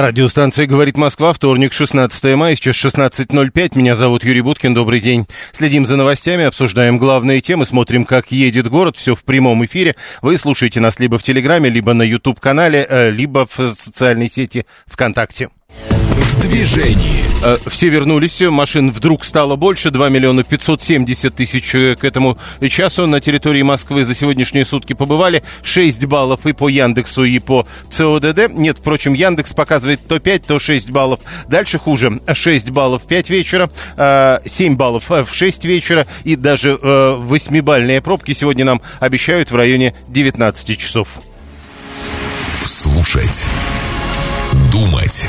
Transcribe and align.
Радиостанция 0.00 0.66
«Говорит 0.66 0.96
Москва», 0.96 1.32
вторник, 1.32 1.72
16 1.72 2.36
мая, 2.36 2.54
сейчас 2.54 2.76
16.05. 2.76 3.76
Меня 3.76 3.96
зовут 3.96 4.22
Юрий 4.22 4.42
Буткин, 4.42 4.72
добрый 4.72 5.00
день. 5.00 5.26
Следим 5.50 5.86
за 5.86 5.96
новостями, 5.96 6.44
обсуждаем 6.44 6.98
главные 6.98 7.40
темы, 7.40 7.66
смотрим, 7.66 8.04
как 8.04 8.30
едет 8.30 8.68
город, 8.68 8.96
все 8.96 9.16
в 9.16 9.24
прямом 9.24 9.64
эфире. 9.64 9.96
Вы 10.22 10.38
слушаете 10.38 10.78
нас 10.78 11.00
либо 11.00 11.18
в 11.18 11.24
Телеграме, 11.24 11.68
либо 11.68 11.94
на 11.94 12.02
YouTube-канале, 12.02 12.86
э, 12.88 13.10
либо 13.10 13.48
в 13.50 13.74
социальной 13.74 14.28
сети 14.28 14.66
ВКонтакте. 14.86 15.48
В 16.38 16.40
движении. 16.42 17.24
Э, 17.42 17.56
все 17.66 17.88
вернулись, 17.88 18.40
машин 18.40 18.92
вдруг 18.92 19.24
стало 19.24 19.56
больше, 19.56 19.90
2 19.90 20.08
миллиона 20.08 20.44
570 20.44 21.34
тысяч 21.34 21.74
э, 21.74 21.96
к 21.96 22.04
этому 22.04 22.38
часу 22.68 23.08
на 23.08 23.20
территории 23.20 23.62
Москвы 23.62 24.04
за 24.04 24.14
сегодняшние 24.14 24.64
сутки 24.64 24.92
побывали, 24.92 25.42
6 25.64 26.04
баллов 26.06 26.46
и 26.46 26.52
по 26.52 26.68
Яндексу, 26.68 27.24
и 27.24 27.40
по 27.40 27.66
ЦОДД. 27.90 28.52
Нет, 28.52 28.78
впрочем, 28.78 29.14
Яндекс 29.14 29.52
показывает 29.52 30.00
то 30.06 30.20
5, 30.20 30.46
то 30.46 30.58
6 30.60 30.90
баллов. 30.90 31.20
Дальше 31.48 31.80
хуже, 31.80 32.20
6 32.32 32.70
баллов 32.70 33.02
в 33.02 33.06
5 33.08 33.30
вечера, 33.30 33.68
7 33.96 33.96
э, 33.96 34.76
баллов 34.76 35.10
в 35.10 35.28
6 35.32 35.64
вечера, 35.64 36.06
и 36.22 36.36
даже 36.36 36.74
8-бальные 36.74 38.00
пробки 38.00 38.32
сегодня 38.32 38.64
нам 38.64 38.80
обещают 39.00 39.50
в 39.50 39.56
районе 39.56 39.94
19 40.06 40.78
часов. 40.78 41.08
Слушать. 42.64 43.46
Думать 44.72 45.28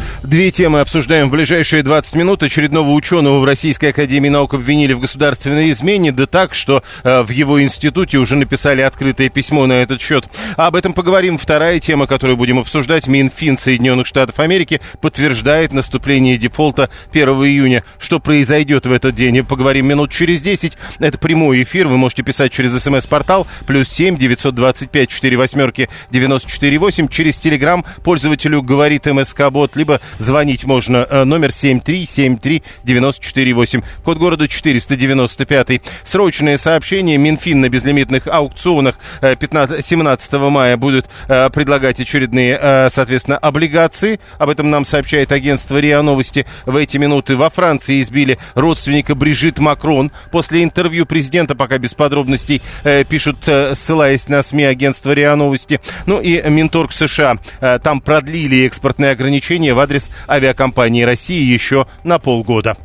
Две 0.23 0.51
темы 0.51 0.81
обсуждаем 0.81 1.29
в 1.29 1.31
ближайшие 1.31 1.81
20 1.81 2.15
минут. 2.15 2.43
Очередного 2.43 2.91
ученого 2.91 3.39
в 3.39 3.43
Российской 3.43 3.87
Академии 3.87 4.29
Наук 4.29 4.53
обвинили 4.53 4.93
в 4.93 4.99
государственной 4.99 5.71
измене, 5.71 6.11
да 6.11 6.27
так, 6.27 6.53
что 6.53 6.83
э, 7.03 7.23
в 7.23 7.31
его 7.31 7.59
институте 7.59 8.19
уже 8.19 8.35
написали 8.35 8.81
открытое 8.81 9.29
письмо 9.29 9.65
на 9.65 9.81
этот 9.81 9.99
счет. 9.99 10.25
Об 10.57 10.75
этом 10.75 10.93
поговорим. 10.93 11.39
Вторая 11.39 11.79
тема, 11.79 12.05
которую 12.05 12.37
будем 12.37 12.59
обсуждать, 12.59 13.07
Минфин 13.07 13.57
Соединенных 13.57 14.05
Штатов 14.05 14.39
Америки 14.39 14.79
подтверждает 15.01 15.73
наступление 15.73 16.37
дефолта 16.37 16.91
1 17.11 17.27
июня. 17.27 17.83
Что 17.97 18.19
произойдет 18.19 18.85
в 18.85 18.91
этот 18.91 19.15
день? 19.15 19.43
Поговорим 19.43 19.87
минут 19.87 20.11
через 20.11 20.43
10. 20.43 20.77
Это 20.99 21.17
прямой 21.17 21.63
эфир. 21.63 21.87
Вы 21.87 21.97
можете 21.97 22.21
писать 22.21 22.51
через 22.51 22.79
смс-портал 22.79 23.47
плюс 23.65 23.89
7 23.89 24.17
925 24.17 25.09
4 25.09 25.37
восьмерки 25.37 25.89
94 26.11 26.77
8 26.77 27.07
через 27.07 27.39
телеграм 27.39 27.83
пользователю 28.03 28.61
говорит 28.61 29.07
МСК-бот, 29.07 29.75
либо 29.75 29.99
Звонить 30.19 30.65
можно 30.65 31.07
э, 31.09 31.23
номер 31.23 31.49
7373948, 31.49 33.83
код 34.03 34.17
города 34.17 34.47
495. 34.47 35.81
Срочное 36.03 36.57
сообщение. 36.57 37.17
Минфин 37.17 37.61
на 37.61 37.69
безлимитных 37.69 38.27
аукционах 38.27 38.95
15, 39.21 39.79
э, 39.79 39.81
17 39.81 40.33
мая 40.33 40.77
будет 40.77 41.09
э, 41.27 41.49
предлагать 41.49 41.99
очередные, 41.99 42.89
соответственно, 42.89 43.37
облигации. 43.37 44.19
Об 44.37 44.49
этом 44.49 44.69
нам 44.69 44.85
сообщает 44.85 45.31
агентство 45.31 45.77
РИА 45.77 46.01
Новости. 46.01 46.45
В 46.65 46.75
эти 46.75 46.97
минуты 46.97 47.35
во 47.35 47.49
Франции 47.49 48.01
избили 48.01 48.37
родственника 48.55 49.15
Брижит 49.15 49.59
Макрон. 49.59 50.11
После 50.31 50.63
интервью 50.63 51.05
президента, 51.05 51.55
пока 51.55 51.77
без 51.77 51.93
подробностей, 51.93 52.61
пишут, 53.09 53.49
ссылаясь 53.73 54.27
на 54.29 54.43
СМИ 54.43 54.63
агентства 54.63 55.11
РИА 55.11 55.35
Новости. 55.35 55.79
Ну 56.05 56.21
и 56.21 56.41
Минторг 56.49 56.91
США. 56.91 57.37
Там 57.83 58.01
продлили 58.01 58.65
экспортные 58.65 59.11
ограничения 59.11 59.73
в 59.73 59.79
адрес 59.79 60.00
адрес 60.01 60.11
авиакомпании 60.27 61.03
России 61.03 61.43
еще 61.43 61.87
на 62.03 62.19
полгода. 62.19 62.77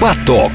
Поток. 0.00 0.52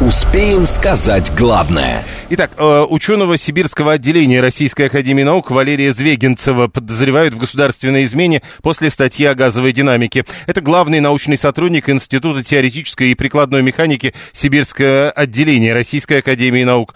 Успеем 0.00 0.66
сказать 0.66 1.30
главное. 1.36 2.02
Итак, 2.30 2.50
э, 2.56 2.86
ученого 2.88 3.36
Сибирского 3.36 3.92
отделения 3.92 4.40
Российской 4.40 4.86
Академии 4.86 5.22
Наук 5.22 5.52
Валерия 5.52 5.92
Звегинцева 5.92 6.66
подозревают 6.66 7.34
в 7.34 7.38
государственной 7.38 8.04
измене 8.04 8.42
после 8.62 8.90
статьи 8.90 9.24
о 9.26 9.34
газовой 9.36 9.72
динамике. 9.72 10.24
Это 10.46 10.60
главный 10.60 10.98
научный 10.98 11.38
сотрудник 11.38 11.88
Института 11.88 12.42
теоретической 12.42 13.12
и 13.12 13.14
прикладной 13.14 13.62
механики 13.62 14.12
Сибирского 14.32 15.12
отделения 15.12 15.72
Российской 15.72 16.18
Академии 16.18 16.64
Наук. 16.64 16.94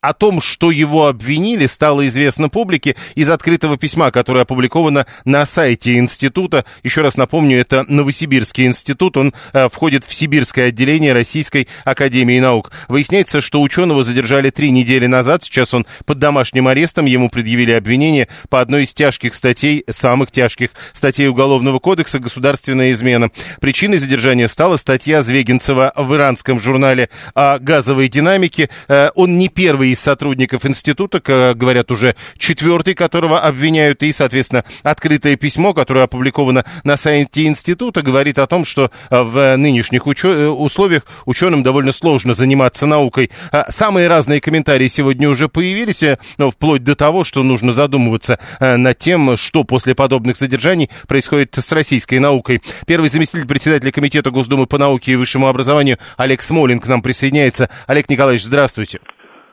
О 0.00 0.12
том, 0.12 0.40
что 0.40 0.70
его 0.70 1.08
обвинили, 1.08 1.66
стало 1.66 2.06
известно 2.06 2.48
публике 2.48 2.94
из 3.16 3.28
открытого 3.30 3.76
письма, 3.76 4.12
которое 4.12 4.42
опубликовано 4.42 5.06
на 5.24 5.44
сайте 5.44 5.98
института. 5.98 6.64
Еще 6.84 7.00
раз 7.00 7.16
напомню, 7.16 7.58
это 7.58 7.84
Новосибирский 7.88 8.66
институт, 8.66 9.16
он 9.16 9.34
э, 9.52 9.68
входит 9.68 10.04
в 10.04 10.14
Сибирское 10.14 10.68
отделение 10.68 11.12
Российской 11.12 11.66
Академии 11.84 12.38
Наук. 12.38 12.70
Выясняется, 12.86 13.40
что 13.40 13.60
ученого 13.60 14.04
задержали 14.04 14.50
три 14.50 14.70
недели 14.70 15.06
назад, 15.06 15.42
сейчас 15.42 15.74
он 15.74 15.84
под 16.06 16.20
домашним 16.20 16.68
арестом, 16.68 17.06
ему 17.06 17.28
предъявили 17.28 17.72
обвинение 17.72 18.28
по 18.48 18.60
одной 18.60 18.84
из 18.84 18.94
тяжких 18.94 19.34
статей, 19.34 19.82
самых 19.90 20.30
тяжких 20.30 20.70
статей 20.92 21.26
Уголовного 21.26 21.80
кодекса 21.80 22.20
«Государственная 22.20 22.92
измена». 22.92 23.32
Причиной 23.60 23.98
задержания 23.98 24.46
стала 24.46 24.76
статья 24.76 25.22
Звегинцева 25.22 25.92
в 25.96 26.14
иранском 26.14 26.60
журнале 26.60 27.08
о 27.34 27.58
газовой 27.58 28.08
динамике. 28.08 28.70
Э, 28.86 29.10
он 29.16 29.38
не 29.38 29.48
первый 29.48 29.87
из 29.92 30.00
сотрудников 30.00 30.64
института, 30.66 31.20
говорят 31.54 31.90
уже 31.90 32.16
четвертый, 32.36 32.94
которого 32.94 33.40
обвиняют, 33.40 34.02
и, 34.02 34.12
соответственно, 34.12 34.64
открытое 34.82 35.36
письмо, 35.36 35.74
которое 35.74 36.04
опубликовано 36.04 36.64
на 36.84 36.96
сайте 36.96 37.46
института, 37.46 38.02
говорит 38.02 38.38
о 38.38 38.46
том, 38.46 38.64
что 38.64 38.90
э, 39.10 39.22
в 39.22 39.56
нынешних 39.56 40.06
учё- 40.06 40.32
э, 40.32 40.48
условиях 40.48 41.02
ученым 41.26 41.62
довольно 41.62 41.92
сложно 41.92 42.34
заниматься 42.34 42.86
наукой. 42.86 43.30
А 43.52 43.70
самые 43.70 44.08
разные 44.08 44.40
комментарии 44.40 44.88
сегодня 44.88 45.28
уже 45.28 45.48
появились, 45.48 46.02
э, 46.02 46.18
но 46.36 46.50
вплоть 46.50 46.84
до 46.84 46.94
того, 46.94 47.24
что 47.24 47.42
нужно 47.42 47.72
задумываться 47.72 48.38
над 48.60 48.98
тем, 48.98 49.36
что 49.36 49.64
после 49.64 49.94
подобных 49.94 50.36
задержаний 50.36 50.90
происходит 51.06 51.56
с 51.56 51.72
российской 51.72 52.18
наукой. 52.18 52.62
Первый 52.86 53.08
заместитель 53.08 53.46
председателя 53.46 53.92
Комитета 53.92 54.30
Госдумы 54.30 54.66
по 54.66 54.78
науке 54.78 55.12
и 55.12 55.16
высшему 55.16 55.48
образованию 55.48 55.98
Олег 56.16 56.42
Смолин 56.42 56.80
к 56.80 56.86
нам 56.86 57.02
присоединяется. 57.02 57.70
Олег 57.86 58.08
Николаевич, 58.08 58.44
здравствуйте. 58.44 59.00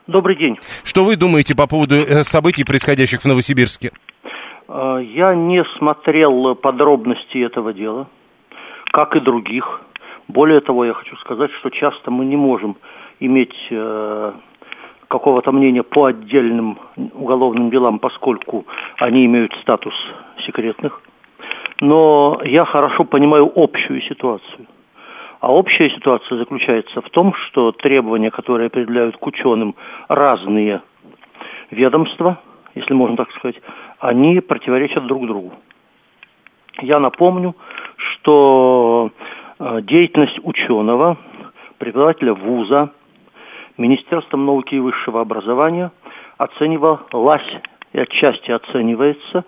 Добрый 0.07 0.35
день. 0.35 0.59
Что 0.83 1.03
вы 1.03 1.16
думаете 1.16 1.55
по 1.55 1.67
поводу 1.67 1.95
э, 1.95 2.21
событий, 2.21 2.63
происходящих 2.63 3.21
в 3.21 3.25
Новосибирске? 3.25 3.91
А, 4.67 4.97
я 4.99 5.33
не 5.33 5.63
смотрел 5.77 6.53
подробности 6.53 7.39
этого 7.39 7.73
дела, 7.73 8.07
как 8.91 9.15
и 9.15 9.19
других. 9.19 9.81
Более 10.27 10.61
того, 10.61 10.85
я 10.85 10.94
хочу 10.94 11.15
сказать, 11.17 11.49
что 11.59 11.71
часто 11.71 12.11
мы 12.11 12.25
не 12.25 12.35
можем 12.35 12.77
иметь 13.19 13.55
э, 13.71 14.33
какого-то 15.07 15.51
мнения 15.51 15.81
по 15.81 16.05
отдельным 16.05 16.77
уголовным 17.13 17.71
делам, 17.71 17.97
поскольку 17.97 18.65
они 18.97 19.25
имеют 19.25 19.53
статус 19.63 19.95
секретных. 20.45 21.01
Но 21.81 22.39
я 22.45 22.65
хорошо 22.65 23.05
понимаю 23.05 23.51
общую 23.55 24.01
ситуацию. 24.03 24.67
А 25.45 25.51
общая 25.51 25.91
ситуация 25.91 26.39
заключается 26.39 27.01
в 27.01 27.09
том, 27.11 27.35
что 27.35 27.72
требования, 27.72 28.31
которые 28.31 28.66
определяют 28.66 29.16
к 29.17 29.28
ученым 29.28 29.75
разные 30.07 30.81
ведомства, 31.69 32.39
если 32.73 32.95
можно 32.95 33.16
так 33.16 33.31
сказать, 33.33 33.61
они 34.00 34.39
противоречат 34.39 35.06
друг 35.06 35.28
другу. 35.28 35.53
Я 36.81 37.00
напомню, 37.00 37.56
что 37.95 39.12
э, 39.59 39.81
деятельность 39.83 40.39
ученого, 40.42 41.15
преподавателя 41.77 42.33
вуза, 42.33 42.89
Министерством 43.77 44.47
науки 44.47 44.74
и 44.74 44.80
высшего 44.80 45.21
образования 45.21 45.92
оценивалась 46.39 47.47
и 47.94 48.00
отчасти 48.00 48.50
оценивается 48.50 49.45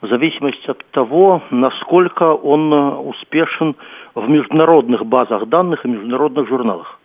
в 0.00 0.06
зависимости 0.06 0.70
от 0.70 0.84
того, 0.92 1.42
насколько 1.50 2.34
он 2.34 2.72
э, 2.72 2.90
успешен 2.98 3.74
в 4.14 4.30
международных 4.30 5.06
базах 5.06 5.46
данных 5.46 5.84
и 5.84 5.88
международных 5.88 6.48
журналах. 6.48 6.98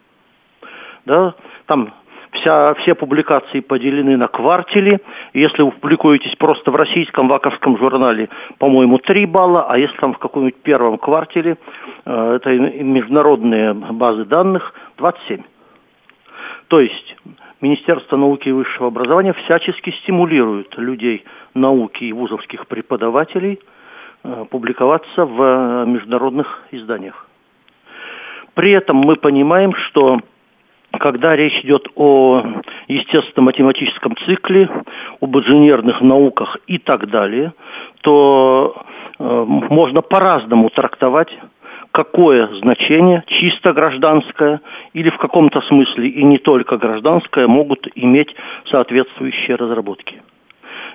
Да, 1.06 1.36
там 1.68 1.94
вся, 2.32 2.74
все 2.76 2.96
публикации 2.96 3.60
поделены 3.60 4.18
на 4.18 4.28
квартили. 4.28 5.00
Если 5.34 5.62
вы 5.62 5.72
публикуетесь 5.72 6.36
просто 6.36 6.72
в 6.72 6.76
российском 6.76 7.28
ваковском 7.28 7.78
журнале, 7.78 8.30
по-моему, 8.58 8.98
3 8.98 9.26
балла, 9.28 9.66
а 9.70 9.78
если 9.78 9.96
там 9.98 10.14
в 10.14 10.18
каком-нибудь 10.18 10.62
первом 10.64 10.98
квартале, 10.98 11.58
э, 12.06 12.36
это 12.36 12.50
международные 12.50 13.74
базы 13.74 14.26
данных, 14.26 14.74
27. 14.98 15.44
То 16.68 16.80
есть 16.80 17.16
Министерство 17.62 18.18
науки 18.18 18.50
и 18.50 18.52
высшего 18.52 18.88
образования 18.88 19.34
всячески 19.34 19.92
стимулирует 20.02 20.76
людей 20.78 21.24
науки 21.54 22.04
и 22.04 22.14
вузовских 22.14 22.68
преподавателей– 22.68 23.60
публиковаться 24.50 25.26
в 25.26 25.86
международных 25.86 26.64
изданиях. 26.72 27.28
При 28.54 28.72
этом 28.72 28.98
мы 28.98 29.18
понимаем, 29.18 29.74
что 29.74 30.20
когда 31.00 31.36
речь 31.36 31.60
идет 31.64 31.88
о 31.96 32.44
естественно-математическом 32.88 34.16
цикле, 34.26 34.70
об 35.22 35.38
инженерных 35.38 36.02
науках 36.02 36.58
и 36.68 36.78
так 36.78 37.10
далее, 37.10 37.54
то 38.02 38.76
э, 39.20 39.46
можно 39.48 40.02
по-разному 40.02 40.70
трактовать 40.70 41.38
какое 41.92 42.48
значение 42.60 43.24
чисто 43.28 43.74
гражданское 43.74 44.60
или 44.94 45.10
в 45.10 45.18
каком-то 45.18 45.62
смысле 45.62 46.10
и 46.10 46.24
не 46.24 46.38
только 46.38 46.78
гражданское 46.78 47.48
могут 47.48 47.88
иметь 47.96 48.36
соответствующие 48.70 49.56
разработки. 49.56 50.22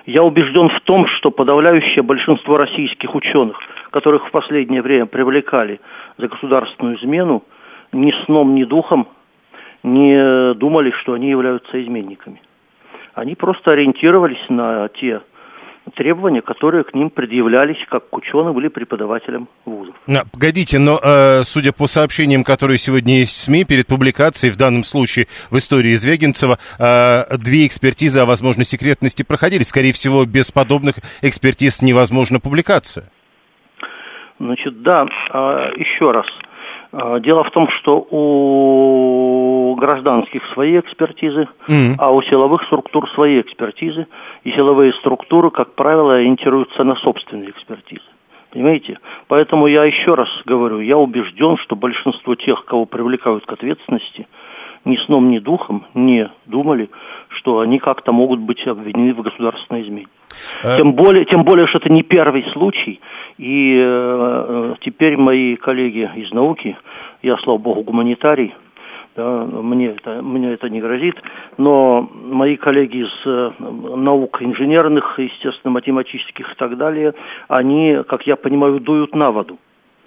Я 0.05 0.23
убежден 0.23 0.69
в 0.69 0.79
том, 0.81 1.07
что 1.07 1.31
подавляющее 1.31 2.01
большинство 2.03 2.57
российских 2.57 3.13
ученых, 3.13 3.59
которых 3.91 4.27
в 4.27 4.31
последнее 4.31 4.81
время 4.81 5.05
привлекали 5.05 5.79
за 6.17 6.27
государственную 6.27 6.97
измену, 6.97 7.43
ни 7.91 8.11
сном, 8.25 8.55
ни 8.55 8.63
духом 8.63 9.07
не 9.83 10.53
думали, 10.55 10.91
что 11.01 11.13
они 11.13 11.29
являются 11.29 11.81
изменниками. 11.81 12.41
Они 13.13 13.35
просто 13.35 13.71
ориентировались 13.71 14.43
на 14.49 14.87
те 14.89 15.21
требования, 15.95 16.41
которые 16.41 16.83
к 16.83 16.93
ним 16.93 17.09
предъявлялись 17.09 17.77
как 17.89 18.09
к 18.09 18.15
ученым 18.15 18.57
или 18.59 18.67
преподавателям 18.67 19.49
вузов. 19.65 19.95
А, 20.07 20.23
погодите, 20.31 20.79
но 20.79 20.99
э, 21.03 21.43
судя 21.43 21.73
по 21.73 21.87
сообщениям, 21.87 22.43
которые 22.43 22.77
сегодня 22.77 23.19
есть 23.19 23.37
в 23.37 23.41
СМИ, 23.41 23.65
перед 23.65 23.87
публикацией, 23.87 24.53
в 24.53 24.57
данном 24.57 24.83
случае 24.83 25.27
в 25.49 25.57
истории 25.57 25.95
Звегинцева, 25.95 26.57
э, 26.79 27.37
две 27.37 27.65
экспертизы 27.65 28.19
о 28.19 28.25
возможной 28.25 28.65
секретности 28.65 29.23
проходили. 29.23 29.63
Скорее 29.63 29.93
всего, 29.93 30.25
без 30.25 30.51
подобных 30.51 30.95
экспертиз 31.21 31.81
невозможна 31.81 32.39
публикация. 32.39 33.05
Значит, 34.39 34.81
да, 34.81 35.05
э, 35.33 35.37
еще 35.77 36.11
раз– 36.11 36.25
дело 36.91 37.43
в 37.43 37.51
том, 37.51 37.69
что 37.69 38.05
у 38.11 39.75
гражданских 39.75 40.41
свои 40.53 40.79
экспертизы, 40.79 41.47
mm-hmm. 41.67 41.95
а 41.97 42.11
у 42.11 42.21
силовых 42.23 42.63
структур 42.63 43.09
свои 43.11 43.41
экспертизы. 43.41 44.07
И 44.43 44.51
силовые 44.51 44.93
структуры, 44.93 45.51
как 45.51 45.73
правило, 45.73 46.15
ориентируются 46.15 46.83
на 46.83 46.95
собственные 46.95 47.51
экспертизы. 47.51 48.03
Понимаете? 48.51 48.99
Поэтому 49.27 49.67
я 49.67 49.85
еще 49.85 50.13
раз 50.13 50.27
говорю, 50.45 50.79
я 50.81 50.97
убежден, 50.97 51.57
что 51.57 51.75
большинство 51.75 52.35
тех, 52.35 52.65
кого 52.65 52.85
привлекают 52.85 53.45
к 53.45 53.51
ответственности, 53.53 54.27
ни 54.83 54.97
сном, 54.97 55.29
ни 55.29 55.39
духом 55.39 55.85
не 55.93 56.29
думали, 56.45 56.89
что 57.29 57.59
они 57.59 57.79
как-то 57.79 58.11
могут 58.11 58.39
быть 58.39 58.65
обвинены 58.67 59.13
в 59.13 59.21
государственной 59.21 59.83
измене. 59.83 60.07
Э... 60.63 60.77
Тем, 60.77 60.93
более, 60.93 61.25
тем 61.25 61.43
более, 61.43 61.67
что 61.67 61.79
это 61.79 61.91
не 61.91 62.03
первый 62.03 62.43
случай, 62.53 62.99
и 63.37 63.75
э, 63.75 63.83
э, 63.83 64.75
теперь 64.81 65.17
мои 65.17 65.55
коллеги 65.55 66.09
из 66.15 66.31
науки, 66.31 66.77
я, 67.21 67.37
слава 67.37 67.57
богу, 67.57 67.83
гуманитарий, 67.83 68.53
да, 69.15 69.45
мне, 69.45 69.87
это, 69.87 70.21
мне 70.21 70.53
это 70.53 70.69
не 70.69 70.79
грозит, 70.79 71.21
но 71.57 72.09
мои 72.13 72.55
коллеги 72.55 73.03
из 73.03 73.11
э, 73.25 73.51
наук 73.59 74.41
инженерных, 74.41 75.19
естественно, 75.19 75.71
математических 75.71 76.51
и 76.51 76.55
так 76.55 76.77
далее, 76.77 77.13
они, 77.47 77.97
как 78.07 78.25
я 78.25 78.35
понимаю, 78.35 78.79
дуют 78.79 79.13
на 79.13 79.31
воду. 79.31 79.57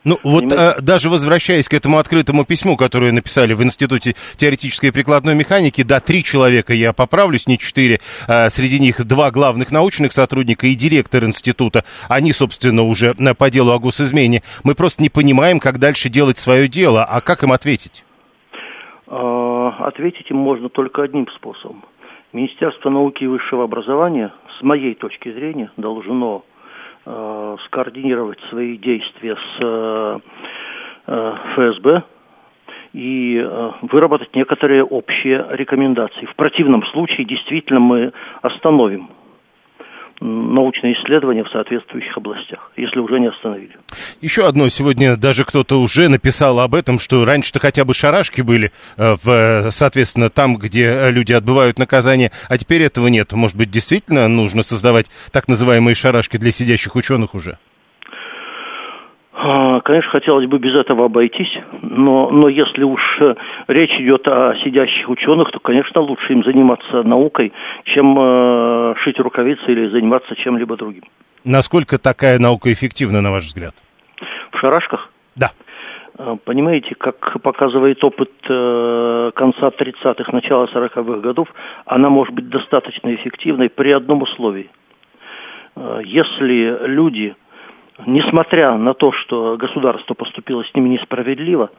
Ну, 0.05 0.19
вот 0.23 0.53
а, 0.53 0.81
даже 0.81 1.09
возвращаясь 1.09 1.69
к 1.69 1.75
этому 1.75 1.99
открытому 1.99 2.45
письму, 2.45 2.77
которое 2.77 3.11
написали 3.11 3.55
в 3.55 3.63
Институте 3.63 4.15
теоретической 4.37 4.91
и 4.91 4.93
прикладной 4.93 5.35
механики, 5.35 5.83
да, 5.83 6.01
три 6.01 6.23
человека, 6.23 6.75
я 6.75 6.93
поправлюсь, 6.93 7.47
не 7.47 7.59
четыре, 7.59 8.01
а, 8.29 8.51
среди 8.51 8.79
них 8.79 9.05
два 9.07 9.31
главных 9.31 9.73
научных 9.73 10.13
сотрудника 10.13 10.67
и 10.67 10.75
директор 10.75 11.25
института, 11.25 11.85
они, 12.09 12.33
собственно, 12.33 12.83
уже 12.83 13.15
по 13.39 13.51
делу 13.51 13.73
о 13.73 13.79
госизмене. 13.79 14.43
Мы 14.63 14.75
просто 14.75 15.03
не 15.03 15.09
понимаем, 15.09 15.59
как 15.59 15.79
дальше 15.79 16.09
делать 16.11 16.37
свое 16.37 16.69
дело, 16.69 17.05
а 17.05 17.21
как 17.21 17.43
им 17.43 17.53
ответить? 17.53 18.05
Ответить 19.07 20.31
им 20.31 20.37
можно 20.37 20.69
только 20.69 21.03
одним 21.03 21.29
способом. 21.37 21.85
Министерство 22.33 22.91
науки 22.91 23.25
и 23.25 23.27
высшего 23.27 23.65
образования, 23.65 24.33
с 24.59 24.63
моей 24.63 24.95
точки 24.95 25.33
зрения, 25.33 25.71
должно 25.77 26.45
э, 27.05 27.57
скоординировать 27.67 28.39
свои 28.51 28.77
действия 28.77 29.37
с 29.37 29.59
э, 29.61 30.19
э 31.07 31.35
ФСБ 31.55 32.03
и 32.93 33.37
э, 33.37 33.71
выработать 33.83 34.35
некоторые 34.35 34.85
общие 34.85 35.45
рекомендации. 35.51 36.27
В 36.27 36.35
противном 36.37 36.85
случае 36.87 37.27
действительно 37.27 37.81
мы 37.81 38.13
остановим 38.43 39.11
научные 40.25 40.95
исследования 40.95 41.45
в 41.45 41.51
соответствующих 41.51 42.17
областях, 42.17 42.71
если 42.77 42.99
уже 42.99 43.21
не 43.21 43.29
остановили. 43.29 43.77
Еще 44.21 44.47
одно. 44.47 44.69
Сегодня 44.69 45.17
даже 45.17 45.45
кто-то 45.45 45.81
уже 45.81 46.09
написал 46.09 46.61
об 46.61 46.75
этом, 46.75 46.99
что 46.99 47.25
раньше-то 47.25 47.61
хотя 47.61 47.85
бы 47.85 47.93
шарашки 47.93 48.41
были, 48.41 48.73
э, 48.97 49.17
в, 49.23 49.71
соответственно, 49.71 50.31
там, 50.31 50.57
где 50.57 51.11
люди 51.11 51.33
отбывают 51.33 51.79
наказание, 51.79 52.31
а 52.49 52.57
теперь 52.57 52.83
этого 52.83 53.09
нет. 53.09 53.33
Может 53.33 53.57
быть, 53.57 53.71
действительно 53.71 54.27
нужно 54.29 54.63
создавать 54.63 55.07
так 55.31 55.47
называемые 55.47 55.95
шарашки 55.95 56.39
для 56.39 56.53
сидящих 56.53 56.97
ученых 56.97 57.35
уже? 57.35 57.59
А, 59.37 59.81
конечно, 59.81 60.11
хотелось 60.11 60.47
бы 60.47 60.59
без 60.59 60.77
этого 60.77 61.07
обойтись, 61.07 61.53
но, 61.83 62.31
но 62.31 62.49
если 62.49 62.85
уж 62.85 63.01
э, 63.21 63.35
речь 63.67 63.99
идет 63.99 64.29
о 64.29 64.55
сидящих 64.63 65.09
ученых, 65.09 65.51
то, 65.51 65.59
конечно, 65.59 66.01
лучше 66.01 66.35
им 66.35 66.45
заниматься 66.45 67.03
наукой, 67.03 67.53
чем 67.85 68.17
э, 68.17 68.95
шить 68.99 69.19
рукавицы 69.19 69.65
или 69.67 69.89
заниматься 69.89 70.37
чем-либо 70.37 70.77
другим. 70.77 71.03
Насколько 71.45 71.99
такая 71.99 72.39
наука 72.39 72.73
эффективна, 72.73 73.23
на 73.23 73.33
ваш 73.33 73.45
взгляд? 73.45 73.75
В 74.53 74.59
шарашках? 74.59 75.11
Да. 75.35 75.51
А, 76.17 76.37
понимаете, 76.37 76.95
как 76.95 77.43
показывает 77.43 78.05
опыт 78.05 78.31
э, 78.49 79.31
конца 79.35 79.69
30-х, 79.69 80.31
начала 80.33 80.67
40-х 80.67 81.03
годов, 81.19 81.49
она 81.87 82.09
может 82.09 82.35
быть 82.35 82.49
достаточно 82.49 83.13
эффективной 83.13 83.69
при 83.69 83.91
одном 83.91 84.23
условии. 84.23 84.71
Э, 85.75 86.01
если 86.05 86.87
люди 86.87 87.35
несмотря 88.07 88.77
на 88.77 88.95
то, 88.95 89.13
что 89.13 89.57
государство 89.57 90.15
поступило 90.15 90.65
с 90.65 90.75
ними 90.75 90.91
несправедливо, 90.91 91.71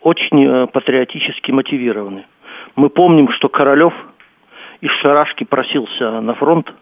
очень 0.00 0.44
э, 0.44 0.66
патриотически 0.66 1.50
мотивированы. 1.50 2.26
Мы 2.74 2.90
помним, 2.90 3.30
что 3.30 3.48
Королев 3.48 3.94
из 4.80 4.90
Шарашки 4.90 5.44
просился 5.44 6.20
на 6.20 6.34
фронт, 6.34 6.72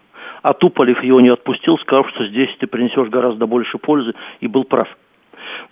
а 0.41 0.53
Туполев 0.53 1.01
его 1.03 1.21
не 1.21 1.29
отпустил, 1.29 1.77
сказав, 1.79 2.09
что 2.09 2.25
здесь 2.25 2.55
ты 2.59 2.67
принесешь 2.67 3.09
гораздо 3.09 3.47
больше 3.47 3.77
пользы, 3.77 4.13
и 4.41 4.47
был 4.47 4.63
прав. 4.63 4.87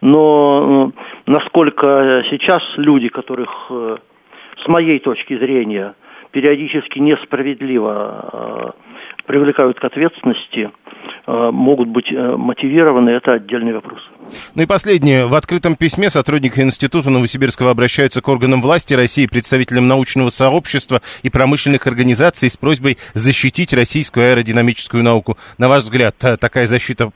Но 0.01 0.91
э, 0.95 1.31
насколько 1.31 2.24
сейчас 2.29 2.63
люди, 2.77 3.10
которых, 3.10 3.67
э, 3.69 3.98
с 4.63 4.67
моей 4.67 5.00
точки 5.00 5.38
зрения, 5.38 5.95
периодически 6.33 6.99
несправедливо 6.99 8.75
привлекают 9.25 9.79
к 9.79 9.83
ответственности, 9.85 10.71
Э, 11.25 11.51
могут 11.51 11.87
быть 11.87 12.11
э, 12.11 12.35
мотивированы, 12.35 13.11
это 13.11 13.33
отдельный 13.33 13.73
вопрос. 13.73 13.99
Ну 14.55 14.63
и 14.63 14.65
последнее. 14.65 15.25
В 15.25 15.33
открытом 15.35 15.75
письме 15.75 16.09
сотрудники 16.09 16.59
Института 16.59 17.09
Новосибирского 17.09 17.71
обращаются 17.71 18.21
к 18.21 18.27
органам 18.27 18.61
власти 18.61 18.93
России, 18.93 19.27
представителям 19.27 19.87
научного 19.87 20.29
сообщества 20.29 20.99
и 21.23 21.29
промышленных 21.29 21.87
организаций 21.87 22.49
с 22.49 22.57
просьбой 22.57 22.97
защитить 23.13 23.73
российскую 23.73 24.31
аэродинамическую 24.31 25.01
науку. 25.01 25.37
На 25.57 25.69
ваш 25.69 25.83
взгляд, 25.83 26.15
такая 26.17 26.65
защита 26.65 27.11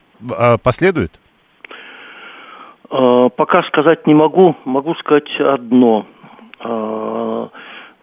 последует? 0.64 1.12
Э, 2.90 3.28
пока 3.36 3.62
сказать 3.64 4.06
не 4.06 4.14
могу. 4.14 4.56
Могу 4.64 4.94
сказать 4.94 5.28
одно. 5.38 6.06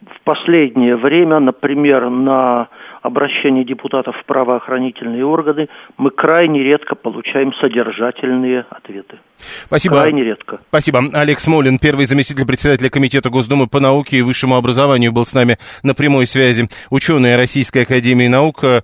В 0.05 0.21
последнее 0.23 0.95
время, 0.95 1.39
например, 1.39 2.09
на 2.09 2.69
обращения 3.05 3.63
депутатов 3.63 4.15
в 4.17 4.25
правоохранительные 4.25 5.25
органы, 5.25 5.69
мы 5.97 6.09
крайне 6.09 6.63
редко 6.63 6.95
получаем 6.95 7.53
содержательные 7.53 8.65
ответы. 8.69 9.19
Спасибо. 9.65 9.95
Крайне 9.95 10.23
редко. 10.23 10.59
Спасибо. 10.69 11.03
Олег 11.13 11.39
Смолин, 11.39 11.77
первый 11.77 12.05
заместитель 12.05 12.45
председателя 12.45 12.89
Комитета 12.89 13.29
Госдумы 13.29 13.67
по 13.67 13.79
науке 13.79 14.17
и 14.17 14.21
высшему 14.21 14.55
образованию, 14.55 15.11
был 15.11 15.25
с 15.25 15.33
нами 15.33 15.57
на 15.83 15.93
прямой 15.93 16.25
связи. 16.25 16.67
Ученые 16.89 17.35
Российской 17.35 17.83
Академии 17.83 18.27
Наук 18.27 18.63
э, 18.63 18.81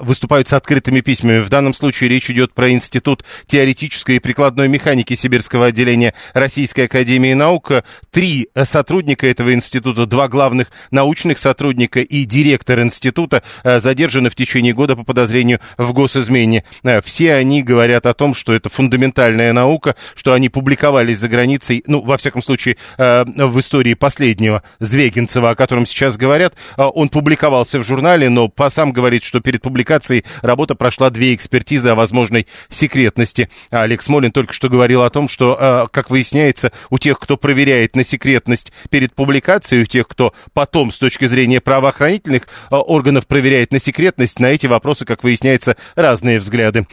выступают 0.00 0.46
с 0.46 0.52
открытыми 0.52 1.00
письмами. 1.00 1.40
В 1.40 1.48
данном 1.48 1.74
случае 1.74 2.10
речь 2.10 2.30
идет 2.30 2.54
про 2.54 2.70
Институт 2.70 3.24
теоретической 3.46 4.16
и 4.16 4.20
прикладной 4.20 4.68
механики 4.68 5.14
Сибирского 5.14 5.66
отделения 5.66 6.14
Российской 6.34 6.82
Академии 6.82 7.32
Наук. 7.34 7.72
Три 8.12 8.50
сотрудника 8.54 9.26
этого 9.26 9.52
института, 9.52 10.06
два 10.06 10.28
главных 10.28 10.68
научных 10.90 11.38
сотрудника 11.38 12.00
и 12.00 12.24
директор 12.24 12.80
института 12.80 13.42
задержаны 13.64 14.30
в 14.30 14.34
течение 14.34 14.72
года 14.72 14.96
по 14.96 15.04
подозрению 15.04 15.60
в 15.76 15.92
госизмене. 15.92 16.64
Все 17.04 17.34
они 17.34 17.62
говорят 17.62 18.06
о 18.06 18.14
том, 18.14 18.34
что 18.34 18.52
это 18.52 18.68
фундаментальная 18.68 19.52
наука, 19.52 19.94
что 20.14 20.32
они 20.32 20.48
публиковались 20.48 21.18
за 21.18 21.28
границей, 21.28 21.82
ну, 21.86 22.00
во 22.00 22.16
всяком 22.16 22.42
случае, 22.42 22.76
в 22.96 23.60
истории 23.60 23.94
последнего 23.94 24.62
Звегинцева, 24.80 25.50
о 25.50 25.54
котором 25.54 25.86
сейчас 25.86 26.16
говорят. 26.16 26.54
Он 26.76 27.08
публиковался 27.08 27.78
в 27.78 27.84
журнале, 27.84 28.28
но 28.28 28.52
сам 28.68 28.92
говорит, 28.92 29.24
что 29.24 29.40
перед 29.40 29.62
публикацией 29.62 30.24
работа 30.42 30.74
прошла 30.74 31.10
две 31.10 31.34
экспертизы 31.34 31.90
о 31.90 31.94
возможной 31.94 32.46
секретности. 32.68 33.48
Алекс 33.70 34.04
Смолин 34.04 34.30
только 34.30 34.52
что 34.52 34.68
говорил 34.68 35.02
о 35.02 35.10
том, 35.10 35.28
что, 35.28 35.88
как 35.92 36.10
выясняется, 36.10 36.72
у 36.90 36.98
тех, 36.98 37.18
кто 37.18 37.36
проверяет 37.36 37.96
на 37.96 38.04
секретность 38.04 38.72
перед 38.90 39.14
публикацией, 39.14 39.82
у 39.82 39.86
тех, 39.86 40.06
кто 40.06 40.32
потом 40.52 40.90
с 40.92 40.98
точки 40.98 41.26
зрения 41.26 41.60
правоохранительных 41.60 42.48
органов 42.70 43.26
проверяет 43.26 43.37
на 43.72 43.78
секретность, 43.78 44.40
на 44.40 44.46
эти 44.46 44.66
вопросы, 44.66 45.04
как 45.04 45.24
выясняется, 45.24 45.76
разные 45.94 46.38
взгляды 46.38 46.86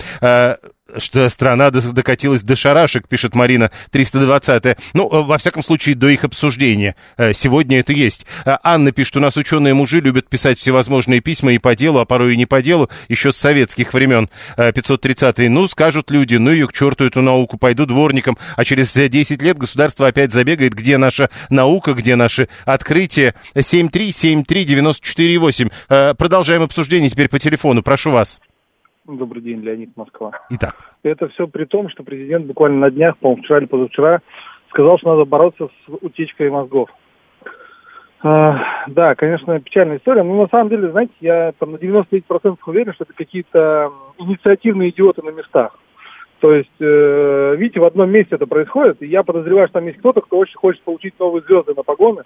что 0.97 1.29
страна 1.29 1.71
докатилась 1.71 2.43
до 2.43 2.55
шарашек, 2.55 3.07
пишет 3.07 3.33
Марина 3.35 3.71
320 3.91 4.77
Ну, 4.93 5.09
э, 5.11 5.21
во 5.23 5.37
всяком 5.37 5.61
случае, 5.63 5.95
до 5.95 6.09
их 6.09 6.23
обсуждения. 6.23 6.95
Э, 7.17 7.33
сегодня 7.33 7.79
это 7.79 7.93
есть. 7.93 8.25
Э, 8.45 8.57
Анна 8.63 8.91
пишет, 8.91 9.17
у 9.17 9.19
нас 9.19 9.37
ученые-мужи 9.37 10.01
любят 10.01 10.29
писать 10.29 10.59
всевозможные 10.59 11.21
письма 11.21 11.53
и 11.53 11.57
по 11.57 11.75
делу, 11.75 11.99
а 11.99 12.05
порой 12.05 12.33
и 12.33 12.37
не 12.37 12.45
по 12.45 12.61
делу, 12.61 12.89
еще 13.09 13.31
с 13.31 13.37
советских 13.37 13.93
времен. 13.93 14.29
530 14.57 15.49
ну, 15.49 15.67
скажут 15.67 16.11
люди, 16.11 16.35
ну 16.35 16.51
ее 16.51 16.67
к 16.67 16.73
черту 16.73 17.05
эту 17.05 17.21
науку, 17.21 17.57
пойду 17.57 17.85
дворником, 17.85 18.37
а 18.55 18.65
через 18.65 18.93
10 18.93 19.41
лет 19.41 19.57
государство 19.57 20.07
опять 20.07 20.33
забегает, 20.33 20.73
где 20.73 20.97
наша 20.97 21.29
наука, 21.49 21.93
где 21.93 22.15
наши 22.15 22.49
открытия. 22.65 23.35
7373948. 23.55 26.15
Продолжаем 26.15 26.63
обсуждение 26.63 27.09
теперь 27.09 27.29
по 27.29 27.39
телефону, 27.39 27.81
прошу 27.83 28.11
вас. 28.11 28.39
Добрый 29.07 29.43
день, 29.43 29.61
Леонид 29.61 29.95
Москва. 29.95 30.31
Итак. 30.49 30.73
Это 31.03 31.27
все 31.29 31.47
при 31.47 31.65
том, 31.65 31.89
что 31.89 32.03
президент 32.03 32.47
буквально 32.47 32.79
на 32.79 32.91
днях, 32.91 33.17
по-моему, 33.17 33.43
вчера 33.43 33.59
или 33.59 33.65
позавчера, 33.65 34.21
сказал, 34.69 34.97
что 34.97 35.09
надо 35.09 35.25
бороться 35.25 35.67
с 35.67 35.93
утечкой 36.01 36.49
мозгов. 36.49 36.89
А, 38.23 38.87
да, 38.87 39.13
конечно, 39.13 39.59
печальная 39.59 39.97
история, 39.97 40.23
но 40.23 40.41
на 40.41 40.47
самом 40.47 40.69
деле, 40.69 40.89
знаете, 40.89 41.13
я 41.19 41.53
там 41.59 41.73
на 41.73 41.75
99% 41.75 42.57
уверен, 42.65 42.93
что 42.93 43.03
это 43.03 43.13
какие-то 43.13 43.91
инициативные 44.17 44.89
идиоты 44.89 45.21
на 45.21 45.29
местах. 45.29 45.77
То 46.39 46.53
есть, 46.53 46.69
э, 46.79 47.55
видите, 47.57 47.79
в 47.79 47.85
одном 47.85 48.09
месте 48.09 48.35
это 48.35 48.47
происходит, 48.47 49.01
и 49.01 49.07
я 49.07 49.21
подозреваю, 49.21 49.67
что 49.67 49.79
там 49.79 49.85
есть 49.85 49.99
кто-то, 49.99 50.21
кто 50.21 50.39
очень 50.39 50.57
хочет 50.57 50.81
получить 50.81 51.13
новые 51.19 51.43
звезды 51.43 51.75
на 51.75 51.83
погоны, 51.83 52.23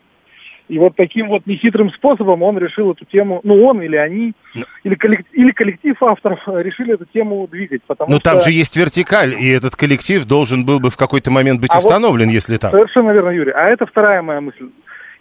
и 0.69 0.77
вот 0.77 0.95
таким 0.95 1.27
вот 1.29 1.47
нехитрым 1.47 1.91
способом 1.91 2.43
он 2.43 2.57
решил 2.59 2.91
эту 2.91 3.03
тему, 3.03 3.41
ну 3.43 3.65
он 3.65 3.81
или 3.81 3.95
они, 3.95 4.33
ну, 4.53 4.63
или, 4.83 4.93
коллектив, 4.95 5.33
или 5.33 5.51
коллектив 5.51 6.01
авторов 6.03 6.39
решили 6.47 6.93
эту 6.93 7.05
тему 7.05 7.47
двигать. 7.47 7.81
Потому 7.83 8.11
Но 8.11 8.17
что... 8.17 8.31
там 8.31 8.41
же 8.41 8.51
есть 8.51 8.77
вертикаль, 8.77 9.33
и 9.33 9.49
этот 9.49 9.75
коллектив 9.75 10.23
должен 10.25 10.65
был 10.65 10.79
бы 10.79 10.91
в 10.91 10.97
какой-то 10.97 11.31
момент 11.31 11.59
быть 11.59 11.71
а 11.73 11.79
установлен, 11.79 12.27
вот, 12.27 12.33
если 12.33 12.57
так. 12.57 12.71
Совершенно 12.71 13.11
верно, 13.11 13.31
Юрий. 13.31 13.51
А 13.51 13.67
это 13.67 13.87
вторая 13.87 14.21
моя 14.21 14.41
мысль. 14.41 14.69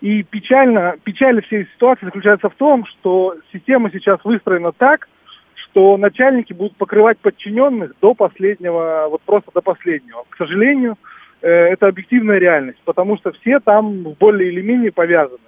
И 0.03 0.23
печально, 0.23 0.97
печаль 1.03 1.43
всей 1.47 1.65
ситуации 1.75 2.05
заключается 2.05 2.51
в 2.51 2.55
том, 2.55 2.85
что 2.87 3.35
система 3.51 3.91
сейчас 3.91 4.21
выстроена 4.25 4.73
так, 4.73 5.09
что 5.55 5.97
начальники 5.97 6.53
будут 6.53 6.77
покрывать 6.77 7.19
подчиненных 7.19 7.95
до 8.03 8.15
последнего, 8.15 9.09
вот 9.11 9.23
просто 9.23 9.51
до 9.55 9.63
последнего. 9.63 10.25
К 10.29 10.37
сожалению, 10.37 10.97
Э, 10.99 11.18
это 11.47 11.87
объективная 11.87 12.39
реальность, 12.39 12.81
потому 12.85 13.17
что 13.19 13.33
все 13.33 13.61
там 13.61 14.03
более 14.19 14.51
или 14.51 14.61
менее 14.61 14.93
повязаны. 14.93 15.39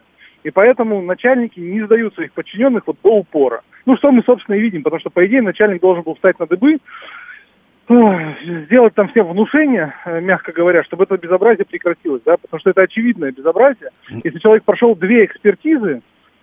И 0.43 0.51
поэтому 0.51 1.03
начальники 1.03 1.61
не 1.61 1.83
сдают 1.85 2.15
своих 2.15 2.33
подчиненных 2.33 2.87
вот 2.87 2.97
до 3.03 3.17
упора. 3.17 3.63
Ну, 3.87 3.97
что 3.97 4.11
мы, 4.11 4.23
собственно, 4.23 4.57
и 4.57 4.61
видим, 4.61 4.83
потому 4.83 5.01
что, 5.01 5.11
по 5.11 5.27
идее, 5.27 5.43
начальник 5.43 5.81
должен 5.83 6.03
был 6.03 6.15
встать 6.15 6.39
на 6.39 6.47
дыбы, 6.47 6.79
сделать 8.67 8.95
там 8.95 9.09
всем 9.09 9.27
внушение, 9.27 9.95
э, 10.05 10.21
мягко 10.21 10.53
говоря, 10.53 10.85
чтобы 10.85 11.05
это 11.05 11.17
безобразие 11.17 11.67
прекратилось, 11.67 12.23
да, 12.25 12.37
потому 12.37 12.61
что 12.61 12.71
это 12.71 12.83
очевидное 12.83 13.33
безобразие. 13.33 13.91
Если 14.23 14.39
человек 14.39 14.63
прошел 14.63 14.95
две 14.95 15.25
экспертизы, 15.25 16.01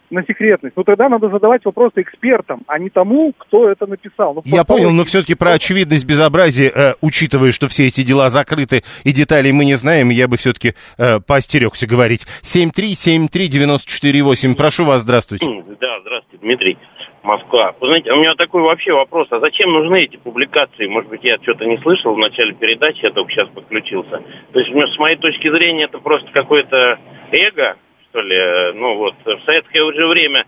на 0.10 0.24
секретность, 0.24 0.76
ну 0.76 0.84
тогда 0.84 1.08
надо 1.10 1.30
задавать 1.30 1.64
вопросы 1.66 2.02
экспертам, 2.02 2.62
а 2.68 2.80
не 2.80 2.90
тому, 2.90 3.34
кто 3.38 3.70
это 3.70 3.86
написал. 3.88 4.34
Ну, 4.36 4.42
Я 4.46 4.64
понял, 4.64 4.92
но 4.92 5.04
все-таки 5.04 5.36
про 5.36 5.52
очевидность 5.52 6.06
безобразия, 6.06 6.72
э, 6.74 6.94
учитывая, 7.02 7.52
что 7.52 7.68
все 7.68 7.88
эти 7.88 8.04
дела 8.04 8.30
закрыты 8.30 8.84
и 9.04 9.12
деталей 9.12 9.52
мы 9.52 9.66
не 9.66 9.76
знаем, 9.76 10.10
я 10.10 10.28
бы 10.28 10.38
все-таки 10.38 10.74
э, 10.98 11.20
поостерегся 11.20 11.86
говорить. 11.88 12.26
7373948, 12.44 14.56
прошу 14.56 14.86
вас, 14.86 15.02
здравствуйте. 15.02 15.46
Да, 15.80 16.00
здравствуйте, 16.02 16.38
Дмитрий. 16.42 16.78
Москва. 17.24 17.74
Вы 17.82 17.88
знаете, 17.88 18.12
у 18.14 18.18
меня 18.18 18.36
такой 18.36 18.62
вообще 18.62 18.94
вопрос. 18.94 19.28
А 19.32 19.40
зачем 19.40 19.74
нужны 19.74 20.04
эти 20.04 20.16
публикации? 20.16 20.86
Может 20.88 21.10
быть, 21.10 21.24
я 21.24 21.38
что-то 21.42 21.66
не 21.66 21.78
слышал 21.80 22.14
в 22.16 22.18
начале 22.18 22.54
передачи, 22.54 23.04
я 23.04 23.12
только 23.12 23.32
сейчас 23.32 23.50
подключился. 23.50 24.22
То 24.54 24.60
есть, 24.60 24.72
с 24.72 24.98
моей 24.98 25.18
точки 25.18 25.52
зрения, 25.52 25.84
это 25.86 25.98
просто 26.00 26.32
какое-то 26.32 27.00
эго, 27.32 27.76
что 28.10 28.22
ли. 28.22 28.74
Ну 28.74 28.98
вот, 28.98 29.16
в 29.26 29.46
советское 29.46 29.82
уже 29.84 30.08
время 30.08 30.46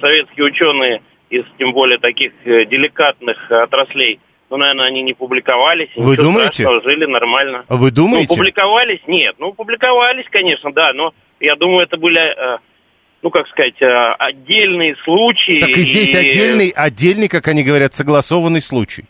советские 0.00 0.46
ученые 0.46 1.02
из 1.30 1.44
тем 1.58 1.72
более 1.72 1.98
таких 1.98 2.32
э, 2.44 2.64
деликатных 2.66 3.50
отраслей, 3.50 4.20
ну, 4.48 4.56
наверное, 4.56 4.86
они 4.86 5.02
не 5.02 5.12
публиковались. 5.12 5.90
Вы 5.96 6.16
думаете? 6.16 6.62
Страшного, 6.62 6.82
жили 6.82 7.04
нормально. 7.06 7.64
Вы 7.68 7.90
думаете? 7.90 8.28
Ну, 8.30 8.36
публиковались? 8.36 9.00
Нет. 9.06 9.34
Ну, 9.38 9.52
публиковались, 9.52 10.26
конечно, 10.30 10.72
да, 10.72 10.92
но 10.92 11.12
я 11.40 11.56
думаю, 11.56 11.82
это 11.82 11.96
были 11.96 12.20
э, 12.20 12.58
ну, 13.22 13.30
как 13.30 13.48
сказать, 13.48 13.80
э, 13.82 14.14
отдельные 14.18 14.94
случаи. 15.04 15.60
Так 15.60 15.70
и 15.70 15.80
здесь 15.80 16.14
и... 16.14 16.18
отдельный, 16.18 16.70
отдельный, 16.70 17.28
как 17.28 17.48
они 17.48 17.64
говорят, 17.64 17.92
согласованный 17.92 18.62
случай. 18.62 19.04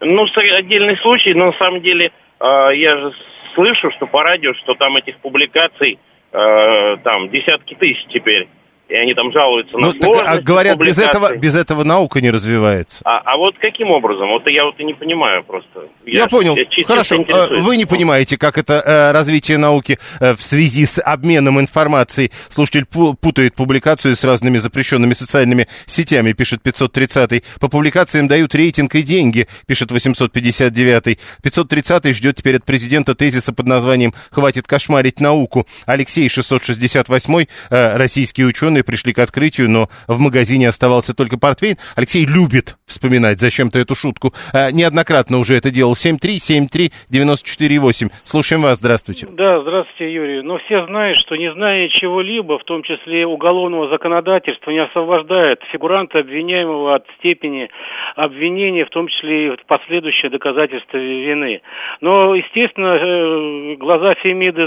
Ну, 0.00 0.24
отдельный 0.24 0.96
случай, 0.98 1.34
но 1.34 1.52
на 1.52 1.58
самом 1.58 1.82
деле 1.82 2.10
я 2.40 2.96
же 2.96 3.12
слышу, 3.54 3.90
что 3.96 4.06
по 4.06 4.22
радио, 4.22 4.54
что 4.54 4.74
там 4.74 4.96
этих 4.96 5.18
публикаций 5.18 5.98
э, 6.32 6.96
там 7.02 7.30
десятки 7.30 7.74
тысяч 7.74 8.06
теперь. 8.12 8.48
И 8.90 8.94
они 8.96 9.14
там 9.14 9.30
жалуются 9.30 9.78
ну, 9.78 9.92
на 9.92 9.92
так, 9.92 10.24
а 10.26 10.42
говорят, 10.42 10.76
без 10.78 10.98
этого, 10.98 11.36
без 11.36 11.54
этого 11.54 11.84
наука 11.84 12.20
не 12.20 12.30
развивается. 12.30 13.02
А, 13.04 13.18
а 13.18 13.36
вот 13.36 13.54
каким 13.58 13.92
образом? 13.92 14.28
Вот 14.30 14.48
я 14.48 14.64
вот 14.64 14.80
и 14.80 14.84
не 14.84 14.94
понимаю 14.94 15.44
просто. 15.44 15.88
Я, 16.04 16.22
я 16.22 16.26
понял. 16.26 16.56
Я 16.56 16.84
Хорошо. 16.84 17.24
А, 17.28 17.46
вы 17.60 17.76
не 17.76 17.84
понимаете, 17.84 18.36
как 18.36 18.58
это 18.58 18.82
э, 18.84 19.12
развитие 19.12 19.58
науки 19.58 20.00
э, 20.20 20.34
в 20.34 20.42
связи 20.42 20.86
с 20.86 21.00
обменом 21.00 21.60
информацией. 21.60 22.32
Слушатель 22.48 22.84
путает 22.84 23.54
публикацию 23.54 24.16
с 24.16 24.24
разными 24.24 24.58
запрещенными 24.58 25.12
социальными 25.12 25.68
сетями, 25.86 26.32
пишет 26.32 26.60
530 26.60 27.44
По 27.60 27.68
публикациям 27.68 28.26
дают 28.26 28.56
рейтинг 28.56 28.96
и 28.96 29.02
деньги, 29.02 29.46
пишет 29.66 29.92
859 29.92 31.18
530 31.42 32.16
ждет 32.16 32.36
теперь 32.36 32.56
от 32.56 32.64
президента 32.64 33.14
тезиса 33.14 33.52
под 33.52 33.68
названием 33.68 34.14
«Хватит 34.32 34.66
кошмарить 34.66 35.20
науку». 35.20 35.68
Алексей 35.86 36.28
668 36.28 37.46
э, 37.70 37.96
российский 37.96 38.44
ученый 38.44 38.79
ученые 38.80 38.84
пришли 38.84 39.12
к 39.12 39.18
открытию, 39.18 39.68
но 39.70 39.88
в 40.08 40.18
магазине 40.20 40.68
оставался 40.68 41.14
только 41.14 41.38
портвейн. 41.38 41.76
Алексей 41.96 42.26
любит 42.26 42.76
вспоминать 42.86 43.40
зачем-то 43.40 43.78
эту 43.78 43.94
шутку. 43.94 44.32
А, 44.52 44.72
неоднократно 44.72 45.38
уже 45.38 45.56
это 45.56 45.70
делал. 45.70 45.92
7373948. 45.92 48.10
Слушаем 48.24 48.62
вас. 48.62 48.78
Здравствуйте. 48.78 49.28
Да, 49.30 49.60
здравствуйте, 49.60 50.12
Юрий. 50.12 50.42
Но 50.42 50.58
все 50.58 50.84
знают, 50.86 51.18
что 51.18 51.36
не 51.36 51.52
зная 51.52 51.88
чего-либо, 51.88 52.58
в 52.58 52.64
том 52.64 52.82
числе 52.82 53.24
уголовного 53.26 53.88
законодательства, 53.88 54.70
не 54.70 54.82
освобождает 54.82 55.60
фигуранта 55.72 56.18
обвиняемого 56.20 56.94
от 56.96 57.06
степени 57.18 57.68
обвинения, 58.16 58.84
в 58.84 58.90
том 58.90 59.06
числе 59.08 59.48
и 59.48 59.56
последующее 59.66 60.30
доказательство 60.30 60.96
вины. 60.96 61.60
Но, 62.00 62.34
естественно, 62.34 62.96
э, 62.96 63.76
глаза 63.76 64.12
Фемиды 64.22 64.66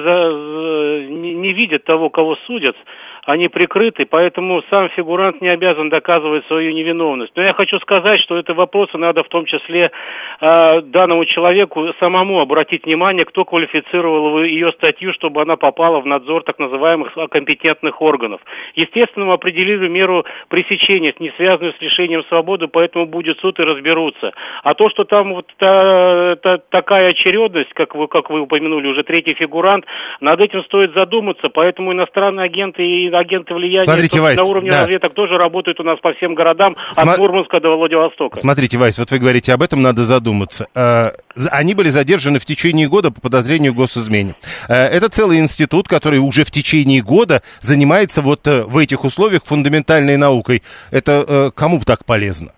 не 1.34 1.54
видят 1.54 1.84
того, 1.84 2.10
кого 2.10 2.36
судят 2.48 2.76
они 3.26 3.48
прикрыты, 3.48 4.06
поэтому 4.06 4.62
сам 4.70 4.90
фигурант 4.90 5.42
не 5.42 5.48
обязан 5.48 5.90
доказывать 5.90 6.46
свою 6.48 6.74
невиновность. 6.74 7.32
Но 7.36 7.44
я 7.44 7.54
хочу 7.54 7.80
сказать, 7.80 8.20
что 8.20 8.38
это 8.38 8.54
вопросы 8.54 8.98
надо 8.98 9.24
в 9.24 9.30
том 9.30 9.46
числе 9.46 9.92
э, 10.42 10.82
данному 10.82 11.26
человеку 11.26 11.94
самому 12.00 12.42
обратить 12.42 12.86
внимание, 12.86 13.26
кто 13.26 13.46
квалифицировал 13.46 14.44
ее 14.44 14.70
статью, 14.74 15.14
чтобы 15.14 15.42
она 15.42 15.56
попала 15.56 16.02
в 16.02 16.06
надзор 16.06 16.44
так 16.44 16.60
называемых 16.60 17.14
компетентных 17.30 18.02
органов. 18.02 18.42
Естественно, 18.76 19.26
мы 19.26 19.34
определили 19.34 19.88
меру 19.88 20.26
пресечения, 20.50 21.14
не 21.20 21.32
связанную 21.38 21.74
с 21.74 21.82
лишением 21.82 22.24
свободы, 22.26 22.68
поэтому 22.68 23.06
будет 23.06 23.40
суд 23.40 23.60
и 23.60 23.64
разберутся. 23.64 24.32
А 24.64 24.74
то, 24.74 24.90
что 24.90 25.06
там 25.06 25.34
вот 25.34 25.48
та, 25.58 26.36
та, 26.38 26.58
такая 26.70 27.10
очередность, 27.10 27.74
как 27.74 27.96
вы, 27.96 28.08
как 28.08 28.30
вы 28.30 28.42
упомянули, 28.42 28.88
уже 28.88 29.04
третий 29.04 29.36
фигурант, 29.36 29.86
над 30.20 30.42
этим 30.42 30.64
стоит 30.64 30.94
задуматься, 30.96 31.50
поэтому 31.54 31.94
иностранные 31.94 32.46
агенты 32.46 32.84
и 32.84 33.13
агенты 33.20 33.54
влияния 33.54 33.84
Смотрите, 33.84 34.20
Вайс, 34.20 34.38
на 34.38 34.46
уровне 34.46 34.72
да. 34.72 34.82
разведок 34.82 35.14
тоже 35.14 35.38
работают 35.38 35.80
у 35.80 35.84
нас 35.84 36.00
по 36.00 36.14
всем 36.14 36.36
городам, 36.36 36.76
Сма- 36.94 37.14
от 37.14 37.18
Мурманска 37.18 37.60
до 37.60 37.76
Владивостока. 37.78 38.38
Смотрите, 38.38 38.78
Вась, 38.78 38.98
вот 38.98 39.12
вы 39.12 39.20
говорите 39.20 39.54
об 39.54 39.62
этом, 39.62 39.82
надо 39.82 40.04
задуматься. 40.04 40.68
Э, 40.76 41.12
Они 41.52 41.74
были 41.74 41.90
задержаны 41.90 42.40
в 42.40 42.46
течение 42.46 42.88
года 42.88 43.12
по 43.12 43.22
подозрению 43.22 43.74
в 43.74 43.76
госизмене. 43.76 44.36
Э, 44.68 44.74
Это 44.88 45.10
целый 45.10 45.40
институт, 45.40 45.88
который 45.88 46.20
уже 46.20 46.44
в 46.44 46.52
течение 46.52 47.02
года 47.02 47.42
занимается 47.62 48.22
вот 48.22 48.48
э, 48.48 48.64
в 48.64 48.78
этих 48.78 49.04
условиях 49.04 49.44
фундаментальной 49.46 50.18
наукой. 50.18 50.64
Это 50.92 51.52
кому 51.56 51.80
так 51.82 52.06
полезно? 52.06 52.52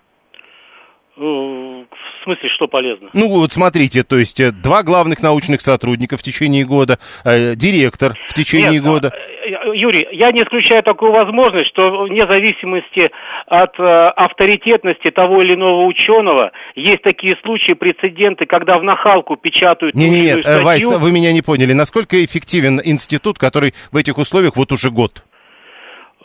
В 2.26 2.28
смысле, 2.28 2.48
что 2.48 2.66
полезно? 2.66 3.08
Ну 3.12 3.28
вот 3.28 3.52
смотрите, 3.52 4.02
то 4.02 4.18
есть 4.18 4.40
э, 4.40 4.50
два 4.50 4.82
главных 4.82 5.22
научных 5.22 5.60
сотрудника 5.60 6.16
в 6.16 6.24
течение 6.24 6.64
года, 6.64 6.98
э, 7.24 7.54
директор 7.54 8.14
в 8.26 8.34
течение 8.34 8.72
Нет, 8.72 8.82
года. 8.82 9.12
э, 9.14 9.48
э, 9.48 9.76
Юрий, 9.76 10.08
я 10.10 10.32
не 10.32 10.42
исключаю 10.42 10.82
такую 10.82 11.12
возможность, 11.12 11.68
что 11.68 12.02
вне 12.02 12.26
зависимости 12.28 13.12
от 13.46 13.78
э, 13.78 13.82
авторитетности 14.16 15.12
того 15.12 15.40
или 15.40 15.54
иного 15.54 15.86
ученого, 15.86 16.50
есть 16.74 17.02
такие 17.02 17.36
случаи, 17.44 17.74
прецеденты, 17.74 18.44
когда 18.44 18.76
в 18.78 18.82
нахалку 18.82 19.36
печатают 19.36 19.94
Не-не-не, 19.94 20.30
иную 20.30 20.44
э, 20.44 20.62
Вайс, 20.62 20.84
вы 20.90 21.12
меня 21.12 21.32
не 21.32 21.42
поняли. 21.42 21.74
Насколько 21.74 22.24
эффективен 22.24 22.80
институт, 22.84 23.38
который 23.38 23.72
в 23.92 23.96
этих 23.96 24.18
условиях 24.18 24.56
вот 24.56 24.72
уже 24.72 24.90
год? 24.90 25.22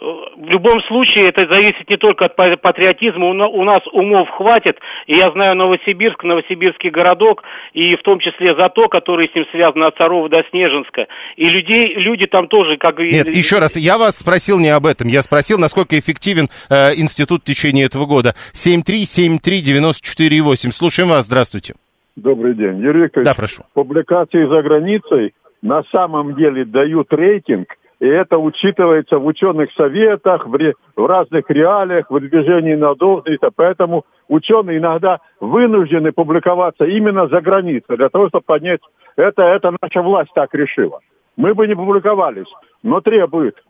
В 0.02 0.50
любом 0.50 0.82
случае, 0.88 1.28
это 1.30 1.46
зависит 1.48 1.88
не 1.88 1.96
только 1.96 2.26
от 2.26 2.36
па- 2.36 2.58
патриотизма, 2.58 3.28
у, 3.30 3.34
на- 3.34 3.48
у 3.48 3.64
нас 3.64 3.82
умов 3.94 4.28
хватит, 4.32 4.80
и 5.06 5.14
я 5.16 5.30
знаю 5.32 5.56
Новосибирск, 5.56 6.24
Новосибирский 6.24 6.90
городок, 6.90 7.44
и 7.74 7.96
в 7.96 8.02
том 8.02 8.18
числе 8.20 8.56
ЗАТО, 8.58 8.88
который 8.88 9.30
с 9.30 9.36
ним 9.36 9.46
связан 9.52 9.84
от 9.84 9.96
Царова 9.98 10.28
до 10.28 10.44
Снежинска, 10.50 11.06
и 11.36 11.48
людей, 11.50 11.94
люди 11.98 12.26
там 12.26 12.48
тоже, 12.48 12.78
как... 12.78 13.00
и- 13.00 13.12
Нет, 13.12 13.28
еще 13.28 13.60
раз, 13.60 13.76
я 13.78 14.00
вас 14.00 14.18
спросил 14.18 14.58
не 14.58 14.70
об 14.70 14.88
этом. 14.88 15.08
Я 15.08 15.22
спросил, 15.22 15.60
насколько 15.60 15.96
эффективен 16.00 16.50
э, 16.72 16.96
институт 16.96 17.44
в 17.44 17.46
течение 17.46 17.86
этого 17.86 18.08
года. 18.08 18.34
7373948. 18.54 20.72
Слушаем 20.72 21.10
вас, 21.10 21.26
здравствуйте. 21.26 21.76
Добрый 22.16 22.56
день. 22.56 22.80
Юрий 22.80 23.04
Викторович, 23.04 23.28
Да, 23.28 23.36
прошу. 23.36 23.64
публикации 23.74 24.46
за 24.48 24.62
границей 24.64 25.34
на 25.62 25.84
самом 25.92 26.36
деле 26.36 26.66
дают 26.66 27.14
рейтинг, 27.14 27.76
и 28.02 28.08
это 28.08 28.40
учитывается 28.40 29.20
в 29.20 29.28
ученых 29.28 29.72
советах, 29.74 30.48
в, 30.48 30.56
ре- 30.56 30.74
в 30.96 31.06
разных 31.06 31.48
реалиях, 31.52 32.10
в 32.10 32.20
движении 32.20 32.74
на 32.74 32.96
должность. 32.96 33.44
Поэтому 33.56 34.06
ученые 34.28 34.80
иногда 34.80 35.20
вынуждены 35.40 36.12
публиковаться 36.12 36.86
именно 36.86 37.28
за 37.28 37.42
границей, 37.42 37.96
для 37.96 38.10
того, 38.10 38.30
чтобы 38.30 38.44
поднять... 38.44 38.82
Это, 39.16 39.44
это 39.44 39.72
наша 39.80 40.02
власть 40.02 40.32
так 40.34 40.52
решила. 40.56 41.00
Мы 41.38 41.54
бы 41.54 41.68
не 41.68 41.76
публиковались, 41.76 42.52
но 42.82 43.02
требует. 43.02 43.64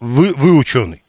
Вы, 0.00 0.32
вы 0.34 0.58
ученый. 0.58 1.02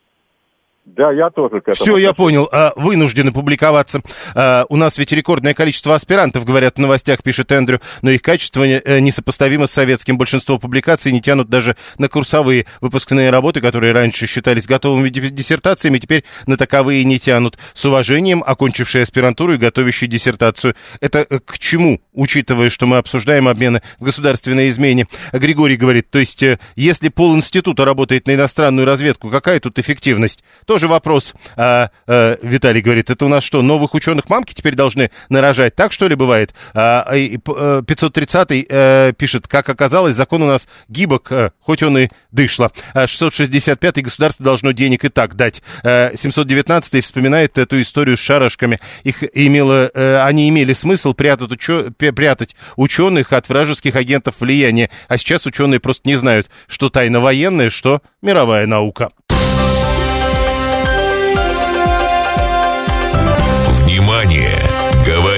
Да, 0.96 1.12
я 1.12 1.30
тоже 1.30 1.60
к 1.60 1.68
этому. 1.68 1.76
Все, 1.76 1.98
я 1.98 2.14
понял. 2.14 2.48
А, 2.52 2.72
Вынуждены 2.78 3.34
публиковаться. 3.34 4.02
А, 4.36 4.66
У 4.70 4.78
нас 4.78 4.98
ведь 4.98 5.12
рекордное 5.12 5.54
количество 5.54 5.94
аспирантов, 5.94 6.46
говорят 6.46 6.76
в 6.78 6.80
новостях, 6.80 7.24
пишет 7.24 7.52
Эндрю, 7.52 7.82
но 8.02 8.10
их 8.12 8.22
качество 8.22 8.66
э, 8.66 9.00
несопоставимо 9.00 9.68
с 9.68 9.72
советским. 9.72 10.18
Большинство 10.18 10.58
публикаций 10.60 11.12
не 11.12 11.22
тянут 11.22 11.50
даже 11.50 11.76
на 11.98 12.08
курсовые 12.08 12.68
выпускные 12.80 13.30
работы, 13.32 13.60
которые 13.60 13.92
раньше 13.92 14.28
считались 14.28 14.66
готовыми 14.66 15.10
ди- 15.10 15.30
диссертациями, 15.30 15.98
теперь 16.00 16.24
на 16.46 16.56
таковые 16.56 17.04
не 17.04 17.20
тянут. 17.20 17.58
С 17.74 17.84
уважением, 17.84 18.42
окончившие 18.48 19.04
аспирантуру 19.04 19.56
и 19.56 19.58
готовящие 19.58 20.08
диссертацию. 20.10 20.74
Это 21.02 21.28
э, 21.30 21.40
к 21.44 21.60
чему, 21.60 22.00
учитывая, 22.14 22.70
что 22.70 22.88
мы 22.88 22.96
обсуждаем 22.98 23.50
обмены 23.50 23.82
в 24.00 24.06
государственной 24.06 24.70
измене? 24.70 25.08
Григорий 25.34 25.76
говорит, 25.76 26.10
то 26.10 26.20
есть, 26.20 26.42
э, 26.44 26.60
если 26.78 27.10
полинститута 27.10 27.84
работает 27.84 28.26
на 28.26 28.36
иностранную 28.36 28.86
разведку, 28.86 29.30
какая 29.30 29.60
тут 29.60 29.80
эффективность? 29.80 30.44
Тоже 30.78 30.90
вопрос. 30.90 31.34
А, 31.56 31.90
э, 32.06 32.38
Виталий 32.44 32.82
говорит, 32.82 33.10
это 33.10 33.26
у 33.26 33.30
нас 33.30 33.44
что, 33.44 33.64
новых 33.64 33.96
ученых 33.96 34.30
мамки 34.30 34.54
теперь 34.54 34.76
должны 34.76 35.10
нарожать? 35.28 35.74
Так 35.76 35.92
что 35.92 36.08
ли 36.08 36.14
бывает? 36.14 36.54
А, 36.76 37.16
и, 37.16 37.38
п- 37.38 37.52
э, 37.58 37.82
530 37.84 38.64
э, 38.70 39.14
пишет, 39.18 39.48
как 39.48 39.68
оказалось, 39.70 40.14
закон 40.14 40.44
у 40.44 40.46
нас 40.46 40.68
гибок, 40.88 41.32
э, 41.32 41.50
хоть 41.62 41.82
он 41.82 41.98
и 41.98 42.10
дышло. 42.32 42.72
А 42.94 43.08
665 43.08 44.04
государство 44.04 44.46
должно 44.46 44.72
денег 44.72 45.04
и 45.04 45.10
так 45.10 45.34
дать. 45.36 45.64
Э, 45.82 46.12
719 46.16 47.04
вспоминает 47.04 47.58
эту 47.58 47.82
историю 47.82 48.16
с 48.16 48.20
шарашками. 48.20 48.80
Их 49.04 49.24
имело, 49.34 49.90
э, 49.92 50.22
они 50.22 50.48
имели 50.48 50.74
смысл 50.74 51.16
прятать, 51.16 51.50
учё- 51.52 51.90
прятать 51.90 52.56
ученых 52.76 53.34
от 53.34 53.50
вражеских 53.50 53.96
агентов 53.96 54.42
влияния. 54.42 54.92
А 55.08 55.18
сейчас 55.18 55.48
ученые 55.48 55.80
просто 55.80 56.08
не 56.08 56.18
знают, 56.18 56.52
что 56.68 56.92
тайна 56.92 57.20
военная, 57.20 57.72
что 57.72 58.04
мировая 58.22 58.68
наука. 58.68 59.10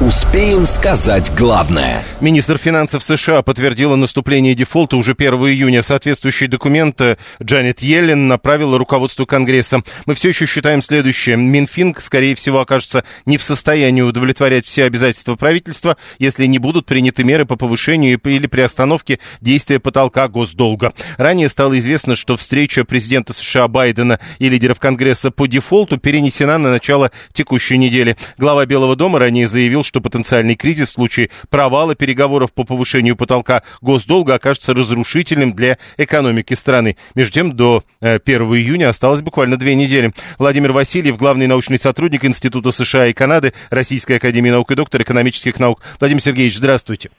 Успеем 0.00 0.64
сказать 0.64 1.32
главное. 1.36 2.04
Министр 2.20 2.56
финансов 2.56 3.02
США 3.02 3.42
подтвердила 3.42 3.96
наступление 3.96 4.54
дефолта 4.54 4.96
уже 4.96 5.10
1 5.10 5.34
июня. 5.34 5.82
Соответствующий 5.82 6.46
документ 6.46 7.00
э, 7.00 7.16
Джанет 7.42 7.82
Йеллен 7.82 8.28
направила 8.28 8.78
руководству 8.78 9.26
Конгресса. 9.26 9.82
Мы 10.06 10.14
все 10.14 10.28
еще 10.28 10.46
считаем 10.46 10.82
следующее. 10.82 11.36
Минфин, 11.36 11.96
скорее 11.98 12.36
всего, 12.36 12.60
окажется 12.60 13.02
не 13.26 13.38
в 13.38 13.42
состоянии 13.42 14.02
удовлетворять 14.02 14.66
все 14.66 14.84
обязательства 14.84 15.34
правительства, 15.34 15.96
если 16.20 16.46
не 16.46 16.58
будут 16.58 16.86
приняты 16.86 17.24
меры 17.24 17.44
по 17.44 17.56
повышению 17.56 18.20
или 18.22 18.46
приостановке 18.46 19.18
действия 19.40 19.80
потолка 19.80 20.28
госдолга. 20.28 20.92
Ранее 21.16 21.48
стало 21.48 21.76
известно, 21.76 22.14
что 22.14 22.36
встреча 22.36 22.84
президента 22.84 23.32
США 23.32 23.66
Байдена 23.66 24.20
и 24.38 24.48
лидеров 24.48 24.78
Конгресса 24.78 25.32
по 25.32 25.48
дефолту 25.48 25.98
перенесена 25.98 26.56
на 26.56 26.70
начало 26.70 27.10
текущей 27.32 27.78
недели. 27.78 28.16
Глава 28.36 28.64
Белого 28.64 28.94
дома 28.94 29.18
ранее 29.18 29.48
заявил, 29.48 29.82
что 29.88 30.02
потенциальный 30.02 30.54
кризис 30.54 30.90
в 30.90 30.92
случае 30.92 31.30
провала 31.48 31.94
переговоров 31.94 32.52
по 32.52 32.64
повышению 32.64 33.16
потолка 33.16 33.62
госдолга 33.80 34.34
окажется 34.34 34.74
разрушительным 34.74 35.54
для 35.54 35.78
экономики 35.96 36.52
страны. 36.52 36.98
Между 37.14 37.32
тем, 37.32 37.56
до 37.56 37.84
э, 38.00 38.18
1 38.22 38.42
июня 38.42 38.90
осталось 38.90 39.22
буквально 39.22 39.56
две 39.56 39.74
недели. 39.74 40.12
Владимир 40.38 40.72
Васильев, 40.72 41.16
главный 41.16 41.46
научный 41.46 41.78
сотрудник 41.78 42.26
Института 42.26 42.70
США 42.70 43.06
и 43.06 43.14
Канады, 43.14 43.54
Российской 43.70 44.18
Академии 44.18 44.50
Наук 44.50 44.70
и 44.70 44.74
доктор 44.74 45.00
экономических 45.00 45.58
наук. 45.58 45.80
Владимир 45.98 46.20
Сергеевич, 46.22 46.58
здравствуйте. 46.58 47.10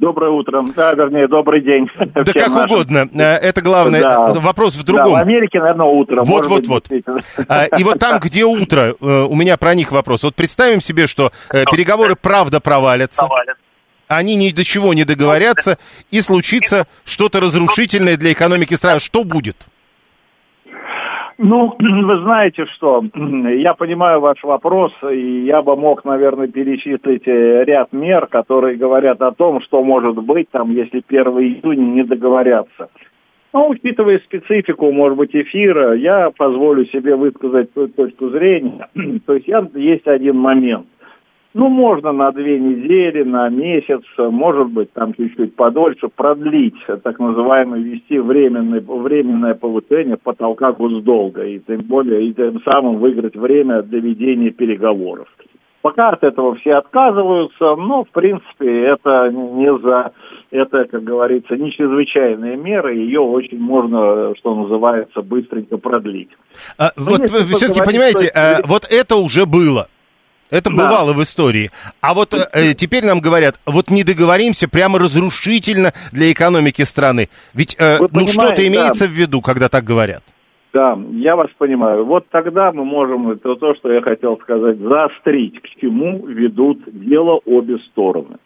Доброе 0.00 0.30
утро. 0.32 0.64
Да, 0.74 0.92
вернее, 0.94 1.28
добрый 1.28 1.60
день. 1.62 1.88
Да 1.96 2.24
как 2.24 2.48
нашим. 2.48 2.64
угодно. 2.64 3.08
Э, 3.14 3.36
Это 3.36 3.60
главное. 3.60 4.00
Да. 4.00 4.34
Вопрос 4.34 4.74
в 4.74 4.78
Да, 4.84 4.92
другом. 4.92 5.12
в 5.12 5.16
Америке, 5.16 5.60
наверное, 5.60 5.86
утро. 5.86 6.22
Вот, 6.22 6.48
Может 6.48 6.66
вот, 6.66 6.88
быть, 6.88 7.04
вот. 7.06 7.46
А, 7.48 7.66
И 7.78 7.84
вот 7.84 7.98
там, 8.00 8.18
где 8.18 8.44
утро, 8.44 8.94
э, 9.00 9.26
у 9.30 9.34
меня 9.36 9.56
про 9.56 9.74
них 9.74 9.92
вопрос. 9.92 10.24
Вот 10.24 10.34
представим 10.34 10.80
себе, 10.80 11.06
что 11.06 11.30
э, 11.50 11.64
переговоры 11.70 12.16
правда 12.16 12.60
провалятся, 12.60 13.28
они 14.08 14.34
ни 14.36 14.50
до 14.50 14.64
чего 14.64 14.94
не 14.94 15.04
договорятся, 15.04 15.78
и 16.10 16.20
случится 16.20 16.86
что-то 17.04 17.40
разрушительное 17.40 18.16
для 18.16 18.32
экономики 18.32 18.74
страны. 18.74 18.98
Что 19.00 19.22
будет? 19.24 19.56
Ну, 21.38 21.74
вы 21.78 22.20
знаете 22.22 22.66
что, 22.66 23.04
я 23.14 23.74
понимаю 23.74 24.20
ваш 24.20 24.42
вопрос, 24.42 24.92
и 25.10 25.42
я 25.42 25.62
бы 25.62 25.76
мог, 25.76 26.04
наверное, 26.04 26.48
перечислить 26.48 27.26
э, 27.26 27.64
ряд 27.64 27.92
мер, 27.92 28.26
которые 28.26 28.76
говорят 28.76 29.20
о 29.22 29.32
том, 29.32 29.60
что 29.62 29.82
может 29.82 30.16
быть, 30.16 30.48
там, 30.50 30.70
если 30.70 31.02
1 31.06 31.26
июня 31.26 31.84
не 31.84 32.02
договорятся. 32.02 32.88
Но, 33.52 33.68
учитывая 33.68 34.18
специфику, 34.18 34.90
может 34.90 35.16
быть, 35.16 35.34
эфира, 35.34 35.94
я 35.94 36.30
позволю 36.30 36.86
себе 36.86 37.14
высказать 37.14 37.70
свою 37.72 37.88
точку 37.88 38.30
зрения. 38.30 38.88
То 39.26 39.34
есть 39.34 39.46
я, 39.46 39.64
есть 39.74 40.06
один 40.06 40.36
момент. 40.36 40.86
Ну, 41.54 41.68
можно 41.68 42.10
на 42.10 42.32
две 42.32 42.58
недели, 42.58 43.22
на 43.22 43.48
месяц, 43.48 44.02
может 44.18 44.70
быть, 44.70 44.92
там 44.92 45.14
чуть-чуть 45.14 45.54
подольше 45.54 46.08
продлить, 46.08 46.74
так 47.04 47.20
называемое, 47.20 47.80
ввести 47.80 48.18
временное, 48.18 48.80
временное 48.80 49.54
повышение 49.54 50.16
потолка 50.16 50.72
госдолга, 50.72 51.44
и 51.44 51.60
тем 51.60 51.82
более, 51.82 52.26
и 52.26 52.34
тем 52.34 52.60
самым 52.64 52.96
выиграть 52.96 53.36
время 53.36 53.82
для 53.82 54.00
ведения 54.00 54.50
переговоров. 54.50 55.28
Пока 55.80 56.08
от 56.08 56.24
этого 56.24 56.56
все 56.56 56.74
отказываются, 56.74 57.76
но, 57.76 58.02
в 58.02 58.10
принципе, 58.10 58.86
это 58.86 59.30
не 59.30 59.78
за, 59.78 60.12
это, 60.50 60.86
как 60.86 61.04
говорится, 61.04 61.56
не 61.56 61.70
чрезвычайная 61.70 62.56
мера, 62.56 62.92
ее 62.92 63.20
очень 63.20 63.60
можно, 63.60 64.34
что 64.38 64.56
называется, 64.56 65.22
быстренько 65.22 65.76
продлить. 65.76 66.30
А, 66.78 66.90
вот 66.96 67.20
если 67.20 67.36
вы 67.36 67.44
все-таки 67.44 67.80
понимаете, 67.84 68.26
точки 68.26 68.38
э, 68.38 68.62
вот 68.66 68.86
это 68.90 69.16
уже 69.16 69.46
было. 69.46 69.86
Это 70.54 70.70
Да. 70.70 70.76
бывало 70.76 71.12
в 71.12 71.20
истории. 71.20 71.70
А 72.00 72.14
вот 72.14 72.32
э, 72.32 72.74
теперь 72.74 73.04
нам 73.04 73.20
говорят, 73.20 73.56
вот 73.66 73.90
не 73.90 74.04
договоримся, 74.04 74.68
прямо 74.68 75.00
разрушительно 75.00 75.92
для 76.12 76.30
экономики 76.30 76.82
страны. 76.82 77.28
Ведь 77.54 77.76
э, 77.76 77.98
Вы 77.98 78.08
ну 78.12 78.26
что-то 78.28 78.66
имеется 78.66 79.06
да. 79.06 79.10
в 79.10 79.14
виду, 79.14 79.40
когда 79.40 79.68
так 79.68 79.82
говорят? 79.82 80.22
Да, 80.72 80.96
я 81.12 81.34
вас 81.34 81.48
понимаю. 81.58 82.04
Вот 82.04 82.28
тогда 82.30 82.70
мы 82.72 82.84
можем, 82.84 83.30
это 83.30 83.56
то, 83.56 83.74
что 83.74 83.92
я 83.92 84.00
хотел 84.00 84.38
сказать, 84.38 84.78
заострить, 84.78 85.60
к 85.60 85.80
чему 85.80 86.24
ведут 86.26 86.82
дело 86.86 87.40
обе 87.44 87.78
стороны. 87.90 88.36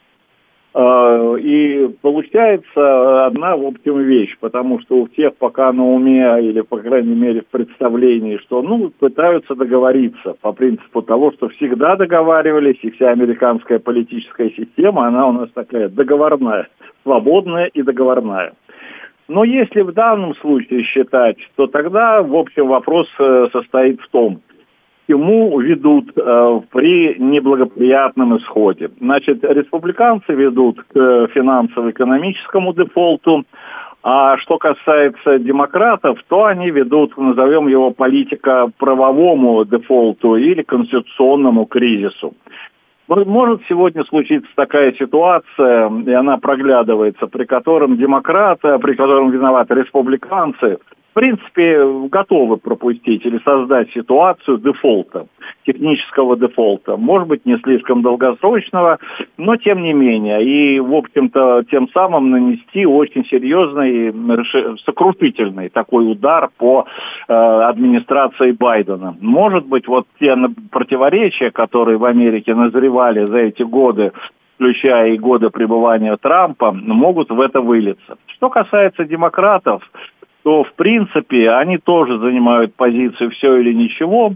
А, 0.75 1.35
и 1.37 1.89
получается 2.03 3.27
одна, 3.27 3.57
в 3.57 3.65
общем, 3.65 3.99
вещь, 4.01 4.37
потому 4.39 4.81
что 4.81 4.99
у 4.99 5.07
всех 5.09 5.35
пока 5.37 5.73
на 5.73 5.85
уме, 5.85 6.43
или, 6.43 6.61
по 6.61 6.79
крайней 6.79 7.15
мере, 7.15 7.41
в 7.41 7.47
представлении, 7.47 8.37
что, 8.39 8.63
ну, 8.63 8.91
пытаются 8.99 9.55
договориться 9.55 10.35
по 10.41 10.53
принципу 10.53 11.03
того, 11.03 11.33
что 11.33 11.49
всегда 11.49 11.97
договаривались, 11.97 12.79
и 12.83 12.91
вся 12.91 13.11
американская 13.11 13.79
политическая 13.79 14.51
система, 14.51 15.07
она 15.07 15.27
у 15.27 15.33
нас 15.33 15.49
такая 15.55 15.89
договорная, 15.89 16.69
свободная 17.03 17.67
и 17.67 17.83
договорная. 17.83 18.53
Но 19.29 19.45
если 19.45 19.83
в 19.83 19.93
данном 19.93 20.35
случае 20.37 20.85
считать, 20.85 21.37
то 21.57 21.67
тогда, 21.67 22.23
в 22.23 22.35
общем, 22.35 22.67
вопрос 22.67 23.07
э, 23.19 23.49
состоит 23.53 24.01
в 24.01 24.09
том, 24.09 24.41
чему 25.09 25.59
ведут 25.61 26.11
э, 26.17 26.61
при 26.71 27.17
неблагоприятном 27.19 28.37
исходе. 28.39 28.91
Значит, 29.01 29.43
республиканцы 29.43 30.35
ведут 30.35 30.83
к 30.83 31.29
финансово-экономическому 31.33 32.75
дефолту, 32.75 33.45
а 34.03 34.37
что 34.39 34.59
касается 34.59 35.39
демократов, 35.39 36.19
то 36.29 36.45
они 36.45 36.71
ведут, 36.71 37.17
назовем 37.17 37.69
его 37.69 37.91
политико-правовому 37.91 39.65
дефолту 39.65 40.37
или 40.37 40.63
конституционному 40.63 41.67
кризису. 41.67 42.35
Может 43.09 43.63
сегодня 43.69 44.05
случиться 44.05 44.51
такая 44.55 44.93
ситуация, 44.93 45.91
и 46.07 46.13
она 46.13 46.37
проглядывается, 46.37 47.27
при 47.27 47.47
котором 47.47 47.97
демократы, 47.97 48.79
при 48.79 48.95
котором 48.95 49.31
виноваты 49.31 49.75
республиканцы, 49.75 50.77
принципе, 51.19 51.85
готовы 52.09 52.59
пропустить 52.59 53.27
или 53.27 53.41
создать 53.45 53.91
ситуацию 53.93 54.59
дефолта 54.59 55.27
технического 55.67 56.37
дефолта. 56.37 56.97
Может 56.97 57.27
быть, 57.29 57.45
не 57.45 57.59
слишком 57.59 58.03
долгосрочного, 58.03 58.99
но 59.37 59.57
тем 59.57 59.83
не 59.83 59.93
менее. 59.93 60.45
И, 60.45 60.79
в 60.79 60.95
общем-то, 60.95 61.65
тем 61.71 61.89
самым 61.91 62.31
нанести 62.31 62.87
очень 62.87 63.25
серьезный, 63.27 64.15
сокрушительный 64.85 65.71
такой 65.71 66.13
удар 66.13 66.51
по 66.57 66.87
э, 67.27 67.33
администрации 67.33 68.53
Байдена. 68.53 69.17
Может 69.21 69.67
быть, 69.67 69.89
вот 69.89 70.07
те 70.21 70.37
противоречия, 70.71 71.51
которые 71.51 71.99
в 71.99 72.05
Америке 72.05 72.55
назревали 72.55 73.25
за 73.25 73.39
эти 73.39 73.63
годы, 73.63 74.13
включая 74.55 75.15
и 75.15 75.19
годы 75.19 75.51
пребывания 75.51 76.17
Трампа, 76.17 76.73
могут 76.73 77.31
в 77.31 77.41
это 77.41 77.61
вылиться. 77.61 78.17
Что 78.27 78.51
касается 78.51 79.05
демократов, 79.05 79.83
то, 80.43 80.65
в 80.65 80.73
принципе, 80.75 81.51
они 81.51 81.79
тоже 81.79 82.19
занимают 82.19 82.75
позицию 82.75 83.31
«все 83.31 83.57
или 83.57 83.73
ничего», 83.73 84.35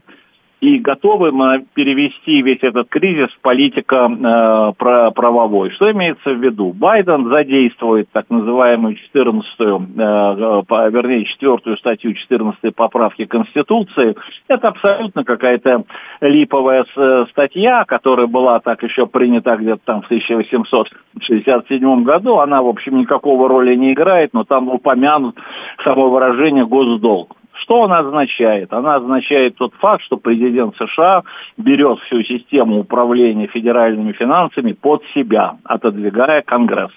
и 0.62 0.79
готовы 0.79 1.33
мы 1.33 1.66
перевести 1.75 2.40
весь 2.40 2.62
этот 2.62 2.88
кризис 2.88 3.29
в 3.33 3.40
политико-правовой. 3.40 5.70
Э, 5.70 5.72
Что 5.72 5.90
имеется 5.90 6.31
в 6.31 6.40
виду? 6.40 6.72
Байден 6.72 7.29
задействует 7.29 8.09
так 8.12 8.31
называемую 8.31 8.96
14-ю, 9.12 9.81
э, 9.81 9.83
э, 9.98 10.62
вернее, 10.90 11.25
4 11.25 11.77
статью 11.79 12.14
14 12.14 12.72
поправки 12.77 13.25
Конституции. 13.25 14.14
Это 14.46 14.68
абсолютно 14.68 15.25
какая-то 15.25 15.83
липовая 16.20 16.87
статья, 17.31 17.85
которая 17.85 18.29
была 18.29 18.61
так 18.61 18.85
еще 18.85 19.09
принята 19.09 19.57
где-то 19.57 19.81
там 19.85 20.03
в 20.03 20.05
1867 20.05 22.05
году. 22.05 22.38
Она, 22.38 22.62
в 22.62 22.68
общем, 22.68 22.98
никакого 22.98 23.48
роли 23.48 23.75
не 23.75 23.94
играет, 23.94 24.33
но 24.33 24.44
там 24.44 24.68
упомянут 24.68 25.37
само 25.83 26.09
выражение 26.09 26.64
«госдолг». 26.64 27.35
Что 27.62 27.85
она 27.85 28.01
означает? 28.01 28.72
Она 28.72 28.96
означает 28.96 29.55
тот 29.57 29.72
факт, 29.75 30.03
что 30.03 30.16
президент 30.16 30.75
США 30.77 31.22
берет 31.57 32.01
всю 32.01 32.22
систему 32.25 32.81
управления 32.81 33.46
федеральными 33.46 34.12
финансами 34.12 34.72
под 34.72 35.05
себя, 35.14 35.55
отодвигая 35.64 36.42
Конгресс. 36.42 36.90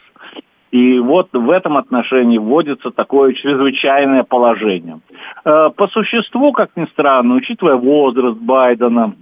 И 0.72 1.00
вот 1.00 1.30
в 1.32 1.50
этом 1.52 1.78
отношении 1.78 2.40
вводится 2.40 2.90
такое 2.90 3.34
чрезвычайное 3.34 4.24
положение. 4.24 5.00
Э, 5.46 5.70
по 5.76 5.88
существу, 5.88 6.52
как 6.52 6.72
ни 6.76 6.86
странно, 6.86 7.36
учитывая 7.36 7.76
возраст 7.76 8.38
Байдена, 8.38 9.14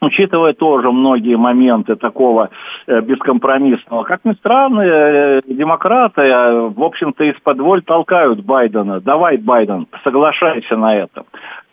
учитывая 0.00 0.52
тоже 0.54 0.90
многие 0.90 1.36
моменты 1.36 1.96
такого 1.96 2.50
э, 2.86 3.00
бескомпромиссного. 3.00 4.04
Как 4.04 4.24
ни 4.24 4.32
странно, 4.32 4.80
э, 4.80 5.40
демократы, 5.46 6.22
э, 6.22 6.68
в 6.68 6.82
общем-то, 6.82 7.24
из-под 7.24 7.60
воль 7.60 7.82
толкают 7.82 8.40
Байдена. 8.40 9.00
Давай, 9.00 9.36
Байден, 9.36 9.86
соглашайся 10.02 10.76
на 10.76 10.96
это. 10.96 11.24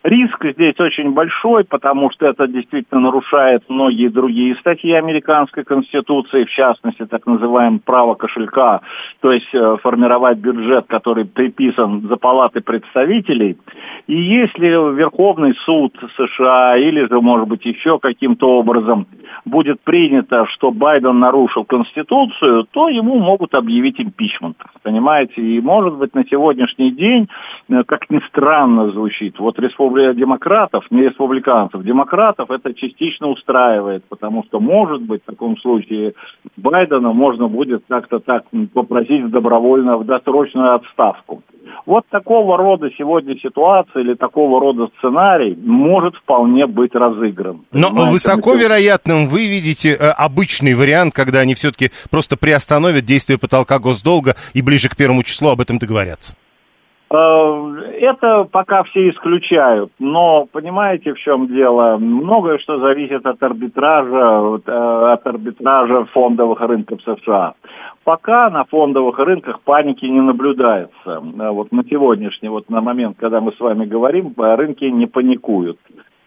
Риск 0.04 0.44
здесь 0.54 0.78
очень 0.78 1.10
большой, 1.10 1.64
потому 1.64 2.10
что 2.12 2.26
это 2.26 2.46
действительно 2.46 3.00
нарушает 3.00 3.64
многие 3.68 4.08
другие 4.08 4.54
статьи 4.56 4.92
американской 4.92 5.64
конституции, 5.64 6.44
в 6.44 6.50
частности, 6.50 7.04
так 7.04 7.26
называемое 7.26 7.80
право 7.84 8.14
кошелька, 8.14 8.80
то 9.20 9.32
есть 9.32 9.52
э, 9.52 9.76
формировать 9.82 10.38
бюджет, 10.38 10.86
который 10.86 11.24
приписан 11.24 12.02
за 12.02 12.16
палаты 12.16 12.60
представителей. 12.60 13.58
И 14.06 14.14
если 14.14 14.68
Верховный 14.94 15.54
суд 15.64 15.96
США 16.16 16.76
или 16.76 17.04
же, 17.08 17.20
может 17.20 17.48
быть, 17.48 17.64
еще 17.64 17.98
каким-то 17.98 18.50
образом 18.56 19.08
будет 19.44 19.80
принято, 19.80 20.46
что 20.46 20.70
Байден 20.70 21.18
нарушил 21.18 21.64
Конституцию, 21.64 22.68
то 22.70 22.88
ему 22.88 23.18
могут 23.18 23.52
объявить 23.54 24.00
импичмент, 24.00 24.58
понимаете? 24.82 25.42
И, 25.42 25.60
может 25.60 25.94
быть, 25.94 26.14
на 26.14 26.24
сегодняшний 26.24 26.92
день, 26.92 27.28
э, 27.68 27.82
как 27.84 28.08
ни 28.10 28.20
странно 28.28 28.92
звучит, 28.92 29.40
вот 29.40 29.58
республика 29.58 29.87
демократов, 30.14 30.84
не 30.90 31.02
республиканцев, 31.02 31.82
демократов 31.82 32.50
это 32.50 32.74
частично 32.74 33.28
устраивает, 33.28 34.04
потому 34.08 34.44
что, 34.44 34.60
может 34.60 35.02
быть, 35.02 35.22
в 35.22 35.30
таком 35.30 35.56
случае 35.58 36.14
Байдена 36.56 37.12
можно 37.12 37.48
будет 37.48 37.82
как-то 37.88 38.18
так 38.18 38.44
попросить 38.72 39.30
добровольно 39.30 39.96
в 39.96 40.04
досрочную 40.04 40.74
отставку. 40.74 41.42
Вот 41.86 42.04
такого 42.10 42.56
рода 42.56 42.90
сегодня 42.96 43.36
ситуация 43.38 44.02
или 44.02 44.14
такого 44.14 44.60
рода 44.60 44.88
сценарий 44.98 45.56
может 45.56 46.14
вполне 46.16 46.66
быть 46.66 46.94
разыгран. 46.94 47.62
Но 47.72 47.88
Понимаете, 47.88 48.12
высоко 48.12 48.54
вероятным 48.54 49.28
вы 49.28 49.46
видите 49.46 49.90
э, 49.90 50.10
обычный 50.10 50.74
вариант, 50.74 51.14
когда 51.14 51.40
они 51.40 51.54
все-таки 51.54 51.90
просто 52.10 52.36
приостановят 52.36 53.04
действие 53.04 53.38
потолка 53.38 53.78
госдолга 53.78 54.34
и 54.54 54.62
ближе 54.62 54.88
к 54.88 54.96
первому 54.96 55.22
числу 55.22 55.50
об 55.50 55.60
этом 55.60 55.78
договорятся. 55.78 56.36
Э, 57.10 57.74
это 58.00 58.44
пока 58.44 58.82
все 58.82 59.08
исключают, 59.08 59.90
но 59.98 60.46
понимаете, 60.52 61.14
в 61.14 61.18
чем 61.18 61.46
дело? 61.46 61.96
Многое 61.96 62.58
что 62.58 62.78
зависит 62.78 63.24
от 63.24 63.42
арбитража, 63.42 64.60
э, 64.66 65.12
от 65.12 65.26
арбитража 65.26 66.04
фондовых 66.12 66.60
рынков 66.60 67.00
США. 67.02 67.54
Пока 68.04 68.50
на 68.50 68.64
фондовых 68.64 69.18
рынках 69.18 69.60
паники 69.62 70.04
не 70.04 70.20
наблюдается. 70.20 70.92
Э, 71.06 71.50
вот 71.50 71.72
на 71.72 71.82
сегодняшний, 71.84 72.50
вот 72.50 72.68
на 72.68 72.82
момент, 72.82 73.16
когда 73.18 73.40
мы 73.40 73.52
с 73.52 73.60
вами 73.60 73.86
говорим, 73.86 74.34
рынки 74.36 74.84
не 74.84 75.06
паникуют. 75.06 75.78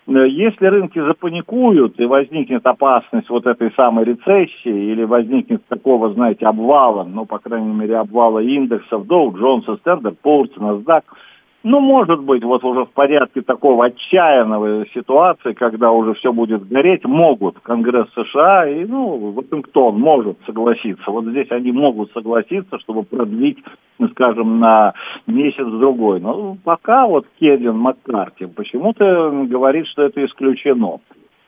Э, 0.08 0.28
если 0.28 0.66
рынки 0.66 1.00
запаникуют 1.00 2.00
и 2.00 2.06
возникнет 2.06 2.66
опасность 2.66 3.30
вот 3.30 3.46
этой 3.46 3.72
самой 3.74 4.06
рецессии 4.06 4.92
или 4.92 5.04
возникнет 5.04 5.66
такого, 5.68 6.14
знаете, 6.14 6.46
обвала, 6.46 7.04
ну, 7.04 7.26
по 7.26 7.40
крайней 7.40 7.74
мере, 7.74 7.98
обвала 7.98 8.40
индексов 8.40 9.06
Dow, 9.06 9.32
Jones, 9.34 9.66
Standard 9.84 10.18
Poor's, 10.24 10.56
NASDAQ– 10.58 11.04
ну, 11.64 11.80
может 11.80 12.22
быть, 12.24 12.44
вот 12.44 12.64
уже 12.64 12.86
в 12.86 12.92
порядке 12.92 13.42
такого 13.42 13.86
отчаянного 13.86 14.86
ситуации, 14.94 15.54
когда 15.54 15.92
уже 15.92 16.16
все 16.16 16.34
будет 16.34 16.68
гореть, 16.68 17.06
могут 17.06 17.60
Конгресс 17.60 18.08
США 18.16 18.68
и, 18.68 18.84
ну, 18.86 19.32
Вашингтон 19.32 20.00
может 20.00 20.38
согласиться. 20.46 21.12
Вот 21.12 21.26
здесь 21.26 21.52
они 21.52 21.72
могут 21.72 22.12
согласиться, 22.14 22.80
чтобы 22.80 23.04
продлить, 23.04 23.60
скажем, 24.12 24.60
на 24.60 24.94
месяц-другой. 25.28 26.20
Но 26.20 26.58
пока 26.64 27.06
вот 27.06 27.28
Кевин 27.40 27.78
Маккарти 27.78 28.48
почему-то 28.48 29.30
говорит, 29.48 29.86
что 29.88 30.04
это 30.04 30.26
исключено. 30.26 31.00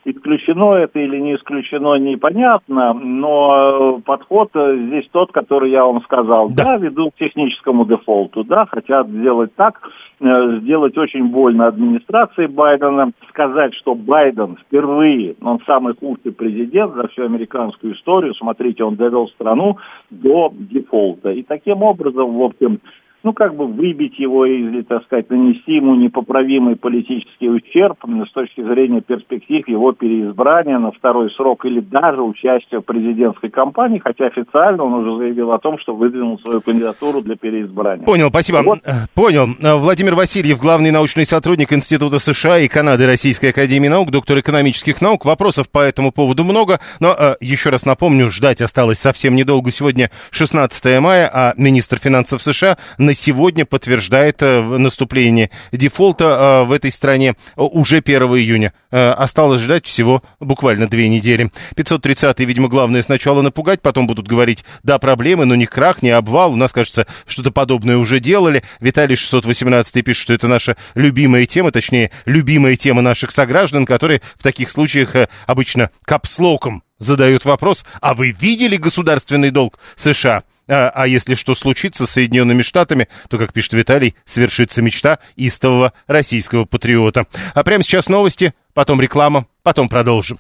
Исключено 0.06 0.74
это 0.74 1.00
или 1.00 1.18
не 1.18 1.36
исключено, 1.36 1.96
непонятно, 1.96 2.94
но 2.94 4.02
подход 4.06 4.50
здесь 4.54 5.08
тот, 5.12 5.32
который 5.32 5.72
я 5.72 5.86
вам 5.86 6.02
сказал. 6.04 6.50
Да, 6.50 6.64
да 6.64 6.78
ведут 6.78 7.14
к 7.14 7.20
техническому 7.20 7.86
дефолту, 7.86 8.44
да, 8.44 8.66
хотят 8.66 9.08
сделать 9.08 9.56
так, 9.56 9.80
э, 10.20 10.60
сделать 10.60 10.98
очень 10.98 11.28
больно 11.30 11.68
администрации 11.68 12.48
Байдена, 12.48 13.12
сказать, 13.30 13.74
что 13.76 13.96
Байден 13.96 14.58
впервые, 14.58 15.36
он 15.42 15.62
самый 15.66 15.96
худший 15.96 16.34
президент 16.34 16.96
за 16.96 17.08
всю 17.08 17.24
американскую 17.24 17.96
историю, 17.96 18.34
смотрите, 18.36 18.84
он 18.84 18.96
довел 18.96 19.30
страну 19.30 19.78
до 20.10 20.52
дефолта. 20.54 21.32
И 21.32 21.44
таким 21.44 21.82
образом, 21.82 22.38
в 22.38 22.44
общем, 22.44 22.80
ну, 23.24 23.32
как 23.34 23.56
бы 23.56 23.68
выбить 23.68 24.20
его 24.20 24.46
или, 24.46 24.82
так 24.82 25.04
сказать, 25.06 25.30
нанести 25.30 25.76
ему 25.76 25.96
непоправимый 25.96 26.76
политический 26.76 27.50
ущерб 27.50 27.98
с 28.04 28.32
точки 28.34 28.62
зрения 28.62 29.02
перспектив 29.02 29.68
его 29.68 29.94
переизбрания 29.94 30.78
на 30.78 30.92
второй 30.92 31.32
срок 31.32 31.66
или 31.66 31.80
даже 31.80 32.22
участия 32.22 32.80
в 32.80 32.82
президентской 32.82 33.50
кампании, 33.50 34.00
хотя 34.00 34.26
официально 34.26 34.84
он 34.84 34.94
уже 34.94 35.18
заявил 35.18 35.54
о 35.54 35.60
том, 35.60 35.80
что 35.80 35.96
выдвинул 35.96 36.38
свою 36.40 36.60
кандидатуру 36.62 37.22
для 37.22 37.36
переизбрания. 37.36 38.06
Понял, 38.06 38.30
спасибо. 38.30 38.62
Вот. 38.64 38.80
Э, 38.84 39.08
понял. 39.16 39.48
Э, 39.62 39.76
Владимир 39.76 40.16
Васильев, 40.16 40.60
главный 40.60 40.92
научный 40.92 41.26
сотрудник 41.26 41.72
Института 41.72 42.20
США 42.20 42.60
и 42.60 42.68
Канады 42.68 43.06
Российской 43.06 43.52
Академии 43.52 43.88
Наук, 43.88 44.12
доктор 44.12 44.40
экономических 44.40 45.02
наук. 45.02 45.24
Вопросов 45.24 45.70
по 45.70 45.80
этому 45.80 46.12
поводу 46.12 46.44
много, 46.44 46.80
но 47.00 47.16
э, 47.18 47.36
еще 47.40 47.70
раз 47.70 47.86
напомню, 47.86 48.30
ждать 48.30 48.62
осталось 48.62 49.00
совсем 49.00 49.36
недолго. 49.36 49.72
Сегодня 49.72 50.12
16 50.32 51.00
мая, 51.00 51.30
а 51.34 51.54
министр 51.56 52.00
финансов 52.00 52.42
США 52.42 52.78
на 52.98 53.13
сегодня 53.14 53.66
подтверждает 53.66 54.42
э, 54.42 54.62
наступление 54.62 55.50
дефолта 55.72 56.64
э, 56.64 56.64
в 56.66 56.72
этой 56.72 56.92
стране 56.92 57.36
уже 57.56 57.98
1 57.98 58.22
июня. 58.24 58.74
Э, 58.92 59.12
осталось 59.12 59.62
ждать 59.62 59.86
всего 59.86 60.24
буквально 60.40 60.88
две 60.88 61.08
недели. 61.10 61.52
530-й, 61.76 62.46
видимо, 62.46 62.68
главное 62.68 63.02
сначала 63.02 63.42
напугать, 63.42 63.82
потом 63.82 64.08
будут 64.08 64.28
говорить, 64.28 64.64
да, 64.84 65.00
проблемы, 65.00 65.46
но 65.46 65.56
не 65.56 65.66
крах, 65.66 66.02
не 66.02 66.12
обвал. 66.12 66.54
У 66.54 66.56
нас, 66.56 66.72
кажется, 66.72 67.08
что-то 67.26 67.52
подобное 67.52 67.98
уже 67.98 68.20
делали. 68.20 68.64
Виталий 68.80 69.16
618 69.16 70.04
пишет, 70.04 70.22
что 70.24 70.34
это 70.34 70.48
наша 70.48 70.78
любимая 70.96 71.46
тема, 71.46 71.72
точнее, 71.72 72.12
любимая 72.26 72.76
тема 72.76 73.02
наших 73.02 73.32
сограждан, 73.32 73.86
которые 73.86 74.22
в 74.38 74.44
таких 74.44 74.70
случаях 74.70 75.16
обычно 75.46 75.90
капслоком 76.06 76.84
задают 77.00 77.46
вопрос, 77.46 77.86
а 78.02 78.14
вы 78.14 78.32
видели 78.32 78.78
государственный 78.78 79.52
долг 79.52 79.80
США? 79.96 80.44
А, 80.68 80.92
а 80.94 81.08
если 81.08 81.36
что 81.36 81.56
случится 81.56 82.06
с 82.06 82.12
Соединенными 82.12 82.62
Штатами, 82.62 83.08
то, 83.30 83.38
как 83.38 83.54
пишет 83.54 83.74
Виталий, 83.74 84.16
свершится 84.26 84.82
мечта 84.82 85.20
истового 85.36 85.94
российского 86.08 86.66
патриота. 86.66 87.28
А 87.54 87.64
прямо 87.64 87.84
сейчас 87.84 88.08
новости, 88.08 88.54
потом 88.74 89.02
реклама, 89.02 89.46
потом 89.64 89.90
продолжим. 89.90 90.40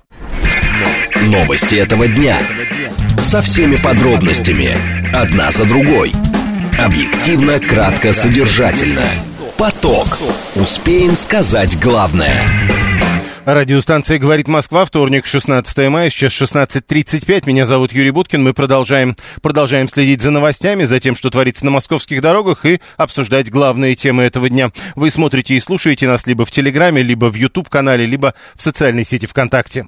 Новости 1.22 1.76
этого 1.76 2.08
дня. 2.08 2.42
Со 3.22 3.42
всеми 3.42 3.76
подробностями. 3.76 4.76
Одна 5.14 5.52
за 5.52 5.66
другой. 5.66 6.12
Объективно, 6.80 7.60
кратко, 7.60 8.14
содержательно. 8.14 9.06
Поток. 9.58 10.20
Успеем 10.56 11.16
сказать 11.16 11.80
главное. 11.80 12.44
Радиостанция 13.45 14.19
«Говорит 14.19 14.47
Москва», 14.47 14.86
вторник, 14.86 15.25
16 15.25 15.89
мая, 15.89 16.10
сейчас 16.10 16.32
16.35. 16.32 17.45
Меня 17.45 17.65
зовут 17.65 17.91
Юрий 17.91 18.12
Буткин. 18.12 18.41
Мы 18.41 18.53
продолжаем, 18.53 19.17
продолжаем 19.41 19.89
следить 19.89 20.21
за 20.21 20.32
новостями, 20.32 20.86
за 20.86 21.01
тем, 21.01 21.13
что 21.13 21.29
творится 21.29 21.65
на 21.65 21.71
московских 21.71 22.21
дорогах 22.21 22.65
и 22.65 22.79
обсуждать 22.95 23.51
главные 23.51 23.95
темы 23.95 24.23
этого 24.23 24.47
дня. 24.47 24.71
Вы 24.95 25.12
смотрите 25.12 25.56
и 25.56 25.60
слушаете 25.60 26.08
нас 26.08 26.25
либо 26.25 26.45
в 26.45 26.51
Телеграме, 26.51 27.01
либо 27.01 27.29
в 27.29 27.36
YouTube-канале, 27.36 28.06
либо 28.06 28.34
в 28.56 28.62
социальной 28.62 29.03
сети 29.03 29.25
ВКонтакте. 29.25 29.88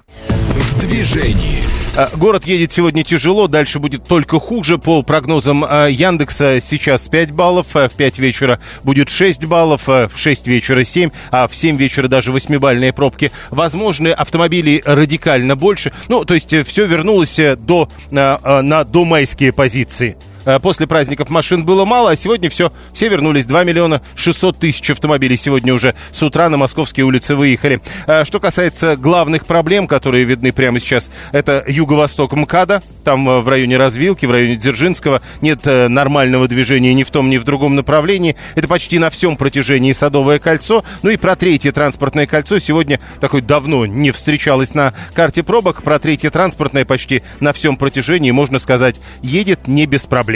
В 0.76 0.80
движении. 0.80 1.62
А, 1.96 2.10
город 2.14 2.46
едет 2.46 2.70
сегодня 2.70 3.02
тяжело, 3.02 3.48
дальше 3.48 3.78
будет 3.78 4.04
только 4.04 4.38
хуже. 4.38 4.76
По 4.76 5.02
прогнозам 5.02 5.64
а, 5.66 5.86
Яндекса 5.86 6.60
сейчас 6.60 7.08
5 7.08 7.32
баллов, 7.32 7.68
а 7.74 7.88
в 7.88 7.94
5 7.94 8.18
вечера 8.18 8.60
будет 8.82 9.08
6 9.08 9.46
баллов, 9.46 9.86
в 9.86 10.10
6 10.14 10.46
вечера 10.48 10.84
7, 10.84 11.10
а 11.30 11.48
в 11.48 11.56
7 11.56 11.78
вечера 11.78 12.08
даже 12.08 12.30
8-бальные 12.30 12.92
пробки. 12.92 13.32
Возможны 13.50 14.08
автомобили 14.08 14.82
радикально 14.84 15.56
больше. 15.56 15.92
Ну, 16.08 16.26
то 16.26 16.34
есть 16.34 16.52
э, 16.52 16.62
все 16.62 16.84
вернулось 16.84 17.38
э, 17.38 17.56
до, 17.56 17.88
на, 18.10 18.38
на 18.60 18.84
домайские 18.84 19.54
позиции. 19.54 20.18
Э, 20.46 20.58
после 20.60 20.86
праздников 20.86 21.28
машин 21.28 21.64
было 21.64 21.84
мало, 21.84 22.12
а 22.12 22.16
сегодня 22.16 22.48
все, 22.48 22.72
все 22.94 23.08
вернулись. 23.08 23.44
2 23.44 23.64
миллиона 23.64 24.00
600 24.14 24.58
тысяч 24.58 24.88
автомобилей 24.90 25.36
сегодня 25.36 25.74
уже 25.74 25.94
с 26.12 26.22
утра 26.22 26.48
на 26.48 26.56
московские 26.56 27.04
улицы 27.04 27.34
выехали. 27.34 27.80
Э, 28.06 28.24
что 28.24 28.40
касается 28.40 28.96
главных 28.96 29.44
проблем, 29.44 29.86
которые 29.88 30.24
видны 30.24 30.52
прямо 30.52 30.80
сейчас, 30.80 31.10
это 31.32 31.64
юго-восток 31.66 32.32
МКАДа. 32.32 32.82
Там 33.04 33.28
э, 33.28 33.40
в 33.40 33.48
районе 33.48 33.76
Развилки, 33.76 34.24
в 34.24 34.30
районе 34.30 34.56
Дзержинского 34.56 35.20
нет 35.42 35.66
нормального 35.66 36.46
движения 36.46 36.94
ни 36.94 37.02
в 37.02 37.10
том, 37.10 37.28
ни 37.28 37.38
в 37.38 37.44
другом 37.44 37.74
направлении. 37.74 38.36
Это 38.54 38.68
почти 38.68 38.98
на 38.98 39.10
всем 39.10 39.36
протяжении 39.36 39.92
Садовое 39.92 40.38
кольцо. 40.38 40.84
Ну 41.02 41.10
и 41.10 41.16
про 41.16 41.34
третье 41.34 41.72
транспортное 41.72 42.26
кольцо 42.26 42.58
сегодня 42.60 43.00
такой 43.20 43.42
давно 43.42 43.84
не 43.84 44.12
встречалось 44.12 44.74
на 44.74 44.94
карте 45.12 45.42
пробок. 45.42 45.82
Про 45.82 45.98
третье 45.98 46.30
транспортное 46.30 46.84
почти 46.84 47.22
на 47.40 47.52
всем 47.52 47.76
протяжении, 47.76 48.30
можно 48.30 48.58
сказать, 48.60 49.00
едет 49.22 49.66
не 49.66 49.86
без 49.86 50.06
проблем 50.06 50.35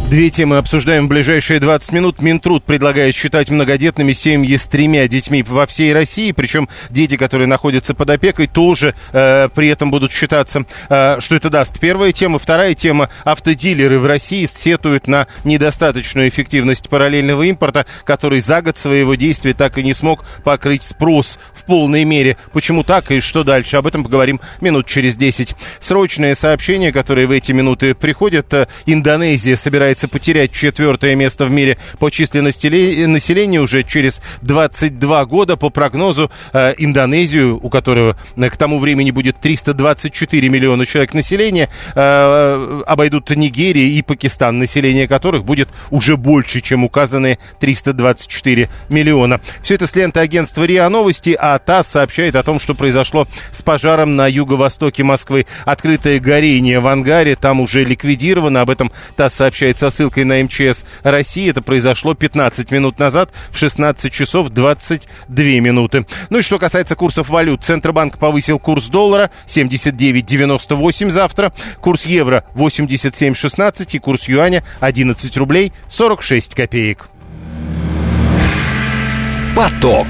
Две 0.11 0.29
темы 0.29 0.57
обсуждаем 0.57 1.05
в 1.05 1.07
ближайшие 1.07 1.61
20 1.61 1.93
минут. 1.93 2.21
Минтруд 2.21 2.65
предлагает 2.65 3.15
считать 3.15 3.49
многодетными 3.49 4.11
семьи 4.11 4.57
с 4.57 4.67
тремя 4.67 5.07
детьми 5.07 5.41
во 5.41 5.65
всей 5.65 5.93
России, 5.93 6.33
причем 6.33 6.67
дети, 6.89 7.15
которые 7.15 7.47
находятся 7.47 7.93
под 7.93 8.09
опекой, 8.09 8.47
тоже 8.47 8.93
э, 9.13 9.47
при 9.55 9.69
этом 9.69 9.89
будут 9.89 10.11
считаться. 10.11 10.65
Э, 10.89 11.21
что 11.21 11.35
это 11.35 11.49
даст? 11.49 11.79
Первая 11.79 12.11
тема. 12.11 12.39
Вторая 12.39 12.73
тема. 12.73 13.07
Автодилеры 13.23 13.99
в 13.99 14.05
России 14.05 14.43
сетуют 14.43 15.07
на 15.07 15.27
недостаточную 15.45 16.27
эффективность 16.27 16.89
параллельного 16.89 17.43
импорта, 17.43 17.85
который 18.03 18.41
за 18.41 18.61
год 18.61 18.77
своего 18.77 19.15
действия 19.15 19.53
так 19.53 19.77
и 19.77 19.83
не 19.83 19.93
смог 19.93 20.25
покрыть 20.43 20.83
спрос 20.83 21.39
в 21.53 21.63
полной 21.63 22.03
мере. 22.03 22.35
Почему 22.51 22.83
так 22.83 23.11
и 23.11 23.21
что 23.21 23.45
дальше? 23.45 23.77
Об 23.77 23.87
этом 23.87 24.03
поговорим 24.03 24.41
минут 24.59 24.87
через 24.87 25.15
10. 25.15 25.55
Срочное 25.79 26.35
сообщение, 26.35 26.91
которое 26.91 27.27
в 27.27 27.31
эти 27.31 27.53
минуты 27.53 27.95
приходит. 27.95 28.53
Э, 28.53 28.67
Индонезия 28.85 29.55
собирается 29.55 30.00
собирается 30.01 30.07
потерять 30.07 30.51
четвертое 30.51 31.15
место 31.15 31.45
в 31.45 31.51
мире 31.51 31.77
по 31.99 32.09
численности 32.09 32.67
населения 33.05 33.59
уже 33.59 33.83
через 33.83 34.21
22 34.41 35.25
года. 35.25 35.57
По 35.57 35.69
прогнозу 35.69 36.31
э, 36.53 36.73
Индонезию, 36.77 37.59
у 37.61 37.69
которого 37.69 38.15
э, 38.35 38.49
к 38.49 38.57
тому 38.57 38.79
времени 38.79 39.11
будет 39.11 39.39
324 39.39 40.49
миллиона 40.49 40.85
человек 40.85 41.13
населения, 41.13 41.69
э, 41.95 42.81
обойдут 42.87 43.29
Нигерия 43.29 43.87
и 43.87 44.01
Пакистан, 44.01 44.59
население 44.59 45.07
которых 45.07 45.43
будет 45.43 45.69
уже 45.91 46.17
больше, 46.17 46.61
чем 46.61 46.83
указанные 46.83 47.37
324 47.59 48.69
миллиона. 48.89 49.39
Все 49.61 49.75
это 49.75 49.87
с 49.87 49.95
ленты 49.95 50.19
агентства 50.19 50.63
РИА 50.63 50.89
Новости, 50.89 51.35
а 51.39 51.57
ТАСС 51.59 51.87
сообщает 51.87 52.35
о 52.35 52.43
том, 52.43 52.59
что 52.59 52.73
произошло 52.73 53.27
с 53.51 53.61
пожаром 53.61 54.15
на 54.15 54.27
юго-востоке 54.27 55.03
Москвы. 55.03 55.45
Открытое 55.65 56.19
горение 56.19 56.79
в 56.79 56.87
ангаре 56.87 57.35
там 57.35 57.59
уже 57.61 57.83
ликвидировано. 57.83 58.61
Об 58.61 58.69
этом 58.69 58.91
ТАСС 59.15 59.35
сообщает 59.35 59.77
со 59.77 59.90
ссылкой 59.91 60.23
на 60.23 60.41
МЧС 60.43 60.83
России. 61.03 61.49
Это 61.49 61.61
произошло 61.61 62.13
15 62.13 62.71
минут 62.71 62.99
назад 62.99 63.31
в 63.51 63.57
16 63.57 64.11
часов 64.11 64.49
22 64.49 65.43
минуты. 65.59 66.05
Ну 66.29 66.39
и 66.39 66.41
что 66.41 66.57
касается 66.57 66.95
курсов 66.95 67.29
валют. 67.29 67.63
Центробанк 67.63 68.17
повысил 68.17 68.57
курс 68.59 68.85
доллара 68.85 69.29
79.98 69.45 71.11
завтра, 71.11 71.53
курс 71.79 72.05
евро 72.05 72.43
87.16 72.55 73.89
и 73.91 73.99
курс 73.99 74.27
юаня 74.27 74.63
11 74.79 75.37
рублей 75.37 75.73
46 75.87 76.55
копеек. 76.55 77.09
Поток. 79.55 80.07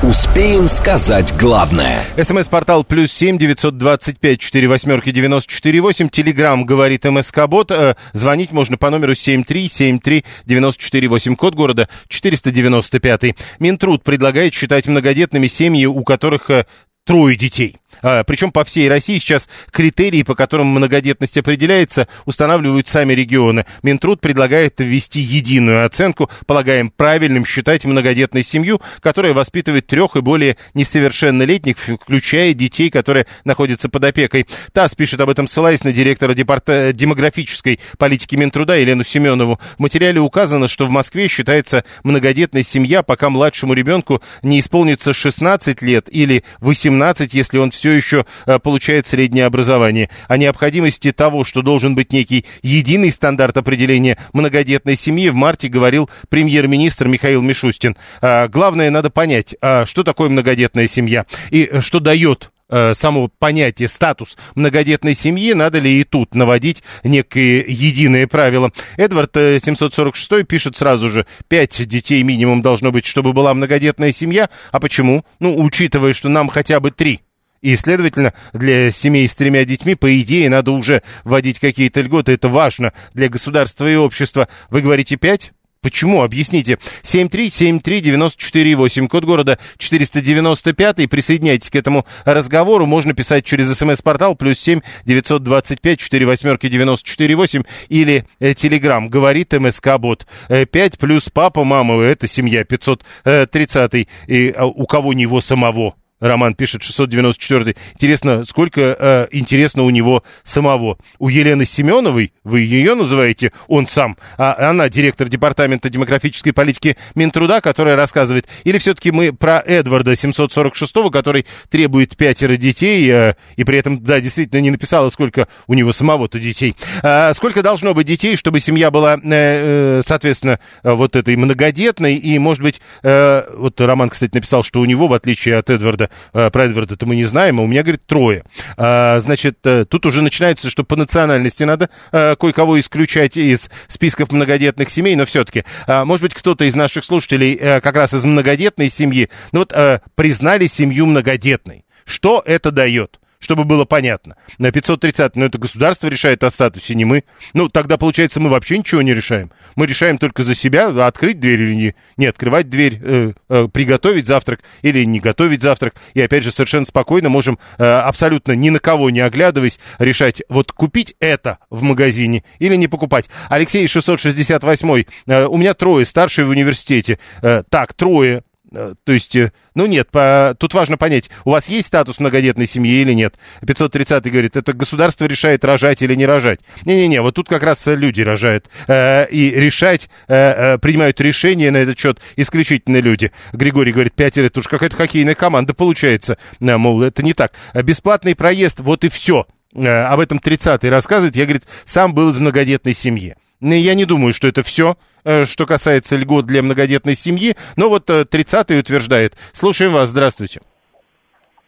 Успеем 0.00 0.68
сказать 0.68 1.36
главное. 1.36 2.04
СМС-портал 2.16 2.84
плюс 2.84 3.10
семь 3.10 3.36
девятьсот 3.36 3.78
двадцать 3.78 4.20
пять 4.20 4.38
четыре 4.38 4.68
восьмерки 4.68 5.10
девяносто 5.10 5.52
четыре 5.52 5.80
восемь. 5.80 6.08
Телеграмм 6.08 6.64
говорит 6.64 7.04
МСК 7.04 7.48
Бот. 7.48 7.72
Э, 7.72 7.96
звонить 8.12 8.52
можно 8.52 8.76
по 8.76 8.90
номеру 8.90 9.16
семь 9.16 9.42
три 9.42 9.68
семь 9.68 9.98
три 9.98 10.24
девяносто 10.44 10.84
четыре 10.84 11.08
восемь. 11.08 11.34
Код 11.34 11.56
города 11.56 11.88
четыреста 12.06 12.52
девяносто 12.52 13.00
пятый. 13.00 13.34
Минтруд 13.58 14.04
предлагает 14.04 14.54
считать 14.54 14.86
многодетными 14.86 15.48
семьи, 15.48 15.84
у 15.86 16.04
которых 16.04 16.48
э, 16.48 16.66
трое 17.04 17.36
детей. 17.36 17.78
А, 18.02 18.22
причем 18.24 18.52
по 18.52 18.64
всей 18.64 18.88
России 18.88 19.18
сейчас 19.18 19.48
критерии, 19.70 20.22
по 20.22 20.34
которым 20.34 20.68
многодетность 20.68 21.36
определяется, 21.38 22.06
устанавливают 22.26 22.86
сами 22.86 23.12
регионы. 23.12 23.66
Минтруд 23.82 24.20
предлагает 24.20 24.74
ввести 24.78 25.20
единую 25.20 25.84
оценку, 25.84 26.30
полагаем 26.46 26.90
правильным 26.90 27.44
считать 27.44 27.84
многодетной 27.84 28.44
семью, 28.44 28.80
которая 29.00 29.32
воспитывает 29.32 29.86
трех 29.86 30.16
и 30.16 30.20
более 30.20 30.56
несовершеннолетних, 30.74 31.76
включая 31.78 32.54
детей, 32.54 32.90
которые 32.90 33.26
находятся 33.44 33.88
под 33.88 34.04
опекой. 34.04 34.46
ТАСС 34.72 34.94
пишет 34.94 35.20
об 35.20 35.30
этом, 35.30 35.48
ссылаясь 35.48 35.84
на 35.84 35.92
директора 35.92 36.34
департа... 36.34 36.92
демографической 36.92 37.80
политики 37.96 38.36
Минтруда 38.36 38.76
Елену 38.76 39.04
Семенову. 39.04 39.58
В 39.76 39.80
материале 39.80 40.20
указано, 40.20 40.68
что 40.68 40.86
в 40.86 40.90
Москве 40.90 41.28
считается 41.28 41.84
многодетной 42.04 42.62
семья, 42.62 43.02
пока 43.02 43.30
младшему 43.30 43.74
ребенку 43.74 44.22
не 44.42 44.60
исполнится 44.60 45.12
16 45.12 45.82
лет 45.82 46.08
или 46.10 46.44
18, 46.60 47.34
если 47.34 47.58
он 47.58 47.70
в 47.70 47.77
все 47.78 47.92
еще 47.92 48.26
э, 48.46 48.58
получает 48.58 49.06
среднее 49.06 49.46
образование. 49.46 50.10
О 50.26 50.36
необходимости 50.36 51.12
того, 51.12 51.44
что 51.44 51.62
должен 51.62 51.94
быть 51.94 52.12
некий 52.12 52.44
единый 52.62 53.10
стандарт 53.10 53.56
определения 53.56 54.18
многодетной 54.32 54.96
семьи, 54.96 55.28
в 55.28 55.34
марте 55.34 55.68
говорил 55.68 56.10
премьер-министр 56.28 57.08
Михаил 57.08 57.40
Мишустин. 57.42 57.96
А, 58.20 58.48
главное, 58.48 58.90
надо 58.90 59.10
понять, 59.10 59.54
а, 59.60 59.86
что 59.86 60.02
такое 60.02 60.28
многодетная 60.28 60.88
семья 60.88 61.24
и 61.50 61.80
что 61.80 62.00
дает 62.00 62.50
э, 62.68 62.94
само 62.94 63.28
понятие, 63.38 63.88
статус 63.88 64.36
многодетной 64.54 65.14
семьи, 65.14 65.52
надо 65.52 65.78
ли 65.78 66.00
и 66.00 66.04
тут 66.04 66.34
наводить 66.34 66.82
некие 67.04 67.64
единые 67.66 68.26
правила. 68.26 68.72
Эдвард 68.96 69.34
746 69.34 70.32
э, 70.32 70.44
пишет 70.44 70.76
сразу 70.76 71.08
же, 71.08 71.26
пять 71.48 71.86
детей 71.86 72.22
минимум 72.22 72.62
должно 72.62 72.92
быть, 72.92 73.06
чтобы 73.06 73.32
была 73.32 73.54
многодетная 73.54 74.12
семья. 74.12 74.48
А 74.72 74.80
почему? 74.80 75.24
Ну, 75.40 75.62
учитывая, 75.62 76.12
что 76.12 76.28
нам 76.28 76.48
хотя 76.48 76.80
бы 76.80 76.90
три. 76.90 77.20
И, 77.60 77.74
следовательно, 77.76 78.32
для 78.52 78.90
семей 78.90 79.28
с 79.28 79.34
тремя 79.34 79.64
детьми, 79.64 79.94
по 79.94 80.18
идее, 80.20 80.48
надо 80.48 80.72
уже 80.72 81.02
вводить 81.24 81.58
какие-то 81.58 82.00
льготы. 82.00 82.32
Это 82.32 82.48
важно 82.48 82.92
для 83.14 83.28
государства 83.28 83.90
и 83.90 83.96
общества. 83.96 84.48
Вы 84.70 84.82
говорите 84.82 85.16
пять? 85.16 85.52
Почему? 85.80 86.22
Объясните. 86.22 86.78
7373948, 87.02 89.08
код 89.08 89.24
города 89.24 89.58
495. 89.78 91.08
Присоединяйтесь 91.08 91.70
к 91.70 91.76
этому 91.76 92.04
разговору. 92.24 92.84
Можно 92.84 93.14
писать 93.14 93.44
через 93.44 93.72
смс-портал 93.78 94.34
плюс 94.34 94.58
7 94.58 94.80
925 95.04 96.00
4 96.00 96.26
восьмерки 96.26 96.68
948 96.68 97.62
или 97.88 98.26
э, 98.40 98.54
телеграмм. 98.54 99.08
Говорит 99.08 99.52
МСК-бот. 99.52 100.26
5 100.48 100.68
э, 100.72 100.90
плюс 100.98 101.28
папа, 101.32 101.62
мама, 101.62 102.02
это 102.02 102.26
семья 102.26 102.64
530. 102.64 104.08
И 104.26 104.52
а, 104.56 104.66
у 104.66 104.84
кого 104.86 105.12
него 105.12 105.40
самого? 105.40 105.94
Роман 106.20 106.54
пишет 106.54 106.82
694. 106.82 107.76
Интересно, 107.94 108.44
сколько 108.44 108.96
э, 108.98 109.28
интересно 109.32 109.84
у 109.84 109.90
него 109.90 110.22
самого. 110.42 110.98
У 111.18 111.28
Елены 111.28 111.64
Семеновой, 111.64 112.32
вы 112.44 112.60
ее 112.60 112.94
называете, 112.94 113.52
он 113.68 113.86
сам, 113.86 114.16
а 114.36 114.70
она 114.70 114.88
директор 114.88 115.28
департамента 115.28 115.90
демографической 115.90 116.52
политики 116.52 116.96
Минтруда, 117.14 117.60
которая 117.60 117.96
рассказывает. 117.96 118.46
Или 118.64 118.78
все-таки 118.78 119.10
мы 119.10 119.32
про 119.32 119.62
Эдварда 119.64 120.16
746, 120.16 121.10
который 121.12 121.46
требует 121.70 122.16
пятеро 122.16 122.56
детей, 122.56 123.08
э, 123.10 123.34
и 123.56 123.64
при 123.64 123.78
этом, 123.78 124.02
да, 124.02 124.20
действительно 124.20 124.60
не 124.60 124.70
написала, 124.70 125.10
сколько 125.10 125.48
у 125.66 125.74
него 125.74 125.92
самого-то 125.92 126.38
детей. 126.38 126.74
А 127.02 127.32
сколько 127.34 127.62
должно 127.62 127.94
быть 127.94 128.06
детей, 128.06 128.36
чтобы 128.36 128.60
семья 128.60 128.90
была, 128.90 129.14
э, 129.14 129.20
э, 129.22 130.02
соответственно, 130.06 130.58
вот 130.82 131.16
этой 131.16 131.36
многодетной, 131.36 132.16
и, 132.16 132.38
может 132.38 132.62
быть, 132.62 132.80
э, 133.02 133.42
вот 133.56 133.80
Роман, 133.80 134.10
кстати, 134.10 134.34
написал, 134.34 134.62
что 134.62 134.80
у 134.80 134.84
него, 134.84 135.08
в 135.08 135.12
отличие 135.12 135.56
от 135.56 135.70
Эдварда, 135.70 136.07
э, 136.32 136.50
про 136.50 136.64
Эдварда 136.64 136.94
это 136.94 137.06
мы 137.06 137.16
не 137.16 137.24
знаем, 137.24 137.60
а 137.60 137.62
у 137.62 137.66
меня, 137.66 137.82
говорит, 137.82 138.06
трое. 138.06 138.44
А, 138.76 139.20
значит, 139.20 139.58
э, 139.64 139.84
тут 139.84 140.06
уже 140.06 140.22
начинается, 140.22 140.70
что 140.70 140.84
по 140.84 140.96
национальности 140.96 141.64
надо 141.64 141.90
э, 142.12 142.36
кое-кого 142.36 142.78
исключать 142.80 143.36
из 143.36 143.70
списков 143.88 144.32
многодетных 144.32 144.90
семей, 144.90 145.16
но 145.16 145.26
все-таки, 145.26 145.64
а, 145.86 146.04
может 146.04 146.22
быть, 146.22 146.34
кто-то 146.34 146.64
из 146.64 146.74
наших 146.74 147.04
слушателей 147.04 147.56
как 147.80 147.96
раз 147.96 148.14
из 148.14 148.24
многодетной 148.24 148.90
семьи, 148.90 149.28
ну 149.52 149.60
вот 149.60 149.74
признали 150.14 150.66
семью 150.66 151.06
многодетной. 151.06 151.84
Что 152.04 152.42
это 152.44 152.70
дает? 152.70 153.18
Чтобы 153.38 153.64
было 153.64 153.84
понятно. 153.84 154.36
На 154.58 154.72
530, 154.72 155.36
но 155.36 155.46
это 155.46 155.58
государство 155.58 156.08
решает 156.08 156.42
о 156.44 156.50
статусе, 156.50 156.94
не 156.94 157.04
мы. 157.04 157.24
Ну, 157.54 157.68
тогда, 157.68 157.96
получается, 157.96 158.40
мы 158.40 158.50
вообще 158.50 158.78
ничего 158.78 159.02
не 159.02 159.14
решаем. 159.14 159.50
Мы 159.76 159.86
решаем 159.86 160.18
только 160.18 160.42
за 160.42 160.54
себя, 160.54 160.88
открыть 161.06 161.40
дверь 161.40 161.62
или 161.62 161.74
не, 161.74 161.94
не 162.16 162.26
открывать 162.26 162.68
дверь, 162.68 163.00
э, 163.02 163.32
э, 163.48 163.68
приготовить 163.72 164.26
завтрак 164.26 164.60
или 164.82 165.04
не 165.04 165.20
готовить 165.20 165.62
завтрак. 165.62 165.94
И, 166.14 166.20
опять 166.20 166.44
же, 166.44 166.52
совершенно 166.52 166.84
спокойно 166.86 167.28
можем, 167.28 167.58
э, 167.78 167.84
абсолютно 167.84 168.52
ни 168.52 168.70
на 168.70 168.80
кого 168.80 169.10
не 169.10 169.20
оглядываясь, 169.20 169.78
решать, 169.98 170.42
вот 170.48 170.72
купить 170.72 171.14
это 171.20 171.58
в 171.70 171.82
магазине 171.82 172.44
или 172.58 172.74
не 172.76 172.88
покупать. 172.88 173.28
Алексей 173.48 173.86
668, 173.86 175.04
э, 175.26 175.46
у 175.46 175.56
меня 175.56 175.74
трое, 175.74 176.04
старший 176.04 176.44
в 176.44 176.50
университете. 176.50 177.18
Э, 177.42 177.62
так, 177.68 177.92
трое, 177.94 178.42
то 178.70 179.12
есть, 179.12 179.34
э, 179.36 179.52
ну 179.74 179.86
нет, 179.86 180.10
по, 180.10 180.54
тут 180.58 180.74
важно 180.74 180.96
понять, 180.96 181.30
у 181.44 181.50
вас 181.50 181.68
есть 181.68 181.88
статус 181.88 182.20
многодетной 182.20 182.66
семьи 182.66 183.00
или 183.00 183.12
нет. 183.12 183.36
530 183.66 184.30
говорит, 184.30 184.56
это 184.56 184.72
государство 184.72 185.24
решает, 185.24 185.64
рожать 185.64 186.02
или 186.02 186.14
не 186.14 186.26
рожать. 186.26 186.60
Не-не-не, 186.84 187.22
вот 187.22 187.34
тут 187.34 187.48
как 187.48 187.62
раз 187.62 187.86
люди 187.86 188.22
рожают. 188.22 188.68
Э, 188.86 189.26
и 189.30 189.50
решать, 189.50 190.10
э, 190.28 190.34
э, 190.74 190.78
принимают 190.78 191.20
решения 191.20 191.70
на 191.70 191.78
этот 191.78 191.98
счет 191.98 192.20
исключительно 192.36 193.00
люди. 193.00 193.32
Григорий 193.52 193.92
говорит, 193.92 194.14
пятеро, 194.14 194.46
это 194.46 194.60
уж 194.60 194.68
какая-то 194.68 194.96
хоккейная 194.96 195.34
команда 195.34 195.74
получается. 195.74 196.38
Э, 196.60 196.76
мол, 196.76 197.02
это 197.02 197.22
не 197.22 197.32
так. 197.32 197.52
Бесплатный 197.74 198.34
проезд, 198.34 198.80
вот 198.80 199.04
и 199.04 199.08
все. 199.08 199.46
Э, 199.74 200.04
об 200.04 200.20
этом 200.20 200.38
30-й 200.38 200.88
рассказывает. 200.88 201.36
Я, 201.36 201.44
говорит, 201.44 201.66
сам 201.84 202.14
был 202.14 202.30
из 202.30 202.38
многодетной 202.38 202.94
семьи. 202.94 203.36
Я 203.60 203.94
не 203.94 204.04
думаю, 204.04 204.32
что 204.32 204.46
это 204.46 204.62
все, 204.62 204.96
э, 205.24 205.44
что 205.44 205.66
касается 205.66 206.16
льгот 206.16 206.46
для 206.46 206.62
многодетной 206.62 207.16
семьи, 207.16 207.54
но 207.76 207.88
вот 207.88 208.08
30-й 208.08 208.76
э, 208.76 208.80
утверждает. 208.80 209.34
Слушаем 209.52 209.92
вас, 209.92 210.10
здравствуйте. 210.10 210.60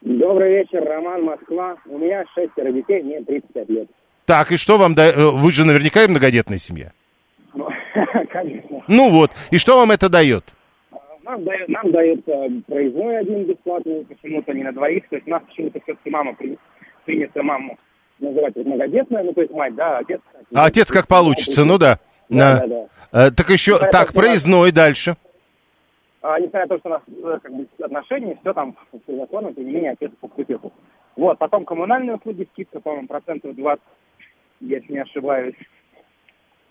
Добрый 0.01 0.59
вечер, 0.59 0.85
Роман, 0.85 1.25
Москва. 1.25 1.77
У 1.87 1.99
меня 1.99 2.25
шестеро 2.35 2.71
детей, 2.71 3.03
мне 3.03 3.21
35 3.23 3.69
лет. 3.71 3.89
Так, 4.25 4.53
и 4.53 4.57
что 4.57 4.79
вам, 4.79 4.95
да, 4.95 5.09
э, 5.09 5.31
вы 5.31 5.51
же 5.51 5.65
наверняка 5.65 6.05
и 6.05 6.09
многодетная 6.09 6.59
семья? 6.59 6.93
Конечно. 8.31 8.85
Ну 8.87 9.11
вот, 9.11 9.33
и 9.51 9.59
что 9.59 9.77
вам 9.77 9.91
это 9.91 10.09
дает? 10.09 10.45
Нам 11.25 11.45
дает, 11.45 11.69
нам 11.69 11.91
дает 11.91 12.25
проездной 12.67 13.19
один 13.19 13.45
бесплатный, 13.45 14.05
почему-то 14.05 14.53
не 14.53 14.63
на 14.63 14.73
двоих. 14.73 15.09
То 15.09 15.17
есть 15.17 15.27
у 15.27 15.31
нас 15.31 15.43
почему-то 15.47 15.81
все-таки 15.81 16.11
мама 16.11 16.37
принята 17.05 17.43
маму 17.43 17.77
называть 18.21 18.55
вот 18.57 18.67
многодетная, 18.67 19.23
ну, 19.25 19.33
то 19.33 19.41
есть 19.41 19.53
мать, 19.53 19.75
да, 19.75 19.99
отец. 19.99 20.21
А 20.55 20.65
отец 20.67 20.91
как 20.91 21.07
получится, 21.07 21.65
ну 21.65 21.79
да. 21.79 21.99
Да, 22.29 22.61
да, 22.61 22.67
да. 22.67 22.87
А, 23.13 23.31
так 23.31 23.51
еще, 23.51 23.73
несмотря 23.73 23.91
так, 23.91 24.13
проездной 24.13 24.69
нас, 24.69 24.75
дальше. 24.75 25.17
А, 26.23 26.39
несмотря 26.39 26.61
на 26.63 26.69
то, 26.69 26.79
что 26.79 26.89
у 26.89 26.93
нас 26.93 27.03
э, 27.09 27.39
как 27.43 27.53
бы 27.53 27.67
отношения, 27.83 28.39
все 28.41 28.53
там 28.53 28.77
все 29.03 29.17
законно, 29.17 29.53
тем 29.53 29.67
не 29.67 29.73
менее 29.73 29.93
отец 29.93 30.13
по 30.21 30.29
купеху. 30.29 30.73
Вот, 31.17 31.39
потом 31.39 31.65
коммунальные 31.65 32.17
услуги, 32.17 32.47
скидка, 32.53 32.81
по-моему, 32.81 33.09
процентов 33.09 33.57
20, 33.57 33.83
если 34.61 34.93
не 34.93 35.01
ошибаюсь. 35.01 35.57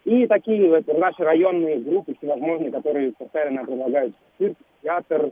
И 0.06 0.28
такие 0.28 0.70
вот 0.70 0.88
наши 0.88 1.24
районные 1.24 1.80
группы 1.80 2.16
всевозможные, 2.16 2.72
которые 2.72 3.12
постоянно 3.12 3.66
предлагают 3.66 4.16
цирк, 4.38 4.58
театр, 4.82 5.32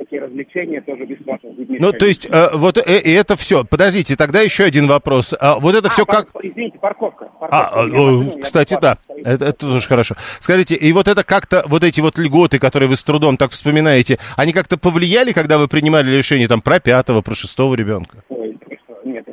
такие 0.00 0.22
развлечения 0.22 0.80
тоже 0.80 1.04
бесплатно. 1.04 1.50
Ну, 1.56 1.92
то 1.92 2.06
есть, 2.06 2.26
э, 2.30 2.48
вот 2.54 2.78
э, 2.78 3.00
и 3.00 3.12
это 3.12 3.36
все. 3.36 3.64
Подождите, 3.64 4.16
тогда 4.16 4.40
еще 4.40 4.64
один 4.64 4.86
вопрос. 4.86 5.34
А, 5.38 5.58
вот 5.60 5.74
это 5.74 5.88
а, 5.88 5.90
все 5.90 6.06
пар... 6.06 6.24
как... 6.24 6.42
Извините, 6.42 6.78
парковка. 6.78 7.26
парковка. 7.38 7.56
А, 7.56 8.40
кстати, 8.40 8.76
да, 8.80 8.96
это, 9.08 9.44
это 9.44 9.52
тоже 9.52 9.86
хорошо. 9.86 10.14
Скажите, 10.40 10.74
и 10.74 10.92
вот 10.92 11.06
это 11.06 11.22
как-то, 11.22 11.64
вот 11.66 11.84
эти 11.84 12.00
вот 12.00 12.18
льготы, 12.18 12.58
которые 12.58 12.88
вы 12.88 12.96
с 12.96 13.04
трудом 13.04 13.36
так 13.36 13.50
вспоминаете, 13.50 14.18
они 14.36 14.52
как-то 14.52 14.78
повлияли, 14.78 15.32
когда 15.32 15.58
вы 15.58 15.68
принимали 15.68 16.10
решение 16.10 16.48
там 16.48 16.62
про 16.62 16.80
пятого, 16.80 17.20
про 17.20 17.34
шестого 17.34 17.74
ребенка? 17.74 18.24
Ой, 18.30 18.58
нет, 19.04 19.26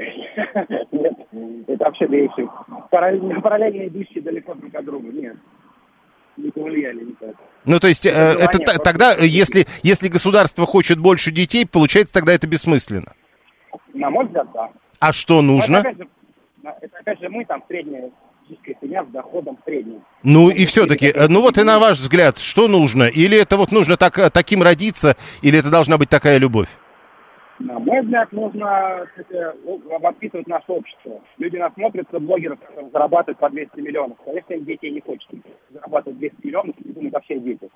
нет, 0.92 1.16
это 1.68 1.86
вообще 1.86 2.08
вещи. 2.08 2.48
Параллельно 2.92 3.88
идущие 3.88 4.22
далеко 4.22 4.54
друг 4.54 4.76
от 4.76 4.86
друга, 4.86 5.08
нет 5.08 5.38
не 6.38 6.52
повлияли 6.52 7.04
никак. 7.04 7.36
Ну, 7.68 7.80
то 7.80 7.88
есть, 7.88 8.06
э, 8.06 8.10
это, 8.10 8.60
это 8.64 8.80
тогда, 8.80 9.14
если, 9.14 9.68
если 9.84 10.08
государство 10.08 10.66
хочет 10.66 11.00
больше 11.00 11.32
детей, 11.32 11.66
получается, 11.66 12.14
тогда 12.14 12.34
это 12.34 12.48
бессмысленно? 12.48 13.14
На 13.94 14.10
мой 14.10 14.26
взгляд, 14.26 14.48
да. 14.54 14.70
А 15.00 15.12
что 15.12 15.42
нужно? 15.42 15.78
Это 15.78 15.90
опять 15.90 15.98
же, 15.98 16.08
это, 16.82 16.98
опять 16.98 17.20
же 17.20 17.30
мы 17.30 17.46
там 17.46 17.62
средняя 17.68 18.10
семья 18.82 19.04
с 19.04 19.08
доходом 19.08 19.58
средним. 19.66 20.02
Ну, 20.24 20.50
и 20.50 20.66
все-таки, 20.66 21.08
э, 21.08 21.28
ну 21.28 21.42
вот 21.42 21.58
и 21.58 21.64
на 21.64 21.80
ваш 21.80 21.98
взгляд, 21.98 22.38
что 22.38 22.70
нужно? 22.70 23.04
Или 23.04 23.38
это 23.38 23.58
вот 23.58 23.74
нужно 23.74 23.98
так, 23.98 24.18
э, 24.18 24.30
таким 24.30 24.64
родиться, 24.64 25.18
или 25.42 25.60
это 25.60 25.70
должна 25.70 25.98
быть 25.98 26.10
такая 26.10 26.38
любовь? 26.38 26.70
На 27.60 27.80
мой 27.80 28.02
взгляд, 28.02 28.32
нужно 28.32 29.08
кстати, 29.10 30.00
воспитывать 30.00 30.48
наше 30.48 30.72
общество. 30.72 31.22
Люди 31.38 31.58
нас 31.58 31.74
смотрят, 31.74 32.08
блогеров, 32.12 32.60
зарабатывают 32.94 33.40
по 33.40 33.50
200 33.50 33.80
миллионов. 33.80 34.18
Конечно, 34.24 34.54
им 34.54 34.66
детей 34.66 34.92
не 34.92 35.02
хочется 35.02 35.36
зарабатывать 35.72 36.20
200 36.20 36.36
миллионов 36.46 36.76
и 36.84 36.94
думать 36.94 37.14
вообще 37.14 37.40
детях. 37.40 37.70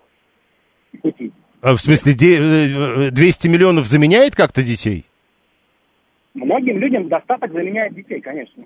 Пути. 1.02 1.32
А 1.62 1.74
в 1.74 1.80
смысле, 1.80 2.14
200 2.14 3.48
э, 3.48 3.50
миллионов 3.50 3.86
заменяет 3.86 4.36
как-то 4.36 4.62
детей? 4.62 5.06
Многим 6.34 6.78
людям 6.78 7.08
достаток 7.08 7.52
заменяет 7.52 7.96
детей, 7.96 8.22
конечно. 8.22 8.64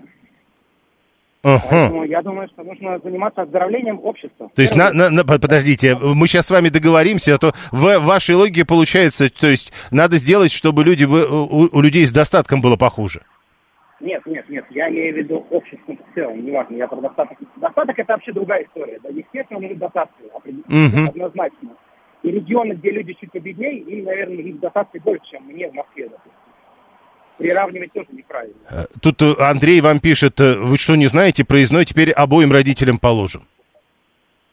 Поэтому 1.46 2.06
я 2.06 2.24
думаю, 2.24 2.48
что 2.48 2.64
нужно 2.64 3.00
заниматься 3.04 3.44
оздоровлением 3.44 4.00
общества. 4.04 4.50
То 4.56 4.62
есть, 4.64 4.76
на, 4.76 4.92
на, 4.92 5.12
на, 5.12 5.24
подождите, 5.24 5.96
мы 5.96 6.28
сейчас 6.28 6.48
с 6.48 6.52
вами 6.52 6.70
договоримся, 6.70 7.36
а 7.36 7.38
то 7.38 7.54
в 7.72 8.00
вашей 8.00 8.34
логике 8.34 8.66
получается, 8.66 9.30
то 9.30 9.46
есть, 9.46 9.72
надо 9.92 10.16
сделать, 10.16 10.52
чтобы 10.52 10.84
люди, 10.84 11.06
у, 11.06 11.70
у 11.72 11.82
людей 11.82 12.06
с 12.06 12.12
достатком 12.12 12.62
было 12.62 12.78
похуже. 12.78 13.22
Нет, 14.00 14.26
нет, 14.26 14.50
нет, 14.50 14.66
я 14.72 14.90
имею 14.90 15.14
в 15.14 15.18
виду 15.18 15.46
общество 15.52 15.94
в 15.94 16.16
целом, 16.16 16.44
неважно, 16.44 16.76
я 16.78 16.88
про 16.88 17.00
достаток. 17.00 17.38
Достаток 17.58 18.00
это 18.00 18.14
вообще 18.14 18.34
другая 18.34 18.64
история, 18.64 19.00
да, 19.04 19.10
естественно, 19.10 19.60
нужны 19.60 19.76
достатки, 19.76 20.24
однозначно. 21.08 21.70
И 22.24 22.32
регионы, 22.32 22.74
где 22.74 22.90
люди 22.90 23.14
чуть 23.14 23.32
победнее, 23.32 23.78
им, 23.78 24.06
наверное, 24.06 24.38
их 24.38 24.60
достатки 24.60 24.98
больше, 24.98 25.26
чем 25.30 25.44
мне 25.46 25.70
в 25.70 25.74
Москве, 25.76 26.10
допустим. 26.10 26.45
Приравнивать 27.38 27.94
тоже 27.94 28.08
неправильно. 28.12 28.56
Э, 28.70 28.86
тут 29.02 29.22
э, 29.22 29.34
Андрей 29.40 29.82
вам 29.82 30.00
пишет, 30.00 30.40
э, 30.40 30.56
вы 30.56 30.78
что, 30.78 30.96
не 30.96 31.08
знаете, 31.08 31.44
проездной 31.44 31.86
теперь 31.86 32.12
обоим 32.12 32.52
родителям 32.52 32.98
положим. 32.98 33.48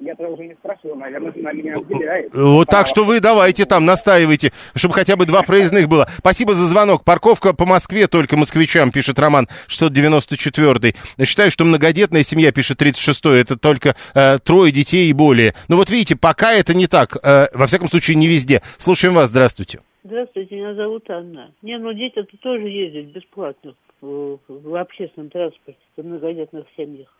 Я 0.04 0.16
тогда 0.16 0.32
уже 0.32 0.46
не 0.46 0.54
спрашивал, 0.54 0.96
наверное, 0.96 1.32
на 1.32 1.52
меня 1.52 1.74
разделяет. 1.74 2.34
Вот 2.34 2.68
так 2.68 2.88
что 2.88 3.04
вы 3.04 3.20
давайте 3.20 3.66
там 3.66 3.84
настаивайте, 3.84 4.52
чтобы 4.74 4.94
хотя 4.94 5.14
бы 5.14 5.26
два 5.26 5.42
проездных 5.42 5.86
было. 5.86 6.08
Спасибо 6.18 6.54
за 6.54 6.66
звонок. 6.66 7.04
Парковка 7.04 7.52
по 7.52 7.66
Москве 7.66 8.08
только 8.08 8.36
москвичам, 8.36 8.90
пишет 8.90 9.20
Роман 9.20 9.48
694. 9.68 10.94
Считаю, 11.24 11.52
что 11.52 11.64
многодетная 11.64 12.24
семья, 12.24 12.50
пишет 12.50 12.78
36 12.78 13.26
это 13.26 13.56
только 13.56 13.94
э, 14.14 14.38
трое 14.42 14.72
детей 14.72 15.08
и 15.08 15.12
более. 15.12 15.54
Но 15.68 15.76
вот 15.76 15.88
видите, 15.88 16.16
пока 16.16 16.52
это 16.52 16.74
не 16.74 16.88
так. 16.88 17.16
Э, 17.22 17.46
во 17.54 17.68
всяком 17.68 17.88
случае, 17.88 18.16
не 18.16 18.26
везде. 18.26 18.60
Слушаем 18.78 19.14
вас, 19.14 19.28
здравствуйте. 19.28 19.78
Здравствуйте, 20.04 20.56
меня 20.56 20.74
зовут 20.74 21.08
Анна. 21.10 21.52
Не, 21.62 21.78
ну 21.78 21.92
дети 21.92 22.18
-то 22.18 22.36
тоже 22.38 22.68
ездят 22.68 23.12
бесплатно 23.12 23.76
в, 24.00 24.40
в 24.48 24.74
общественном 24.74 25.30
транспорте 25.30 25.78
в 25.96 26.02
многодетных 26.02 26.66
семьях. 26.76 27.16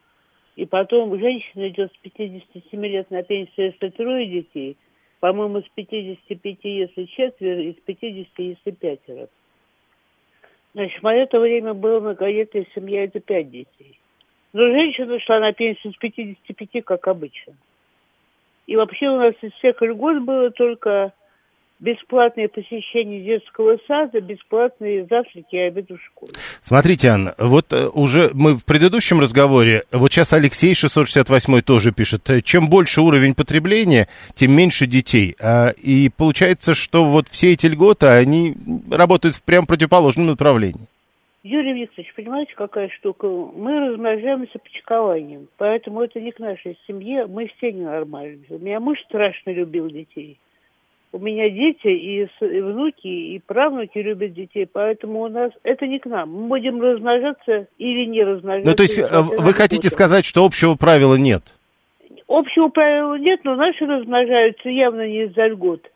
И 0.56 0.66
потом 0.66 1.16
женщина 1.16 1.68
идет 1.68 1.92
с 1.92 1.96
57 1.98 2.84
лет 2.86 3.08
на 3.12 3.22
пенсию, 3.22 3.66
если 3.66 3.88
трое 3.90 4.26
детей. 4.26 4.76
По-моему, 5.20 5.60
с 5.60 5.68
55, 5.76 6.58
если 6.64 7.04
четверо, 7.04 7.62
и 7.62 7.72
с 7.72 7.80
50, 7.86 8.38
если 8.38 8.70
пятеро. 8.72 9.28
Значит, 10.74 10.98
в 10.98 11.04
мое 11.04 11.26
то 11.26 11.38
время 11.38 11.74
было 11.74 12.00
многодетная 12.00 12.66
семья, 12.74 13.04
это 13.04 13.20
пять 13.20 13.48
детей. 13.48 14.00
Но 14.52 14.62
женщина 14.62 15.20
шла 15.20 15.38
на 15.38 15.52
пенсию 15.52 15.92
с 15.92 15.96
55, 15.96 16.84
как 16.84 17.06
обычно. 17.06 17.54
И 18.66 18.74
вообще 18.74 19.08
у 19.08 19.18
нас 19.18 19.34
из 19.40 19.52
всех 19.52 19.80
льгот 19.82 20.22
было 20.22 20.50
только 20.50 21.12
бесплатное 21.82 22.48
посещение 22.48 23.20
детского 23.22 23.76
сада, 23.88 24.20
бесплатные 24.20 25.04
завтраки 25.06 25.56
и 25.56 25.58
обеды 25.58 25.96
в 25.96 26.02
школе. 26.02 26.32
Смотрите, 26.62 27.08
Анна, 27.08 27.32
вот 27.38 27.72
э, 27.72 27.88
уже 27.92 28.30
мы 28.34 28.54
в 28.54 28.64
предыдущем 28.64 29.20
разговоре, 29.20 29.82
вот 29.90 30.12
сейчас 30.12 30.32
Алексей 30.32 30.74
668 30.74 31.60
тоже 31.62 31.92
пишет, 31.92 32.30
э, 32.30 32.40
чем 32.40 32.70
больше 32.70 33.00
уровень 33.00 33.34
потребления, 33.34 34.06
тем 34.34 34.52
меньше 34.52 34.86
детей. 34.86 35.34
А, 35.40 35.70
и 35.70 36.08
получается, 36.08 36.72
что 36.72 37.04
вот 37.04 37.28
все 37.28 37.52
эти 37.52 37.66
льготы, 37.66 38.06
они 38.06 38.54
работают 38.90 39.34
в 39.34 39.42
прям 39.42 39.66
противоположном 39.66 40.26
направлении. 40.26 40.86
Юрий 41.42 41.72
Викторович, 41.72 42.14
понимаете, 42.14 42.54
какая 42.54 42.88
штука? 42.90 43.26
Мы 43.26 43.88
размножаемся 43.88 44.60
почкованием, 44.60 45.48
поэтому 45.56 46.02
это 46.02 46.20
не 46.20 46.30
к 46.30 46.38
нашей 46.38 46.78
семье, 46.86 47.26
мы 47.26 47.50
все 47.56 47.72
ненормальные. 47.72 48.46
У 48.50 48.58
меня 48.58 48.78
муж 48.78 49.00
страшно 49.08 49.50
любил 49.50 49.90
детей 49.90 50.38
у 51.12 51.18
меня 51.18 51.50
дети 51.50 51.88
и, 51.88 52.28
внуки, 52.40 53.06
и 53.06 53.38
правнуки 53.38 53.98
любят 53.98 54.32
детей, 54.34 54.66
поэтому 54.70 55.22
у 55.22 55.28
нас 55.28 55.52
это 55.62 55.86
не 55.86 55.98
к 55.98 56.06
нам. 56.06 56.30
Мы 56.30 56.48
будем 56.48 56.80
размножаться 56.80 57.66
или 57.78 58.06
не 58.06 58.24
размножаться. 58.24 58.70
Ну, 58.70 58.74
то 58.74 58.82
есть 58.82 58.98
э, 58.98 59.06
вы 59.20 59.52
хотите 59.52 59.88
сказать, 59.90 60.24
что 60.24 60.44
общего 60.44 60.74
правила 60.74 61.14
нет? 61.14 61.42
Общего 62.26 62.68
правила 62.68 63.18
нет, 63.18 63.40
но 63.44 63.56
наши 63.56 63.84
размножаются 63.84 64.70
явно 64.70 65.06
не 65.06 65.24
из-за 65.24 65.48
льгот. 65.48 65.90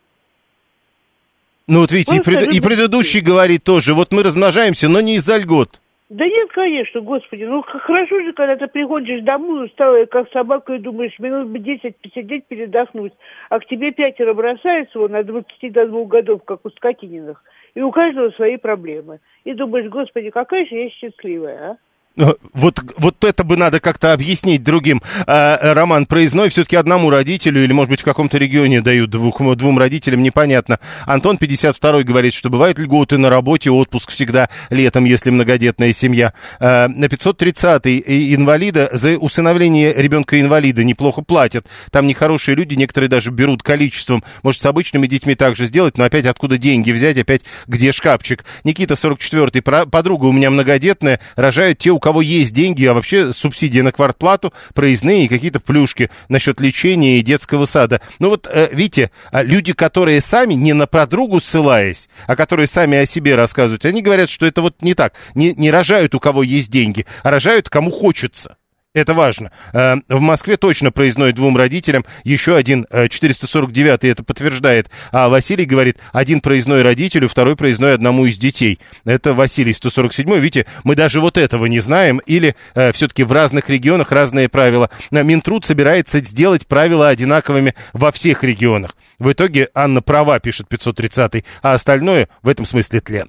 Ну 1.66 1.80
вот 1.80 1.90
видите, 1.90 2.16
и, 2.16 2.20
пред, 2.20 2.54
и 2.54 2.60
предыдущий 2.60 3.20
говорит 3.20 3.64
тоже, 3.64 3.94
вот 3.94 4.12
мы 4.12 4.22
размножаемся, 4.22 4.88
но 4.88 5.00
не 5.00 5.16
из-за 5.16 5.38
льгот. 5.38 5.80
Да 6.08 6.24
нет, 6.24 6.50
конечно, 6.52 7.00
господи. 7.00 7.42
Ну, 7.42 7.62
хорошо 7.62 8.20
же, 8.20 8.32
когда 8.32 8.54
ты 8.56 8.68
приходишь 8.68 9.22
домой, 9.22 9.66
усталая, 9.66 10.06
как 10.06 10.30
собака, 10.30 10.74
и 10.74 10.78
думаешь, 10.78 11.18
минут 11.18 11.48
бы 11.48 11.58
10 11.58 11.96
посидеть, 11.96 12.46
передохнуть. 12.46 13.12
А 13.50 13.58
к 13.58 13.66
тебе 13.66 13.90
пятеро 13.90 14.32
бросается 14.32 15.00
вон 15.00 15.16
от 15.16 15.26
20 15.26 15.72
до 15.72 15.86
2 15.88 16.04
годов, 16.04 16.44
как 16.44 16.64
у 16.64 16.70
Скотининых. 16.70 17.42
И 17.74 17.82
у 17.82 17.90
каждого 17.90 18.30
свои 18.30 18.56
проблемы. 18.56 19.18
И 19.42 19.52
думаешь, 19.52 19.90
господи, 19.90 20.30
какая 20.30 20.64
же 20.66 20.76
я 20.76 20.90
счастливая, 20.90 21.70
а? 21.70 21.76
Ну, 22.16 22.34
вот, 22.54 22.80
вот 22.96 23.22
это 23.24 23.44
бы 23.44 23.58
надо 23.58 23.78
как-то 23.78 24.14
объяснить 24.14 24.64
другим. 24.64 25.02
А, 25.26 25.74
Роман, 25.74 26.06
проездной 26.06 26.48
все-таки 26.48 26.74
одному 26.74 27.10
родителю 27.10 27.62
или, 27.62 27.72
может 27.72 27.90
быть, 27.90 28.00
в 28.00 28.04
каком-то 28.04 28.38
регионе 28.38 28.80
дают 28.80 29.10
двух, 29.10 29.42
двум 29.56 29.78
родителям, 29.78 30.22
непонятно. 30.22 30.80
Антон 31.04 31.36
52 31.36 32.04
говорит, 32.04 32.32
что 32.32 32.48
бывают 32.48 32.78
льготы 32.78 33.18
на 33.18 33.28
работе, 33.28 33.70
отпуск 33.70 34.10
всегда 34.10 34.48
летом, 34.70 35.04
если 35.04 35.30
многодетная 35.30 35.92
семья. 35.92 36.32
А, 36.58 36.88
на 36.88 37.04
530-й 37.04 38.34
инвалида 38.34 38.88
за 38.92 39.18
усыновление 39.18 39.92
ребенка-инвалида 39.92 40.84
неплохо 40.84 41.20
платят. 41.20 41.66
Там 41.90 42.06
нехорошие 42.06 42.56
люди, 42.56 42.74
некоторые 42.74 43.10
даже 43.10 43.30
берут 43.30 43.62
количеством. 43.62 44.24
Может, 44.42 44.62
с 44.62 44.66
обычными 44.66 45.06
детьми 45.06 45.34
также 45.34 45.66
сделать, 45.66 45.98
но 45.98 46.04
опять 46.04 46.24
откуда 46.24 46.56
деньги 46.56 46.92
взять, 46.92 47.18
опять 47.18 47.42
где 47.66 47.92
шкафчик. 47.92 48.46
Никита 48.64 48.94
44-й, 48.94 49.60
подруга 49.60 50.24
у 50.24 50.32
меня 50.32 50.48
многодетная, 50.50 51.20
рожают 51.36 51.78
те, 51.78 51.90
у 51.90 51.98
кого 52.06 52.22
есть 52.22 52.52
деньги, 52.52 52.84
а 52.84 52.94
вообще 52.94 53.32
субсидии 53.32 53.80
на 53.80 53.90
квартплату, 53.90 54.54
проездные 54.74 55.24
и 55.24 55.28
какие-то 55.28 55.58
плюшки 55.58 56.08
насчет 56.28 56.60
лечения 56.60 57.18
и 57.18 57.22
детского 57.22 57.64
сада. 57.64 58.00
Ну 58.20 58.28
вот, 58.28 58.46
э, 58.48 58.68
видите, 58.70 59.10
а 59.32 59.42
люди, 59.42 59.72
которые 59.72 60.20
сами, 60.20 60.54
не 60.54 60.72
на 60.72 60.86
подругу 60.86 61.40
ссылаясь, 61.40 62.08
а 62.28 62.36
которые 62.36 62.68
сами 62.68 62.96
о 62.96 63.06
себе 63.06 63.34
рассказывают, 63.34 63.84
они 63.84 64.02
говорят, 64.02 64.30
что 64.30 64.46
это 64.46 64.62
вот 64.62 64.82
не 64.82 64.94
так. 64.94 65.14
Не, 65.34 65.52
не 65.54 65.72
рожают 65.72 66.14
у 66.14 66.20
кого 66.20 66.44
есть 66.44 66.70
деньги, 66.70 67.06
а 67.24 67.32
рожают 67.32 67.68
кому 67.68 67.90
хочется. 67.90 68.56
Это 68.96 69.12
важно. 69.12 69.52
Э, 69.74 69.96
в 70.08 70.20
Москве 70.20 70.56
точно 70.56 70.90
проездной 70.90 71.32
двум 71.32 71.54
родителям. 71.54 72.06
Еще 72.24 72.56
один 72.56 72.86
449 72.90 74.04
э, 74.04 74.08
это 74.08 74.24
подтверждает. 74.24 74.88
А 75.12 75.28
Василий 75.28 75.66
говорит, 75.66 75.98
один 76.14 76.40
проездной 76.40 76.80
родителю, 76.80 77.28
второй 77.28 77.56
проездной 77.56 77.92
одному 77.92 78.24
из 78.24 78.38
детей. 78.38 78.80
Это 79.04 79.34
Василий 79.34 79.74
147. 79.74 80.38
Видите, 80.38 80.64
мы 80.82 80.94
даже 80.94 81.20
вот 81.20 81.36
этого 81.36 81.66
не 81.66 81.80
знаем. 81.80 82.22
Или 82.24 82.56
э, 82.74 82.90
все-таки 82.92 83.22
в 83.22 83.32
разных 83.32 83.68
регионах 83.68 84.12
разные 84.12 84.48
правила. 84.48 84.88
Минтруд 85.10 85.66
собирается 85.66 86.20
сделать 86.20 86.66
правила 86.66 87.10
одинаковыми 87.10 87.74
во 87.92 88.10
всех 88.12 88.44
регионах. 88.44 88.96
В 89.18 89.30
итоге 89.30 89.68
Анна 89.74 90.00
права, 90.00 90.40
пишет 90.40 90.68
530 90.68 91.44
а 91.60 91.74
остальное 91.74 92.30
в 92.42 92.48
этом 92.48 92.64
смысле 92.64 93.00
тлен. 93.02 93.28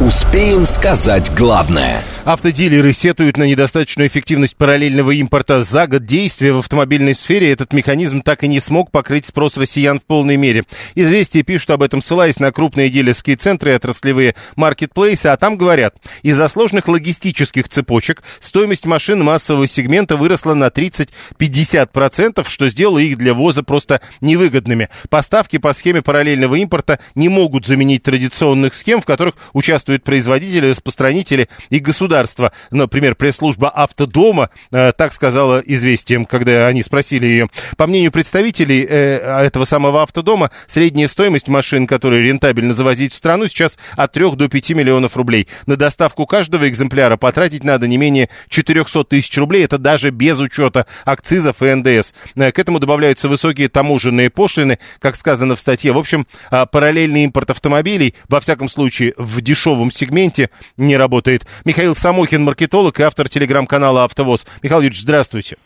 Успеем 0.00 0.64
сказать 0.64 1.30
главное– 1.34 2.02
Автодилеры 2.24 2.92
сетуют 2.92 3.38
на 3.38 3.44
недостаточную 3.44 4.06
эффективность 4.08 4.56
параллельного 4.56 5.10
импорта. 5.12 5.64
За 5.64 5.88
год 5.88 6.04
действия 6.04 6.52
в 6.52 6.58
автомобильной 6.58 7.16
сфере 7.16 7.50
этот 7.50 7.72
механизм 7.72 8.22
так 8.22 8.44
и 8.44 8.48
не 8.48 8.60
смог 8.60 8.92
покрыть 8.92 9.24
спрос 9.24 9.56
россиян 9.56 9.98
в 9.98 10.04
полной 10.04 10.36
мере. 10.36 10.64
Известия 10.94 11.42
пишут 11.42 11.70
об 11.70 11.82
этом, 11.82 12.00
ссылаясь 12.00 12.38
на 12.38 12.52
крупные 12.52 12.88
дилерские 12.88 13.34
центры 13.34 13.72
и 13.72 13.74
отраслевые 13.74 14.36
маркетплейсы, 14.54 15.26
а 15.26 15.36
там 15.36 15.56
говорят, 15.56 15.96
из-за 16.22 16.46
сложных 16.46 16.86
логистических 16.86 17.68
цепочек 17.68 18.22
стоимость 18.38 18.86
машин 18.86 19.24
массового 19.24 19.66
сегмента 19.66 20.16
выросла 20.16 20.54
на 20.54 20.68
30-50%, 20.68 22.46
что 22.48 22.68
сделало 22.68 22.98
их 22.98 23.18
для 23.18 23.34
ввоза 23.34 23.64
просто 23.64 24.02
невыгодными. 24.20 24.88
Поставки 25.08 25.56
по 25.56 25.72
схеме 25.72 26.00
параллельного 26.00 26.54
импорта 26.54 27.00
не 27.16 27.28
могут 27.28 27.66
заменить 27.66 28.04
традиционных 28.04 28.74
схем, 28.74 29.00
в 29.00 29.04
которых 29.04 29.34
участвуют 29.52 29.89
производители, 29.98 30.68
распространители 30.68 31.48
и 31.68 31.78
государства. 31.78 32.52
Например, 32.70 33.14
пресс-служба 33.14 33.68
Автодома 33.68 34.50
э, 34.70 34.92
так 34.92 35.12
сказала 35.12 35.60
известием, 35.60 36.24
когда 36.24 36.66
они 36.66 36.82
спросили 36.82 37.26
ее. 37.26 37.48
По 37.76 37.86
мнению 37.86 38.12
представителей 38.12 38.86
э, 38.88 39.44
этого 39.46 39.64
самого 39.64 40.02
Автодома, 40.02 40.50
средняя 40.66 41.08
стоимость 41.08 41.48
машин, 41.48 41.86
которые 41.86 42.22
рентабельно 42.22 42.74
завозить 42.74 43.12
в 43.12 43.16
страну, 43.16 43.48
сейчас 43.48 43.78
от 43.96 44.12
3 44.12 44.36
до 44.36 44.48
5 44.48 44.70
миллионов 44.70 45.16
рублей. 45.16 45.48
На 45.66 45.76
доставку 45.76 46.26
каждого 46.26 46.68
экземпляра 46.68 47.16
потратить 47.16 47.64
надо 47.64 47.88
не 47.88 47.96
менее 47.96 48.28
400 48.48 49.04
тысяч 49.04 49.36
рублей. 49.38 49.64
Это 49.64 49.78
даже 49.78 50.10
без 50.10 50.38
учета 50.38 50.86
акцизов 51.04 51.62
и 51.62 51.74
НДС. 51.74 52.12
Э, 52.36 52.52
к 52.52 52.58
этому 52.58 52.78
добавляются 52.78 53.28
высокие 53.28 53.68
таможенные 53.68 54.30
пошлины, 54.30 54.78
как 54.98 55.16
сказано 55.16 55.56
в 55.56 55.60
статье. 55.60 55.92
В 55.92 55.98
общем, 55.98 56.26
э, 56.50 56.66
параллельный 56.70 57.24
импорт 57.24 57.50
автомобилей, 57.50 58.14
во 58.28 58.40
всяком 58.40 58.68
случае, 58.68 59.14
в 59.16 59.40
дешевом 59.40 59.79
сегменте 59.88 60.50
не 60.76 60.96
работает. 60.96 61.46
Михаил 61.64 61.94
Самохин, 61.94 62.42
маркетолог 62.42 62.98
и 63.00 63.04
автор 63.04 63.28
телеграм-канала 63.28 64.04
«АвтоВоз». 64.04 64.46
Михаил 64.62 64.80
Юрьевич, 64.80 65.02
здравствуйте. 65.02 65.56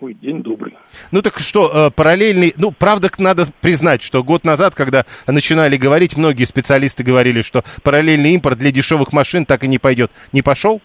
Ой, 0.00 0.14
день 0.14 0.42
добрый. 0.42 0.76
Ну 1.10 1.22
так 1.22 1.40
что, 1.40 1.88
э, 1.88 1.90
параллельный, 1.90 2.52
ну, 2.56 2.70
правда, 2.70 3.08
надо 3.18 3.42
признать, 3.60 4.00
что 4.00 4.22
год 4.22 4.44
назад, 4.44 4.76
когда 4.76 5.04
начинали 5.26 5.76
говорить, 5.76 6.16
многие 6.16 6.44
специалисты 6.44 7.02
говорили, 7.02 7.42
что 7.42 7.64
параллельный 7.82 8.34
импорт 8.34 8.58
для 8.58 8.70
дешевых 8.70 9.12
машин 9.12 9.44
так 9.44 9.64
и 9.64 9.68
не 9.68 9.78
пойдет. 9.78 10.12
Не 10.32 10.42
пошел? 10.42 10.80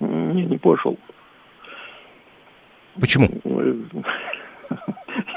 Не, 0.00 0.44
не 0.44 0.56
пошел. 0.56 0.98
Почему? 2.98 3.28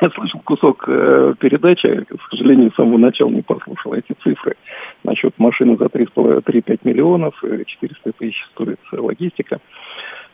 Я 0.02 0.10
слышал 0.12 0.40
кусок 0.42 0.86
э, 0.88 1.34
передачи, 1.40 2.06
к 2.06 2.30
сожалению, 2.30 2.72
с 2.72 2.76
самого 2.76 2.98
начала 2.98 3.30
не 3.30 3.42
послушал 3.42 3.94
эти 3.94 4.14
цифры. 4.24 4.56
Насчет 5.04 5.38
машины 5.38 5.78
за 5.78 5.86
3,5 5.86 6.80
миллионов, 6.84 7.36
400 7.42 8.12
тысяч 8.14 8.44
стоит 8.54 8.80
логистика. 8.92 9.60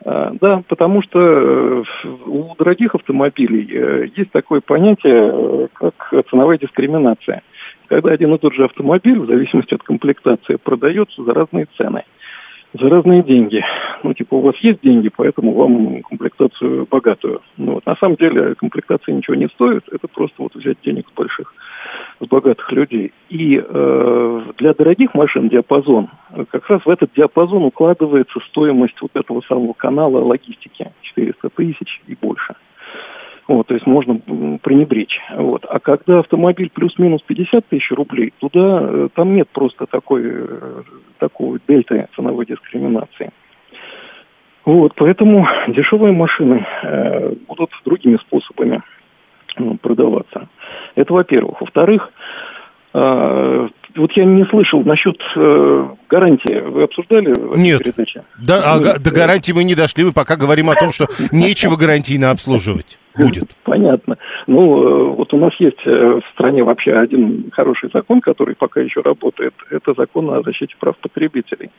А, 0.03 0.31
да, 0.39 0.63
потому 0.67 1.03
что 1.03 1.19
э, 1.19 1.83
у 2.25 2.55
дорогих 2.55 2.95
автомобилей 2.95 3.67
э, 3.69 4.07
есть 4.15 4.31
такое 4.31 4.61
понятие, 4.61 5.31
э, 5.33 5.67
как 5.73 6.25
ценовая 6.29 6.57
дискриминация. 6.57 7.43
Когда 7.87 8.11
один 8.11 8.33
и 8.33 8.37
тот 8.37 8.53
же 8.53 8.65
автомобиль, 8.65 9.19
в 9.19 9.27
зависимости 9.27 9.73
от 9.73 9.83
комплектации, 9.83 10.55
продается 10.55 11.23
за 11.23 11.33
разные 11.33 11.67
цены– 11.77 12.03
за 12.73 12.89
разные 12.89 13.23
деньги. 13.23 13.63
Ну, 14.03 14.13
типа, 14.13 14.35
у 14.35 14.41
вас 14.41 14.55
есть 14.61 14.81
деньги, 14.81 15.09
поэтому 15.15 15.53
вам 15.53 16.01
комплектацию 16.03 16.87
богатую. 16.89 17.41
Ну, 17.57 17.73
вот. 17.73 17.85
На 17.85 17.95
самом 17.97 18.15
деле 18.15 18.55
комплектация 18.55 19.13
ничего 19.13 19.35
не 19.35 19.47
стоит, 19.49 19.83
это 19.91 20.07
просто 20.07 20.35
вот 20.41 20.55
взять 20.55 20.77
денег 20.83 21.07
с 21.09 21.13
больших, 21.13 21.53
богатых 22.31 22.71
людей. 22.71 23.11
И 23.29 23.61
э, 23.63 24.41
для 24.57 24.73
дорогих 24.73 25.13
машин 25.13 25.49
диапазон, 25.49 26.09
как 26.49 26.67
раз 26.69 26.81
в 26.85 26.89
этот 26.89 27.11
диапазон 27.13 27.63
укладывается 27.63 28.39
стоимость 28.49 28.99
вот 29.01 29.11
этого 29.13 29.41
самого 29.41 29.73
канала 29.73 30.23
логистики, 30.23 30.91
400 31.01 31.49
тысяч 31.49 32.01
и 32.07 32.15
больше. 32.19 32.55
Вот, 33.47 33.67
то 33.67 33.73
есть 33.73 33.85
можно 33.85 34.17
пренебречь. 34.63 35.19
Вот. 35.35 35.65
А 35.67 35.79
когда 35.79 36.19
автомобиль 36.19 36.69
плюс-минус 36.73 37.21
50 37.23 37.67
тысяч 37.67 37.91
рублей, 37.91 38.33
туда 38.39 38.79
э, 38.81 39.09
там 39.13 39.35
нет 39.35 39.49
просто 39.49 39.87
такой, 39.87 40.21
э, 40.23 40.83
такой 41.19 41.59
дельты 41.67 42.07
ценовой 42.15 42.45
дискриминации. 42.45 43.31
Вот, 44.63 44.93
поэтому 44.95 45.45
дешевые 45.67 46.13
машины 46.13 46.65
э, 46.83 47.33
будут 47.47 47.71
другими 47.83 48.17
способами 48.17 48.81
продаваться. 49.81 50.47
Это 50.95 51.13
во-первых. 51.13 51.59
Во-вторых, 51.61 52.09
вот 52.93 54.11
я 54.13 54.25
не 54.25 54.45
слышал 54.45 54.83
насчет 54.83 55.17
э, 55.35 55.87
гарантии. 56.09 56.59
Вы 56.59 56.83
обсуждали 56.83 57.33
в 57.33 57.57
Нет. 57.57 57.83
передаче? 57.83 58.23
Да, 58.39 58.61
а, 58.63 58.77
Ну, 58.77 58.83
до 58.99 59.11
гарантии 59.11 59.51
мы 59.51 59.63
не 59.63 59.75
дошли, 59.75 60.03
мы 60.03 60.11
пока 60.11 60.35
говорим 60.35 60.69
о 60.69 60.75
том, 60.75 60.91
что 60.91 61.07
нечего 61.31 61.75
гарантийно 61.75 62.31
обслуживать 62.31 62.99
будет. 63.17 63.49
Понятно. 63.63 64.17
Ну, 64.47 64.83
э, 64.83 65.15
вот 65.15 65.33
у 65.33 65.37
нас 65.37 65.53
есть 65.59 65.81
э, 65.85 65.89
в 65.89 66.23
стране 66.33 66.63
вообще 66.63 66.93
один 66.93 67.51
хороший 67.51 67.89
закон, 67.93 68.21
который 68.21 68.55
пока 68.55 68.81
еще 68.81 69.01
работает. 69.01 69.53
Это 69.69 69.93
закон 69.93 70.29
о 70.29 70.41
защите 70.43 70.75
прав 70.79 70.97
потребителей. 70.97 71.69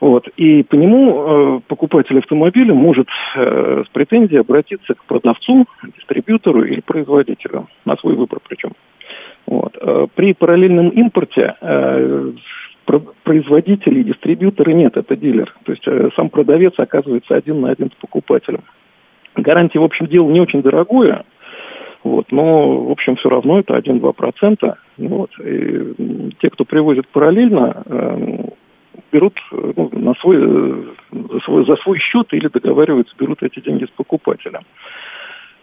Вот. 0.00 0.28
И 0.36 0.62
по 0.62 0.76
нему 0.76 1.58
э, 1.58 1.60
покупатель 1.66 2.18
автомобиля 2.18 2.72
может 2.72 3.08
э, 3.36 3.82
с 3.84 3.88
претензией 3.90 4.40
обратиться 4.40 4.94
к 4.94 5.04
продавцу, 5.04 5.66
дистрибьютору 5.96 6.62
или 6.62 6.80
производителю, 6.80 7.66
на 7.84 7.96
свой 7.96 8.14
выбор 8.14 8.38
причем. 8.48 8.72
Вот. 9.48 9.78
Э, 9.80 10.06
При 10.14 10.34
параллельном 10.34 10.90
импорте 10.90 11.54
э, 11.60 12.32
про- 12.84 13.02
производителей 13.22 14.04
дистрибьютора 14.04 14.72
нет, 14.72 14.96
это 14.96 15.16
дилер. 15.16 15.54
То 15.64 15.72
есть 15.72 15.86
э, 15.86 16.10
сам 16.16 16.28
продавец 16.28 16.74
оказывается 16.76 17.34
один 17.34 17.62
на 17.62 17.70
один 17.70 17.90
с 17.90 17.94
покупателем. 17.94 18.60
Гарантия, 19.36 19.78
в 19.78 19.84
общем, 19.84 20.06
дело 20.06 20.28
не 20.28 20.40
очень 20.40 20.62
дорогое, 20.62 21.24
вот, 22.04 22.30
но, 22.30 22.84
в 22.86 22.90
общем, 22.90 23.16
все 23.16 23.28
равно 23.28 23.60
это 23.60 23.76
1-2%. 23.76 24.74
Вот, 24.98 25.30
и 25.42 26.34
те, 26.40 26.50
кто 26.50 26.64
привозит 26.64 27.08
параллельно, 27.08 27.82
э, 27.86 28.48
берут 29.12 29.34
ну, 29.50 29.88
на 29.92 30.14
свой, 30.16 30.36
э, 30.40 31.38
свой, 31.44 31.64
за 31.64 31.76
свой 31.76 31.98
счет 31.98 32.26
или 32.32 32.48
договариваются, 32.48 33.14
берут 33.18 33.42
эти 33.42 33.60
деньги 33.60 33.86
с 33.86 33.90
покупателя. 33.90 34.60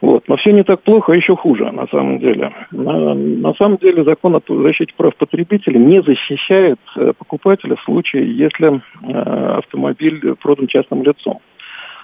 Вот. 0.01 0.27
Но 0.27 0.35
все 0.37 0.51
не 0.51 0.63
так 0.63 0.81
плохо, 0.81 1.13
а 1.13 1.15
еще 1.15 1.35
хуже, 1.35 1.71
на 1.71 1.87
самом 1.87 2.19
деле. 2.19 2.51
На, 2.71 3.13
на 3.13 3.53
самом 3.53 3.77
деле 3.77 4.03
закон 4.03 4.35
о 4.35 4.41
защите 4.63 4.93
прав 4.95 5.15
потребителей 5.15 5.79
не 5.79 6.01
защищает 6.01 6.79
э, 6.95 7.13
покупателя 7.17 7.75
в 7.75 7.81
случае, 7.81 8.35
если 8.35 8.75
э, 8.75 9.57
автомобиль 9.57 10.35
продан 10.35 10.67
частным 10.67 11.03
лицом. 11.03 11.39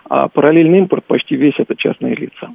А 0.10 0.30
параллельный 0.30 0.80
импорт 0.80 1.06
почти 1.06 1.36
весь 1.36 1.54
это 1.58 1.76
частные 1.76 2.16
лица. 2.16 2.50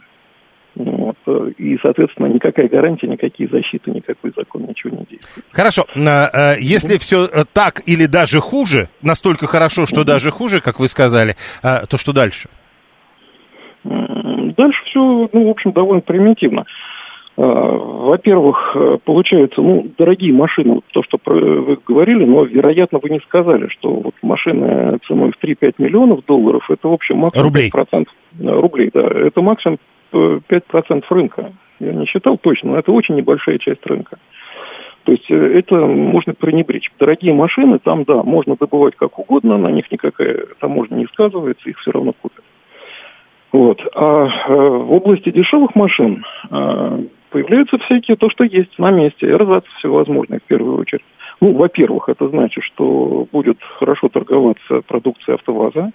Вот. 0.74 1.16
э, 1.26 1.50
И, 1.58 1.78
соответственно, 1.82 2.26
никакая 2.26 2.68
гарантия, 2.68 3.06
никакие 3.06 3.48
защиты, 3.48 3.90
никакой 3.90 4.32
закон, 4.34 4.62
ничего 4.66 4.96
не 4.96 5.04
действует. 5.04 5.46
Хорошо, 5.52 5.84
э, 5.94 6.54
если 6.60 6.96
все 6.96 7.28
так 7.52 7.82
или 7.86 8.06
даже 8.06 8.40
хуже, 8.40 8.88
настолько 9.02 9.46
хорошо, 9.46 9.86
что 9.86 10.02
даже 10.02 10.30
хуже, 10.30 10.60
как 10.60 10.80
вы 10.80 10.88
сказали, 10.88 11.36
то 11.62 11.96
что 11.98 12.12
дальше? 12.12 12.48
Дальше 14.56 14.82
все, 14.84 15.28
ну, 15.32 15.46
в 15.46 15.50
общем, 15.50 15.72
довольно 15.72 16.02
примитивно. 16.02 16.64
А, 17.36 17.42
Во-первых, 17.42 18.72
э, 18.74 18.98
получается, 19.04 19.60
ну, 19.60 19.86
дорогие 19.98 20.32
машины, 20.32 20.76
вот 20.76 20.84
то, 20.92 21.02
что 21.02 21.18
вы 21.24 21.78
говорили, 21.86 22.24
но, 22.24 22.44
вероятно, 22.44 22.98
вы 23.02 23.10
не 23.10 23.20
сказали, 23.20 23.68
что 23.68 23.90
вот 23.90 24.14
машины 24.22 24.98
ценой 25.06 25.32
в 25.32 25.44
3-5 25.44 25.74
миллионов 25.78 26.24
долларов, 26.24 26.70
это, 26.70 26.88
в 26.88 26.92
общем, 26.92 27.18
максимум 27.18 27.46
Рублей. 27.46 27.70
5%. 27.70 28.06
Да, 28.32 28.52
Рублей, 28.54 28.90
да. 28.92 29.06
Это 29.06 29.42
максимум 29.42 29.78
э, 30.12 30.40
5% 30.48 31.04
рынка. 31.10 31.52
Я 31.78 31.92
не 31.92 32.06
считал 32.06 32.38
точно, 32.38 32.72
но 32.72 32.78
это 32.78 32.90
очень 32.92 33.16
небольшая 33.16 33.58
часть 33.58 33.84
рынка. 33.84 34.18
То 35.04 35.12
есть 35.12 35.30
э, 35.30 35.34
это 35.34 35.76
можно 35.76 36.32
пренебречь. 36.32 36.90
Дорогие 36.98 37.34
машины, 37.34 37.78
там, 37.78 38.04
да, 38.04 38.22
можно 38.22 38.56
добывать 38.56 38.96
как 38.96 39.18
угодно, 39.18 39.58
на 39.58 39.68
них 39.68 39.90
никакая 39.92 40.46
таможня 40.58 40.96
не 40.96 41.06
сказывается, 41.06 41.68
их 41.68 41.78
все 41.78 41.92
равно 41.92 42.12
купят. 42.12 42.44
Вот. 43.56 43.80
А 43.94 44.26
э, 44.26 44.52
в 44.52 44.92
области 44.92 45.30
дешевых 45.30 45.74
машин 45.74 46.22
э, 46.50 47.04
появляются 47.30 47.78
всякие, 47.78 48.18
то, 48.18 48.28
что 48.28 48.44
есть 48.44 48.78
на 48.78 48.90
месте, 48.90 49.26
эрзац 49.26 49.64
всевозможные 49.78 50.40
в 50.40 50.42
первую 50.42 50.78
очередь. 50.78 51.04
Ну, 51.40 51.54
во-первых, 51.54 52.10
это 52.10 52.28
значит, 52.28 52.62
что 52.64 53.26
будет 53.32 53.56
хорошо 53.78 54.10
торговаться 54.10 54.82
продукция 54.86 55.36
АвтоВАЗа, 55.36 55.90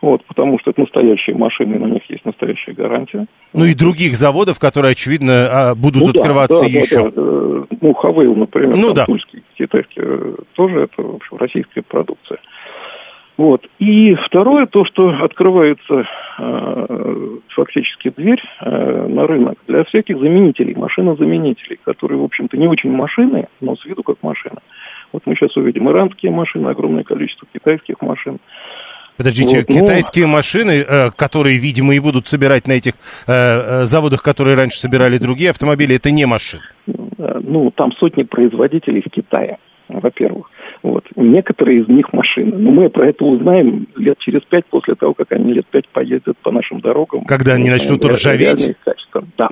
вот, 0.00 0.24
потому 0.26 0.60
что 0.60 0.70
это 0.70 0.82
настоящие 0.82 1.34
машины, 1.34 1.74
и 1.74 1.78
на 1.78 1.86
них 1.86 2.08
есть 2.08 2.24
настоящая 2.24 2.74
гарантия. 2.74 3.26
Ну 3.52 3.64
и 3.64 3.74
других 3.74 4.16
заводов, 4.16 4.60
которые, 4.60 4.92
очевидно, 4.92 5.48
а, 5.50 5.74
будут 5.74 6.02
Ну 6.02 6.12
да, 6.12 6.20
открываться 6.20 6.60
да, 6.60 6.68
да, 6.72 6.78
еще. 6.78 7.10
да. 7.10 7.12
Э, 7.16 7.64
Ну, 7.80 7.94
Хавейл, 7.94 8.36
например, 8.36 8.76
Ну 8.76 8.92
да. 8.94 9.04
тульский, 9.04 9.42
китайский, 9.56 10.00
э, 10.00 10.34
тоже 10.54 10.82
это, 10.82 11.02
в 11.02 11.16
общем, 11.16 11.36
российская 11.38 11.82
продукция. 11.82 12.38
Вот. 13.38 13.64
И 13.78 14.14
второе, 14.26 14.66
то, 14.66 14.84
что 14.84 15.10
открывается 15.10 16.04
э, 16.38 17.36
фактически 17.50 18.10
дверь 18.10 18.42
э, 18.60 19.06
на 19.08 19.28
рынок 19.28 19.58
для 19.68 19.84
всяких 19.84 20.18
заменителей, 20.18 20.74
машинозаменителей, 20.74 21.78
которые, 21.84 22.18
в 22.18 22.24
общем-то, 22.24 22.56
не 22.56 22.66
очень 22.66 22.90
машины, 22.90 23.46
но 23.60 23.76
с 23.76 23.84
виду 23.86 24.02
как 24.02 24.16
машины. 24.22 24.56
Вот 25.12 25.22
мы 25.24 25.36
сейчас 25.36 25.56
увидим 25.56 25.88
иранские 25.88 26.32
машины, 26.32 26.66
огромное 26.68 27.04
количество 27.04 27.46
китайских 27.52 28.02
машин. 28.02 28.38
Подождите, 29.16 29.58
Вот, 29.58 29.68
ну- 29.68 29.80
китайские 29.80 30.26
машины, 30.26 30.84
э, 30.88 31.10
которые, 31.16 31.58
видимо, 31.58 31.94
и 31.94 32.00
будут 32.00 32.26
собирать 32.26 32.66
на 32.66 32.72
этих 32.72 32.94
э, 33.28 33.30
э, 33.32 33.84
заводах, 33.84 34.20
которые 34.20 34.56
раньше 34.56 34.80
собирали 34.80 35.16
другие 35.16 35.50
автомобили, 35.50 35.94
это 35.94 36.10
не 36.10 36.26
машины. 36.26 36.62
Э, 36.88 37.38
Ну, 37.40 37.70
там 37.70 37.92
сотни 37.92 38.24
производителей 38.24 39.00
в 39.00 39.10
Китае, 39.10 39.58
во-первых. 39.88 40.47
Некоторые 41.20 41.80
из 41.80 41.88
них 41.88 42.12
машины. 42.12 42.56
Но 42.56 42.70
мы 42.70 42.88
про 42.90 43.08
это 43.08 43.24
узнаем 43.24 43.88
лет 43.96 44.18
через 44.18 44.40
пять, 44.42 44.66
после 44.66 44.94
того, 44.94 45.14
как 45.14 45.32
они 45.32 45.52
лет 45.52 45.66
пять 45.66 45.88
поездят 45.88 46.38
по 46.38 46.52
нашим 46.52 46.80
дорогам. 46.80 47.24
Когда 47.24 47.54
они 47.54 47.64
Мы 47.64 47.70
начнут 47.70 48.04
ржаветь? 48.04 48.76
Да. 49.36 49.48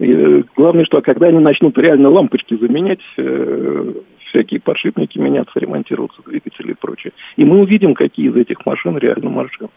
И, 0.00 0.10
э, 0.10 0.42
главное, 0.56 0.84
что 0.84 1.00
когда 1.02 1.28
они 1.28 1.38
начнут 1.38 1.78
реально 1.78 2.08
лампочки 2.08 2.56
заменять, 2.56 2.98
э, 3.16 3.92
всякие 4.28 4.60
подшипники 4.60 5.18
меняться, 5.18 5.52
ремонтироваться, 5.54 6.20
двигатели 6.26 6.72
и 6.72 6.74
прочее. 6.74 7.12
И 7.36 7.44
мы 7.44 7.60
увидим, 7.60 7.94
какие 7.94 8.28
из 8.28 8.36
этих 8.36 8.66
машин 8.66 8.98
реально 8.98 9.30
машины. 9.30 9.68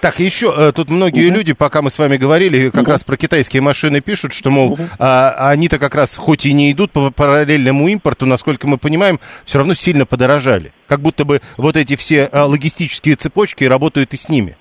Так, 0.00 0.18
еще 0.18 0.52
э, 0.56 0.72
тут 0.72 0.90
многие 0.90 1.30
люди, 1.30 1.52
пока 1.52 1.82
мы 1.82 1.90
с 1.90 1.98
вами 1.98 2.16
говорили, 2.16 2.70
как 2.70 2.88
раз 2.88 3.04
про 3.04 3.16
китайские 3.16 3.62
машины 3.62 4.00
пишут, 4.00 4.32
что, 4.32 4.50
мол, 4.50 4.76
а, 4.98 5.50
они-то 5.50 5.78
как 5.78 5.94
раз, 5.94 6.16
хоть 6.16 6.46
и 6.46 6.52
не 6.52 6.72
идут 6.72 6.92
по 6.92 7.10
параллельному 7.10 7.88
импорту, 7.88 8.26
насколько 8.26 8.66
мы 8.66 8.78
понимаем, 8.78 9.18
все 9.44 9.58
равно 9.58 9.74
сильно 9.74 10.06
подорожали. 10.06 10.72
Как 10.86 11.00
будто 11.00 11.24
бы 11.24 11.40
вот 11.56 11.76
эти 11.76 11.96
все 11.96 12.28
а, 12.32 12.46
логистические 12.46 13.16
цепочки 13.16 13.64
работают 13.64 14.12
и 14.12 14.16
с 14.16 14.28
ними. 14.28 14.56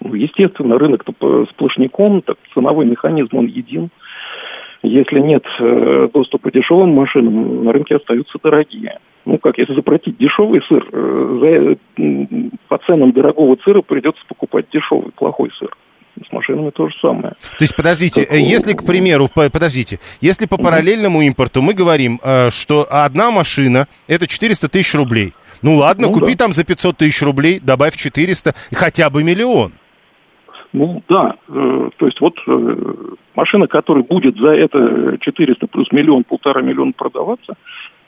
Ну, 0.00 0.14
Естественно, 0.14 0.78
рынок-то 0.78 1.12
по- 1.12 1.46
сплошняком, 1.50 2.22
так 2.22 2.36
ценовой 2.54 2.86
механизм, 2.86 3.36
он 3.36 3.46
един. 3.46 3.90
Если 4.82 5.18
нет 5.18 5.44
э, 5.58 6.08
доступа 6.14 6.50
к 6.50 6.54
дешевым 6.54 6.90
машинам, 6.90 7.64
на 7.64 7.72
рынке 7.72 7.96
остаются 7.96 8.38
дорогие. 8.42 8.98
Ну 9.28 9.36
как, 9.36 9.58
если 9.58 9.74
заплатить 9.74 10.16
дешевый 10.16 10.62
сыр, 10.66 10.88
э, 10.90 11.38
за, 11.40 12.02
м, 12.02 12.50
по 12.68 12.78
ценам 12.78 13.12
дорогого 13.12 13.58
сыра 13.62 13.82
придется 13.82 14.22
покупать 14.26 14.64
дешевый, 14.72 15.12
плохой 15.12 15.50
сыр. 15.58 15.68
С 16.26 16.32
машинами 16.32 16.70
то 16.70 16.88
же 16.88 16.94
самое. 16.98 17.34
То 17.58 17.60
есть, 17.60 17.76
подождите, 17.76 18.24
Как 18.24 18.32
э, 18.34 18.40
если, 18.40 18.72
к 18.72 18.86
примеру, 18.86 19.28
по- 19.32 19.50
подождите, 19.50 19.98
если 20.22 20.46
по 20.46 20.56
параллельному 20.56 21.20
импорту 21.20 21.60
мы 21.60 21.74
говорим, 21.74 22.18
э, 22.24 22.48
что 22.50 22.86
одна 22.90 23.30
машина 23.30 23.86
это 24.06 24.26
400 24.26 24.70
тысяч 24.70 24.94
рублей. 24.94 25.34
Ну 25.60 25.76
ладно, 25.76 26.06
Ну 26.06 26.14
купи 26.14 26.32
да. 26.32 26.44
там 26.44 26.54
за 26.54 26.64
500 26.64 26.96
тысяч 26.96 27.20
рублей, 27.22 27.60
добавь 27.60 27.96
400, 27.96 28.54
и 28.70 28.74
хотя 28.74 29.10
бы 29.10 29.22
миллион. 29.22 29.72
Ну 30.72 31.02
да, 31.08 31.34
э, 31.48 31.88
то 31.98 32.06
есть 32.06 32.20
вот 32.20 32.34
э, 32.46 32.76
машина, 33.34 33.66
которая 33.68 34.04
будет 34.04 34.36
за 34.38 34.50
это 34.50 35.16
400 35.20 35.66
плюс 35.66 35.90
миллион, 35.92 36.24
полтора 36.24 36.60
миллиона 36.62 36.92
продаваться, 36.96 37.54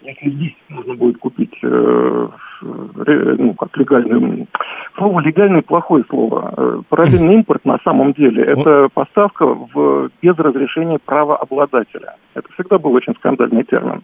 если 0.03 0.30
здесь 0.30 0.55
можно 0.68 0.94
будет 0.94 1.18
купить, 1.18 1.55
э, 1.62 2.28
ну, 2.62 3.55
как 3.55 3.76
легальный, 3.76 4.46
слово 4.96 5.20
легальное 5.20 5.62
плохое 5.62 6.05
слово. 6.09 6.55
Э, 6.57 6.82
параллельный 6.88 7.34
импорт 7.34 7.64
на 7.64 7.78
самом 7.84 8.12
деле 8.12 8.44
это 8.44 8.88
поставка 8.92 9.46
в, 9.46 10.11
без 10.22 10.36
разрешения 10.36 10.98
правообладателя. 10.98 12.16
Это 12.34 12.48
всегда 12.55 12.78
был 12.78 12.92
очень 12.92 13.14
скандальный 13.16 13.64
термин. 13.64 14.03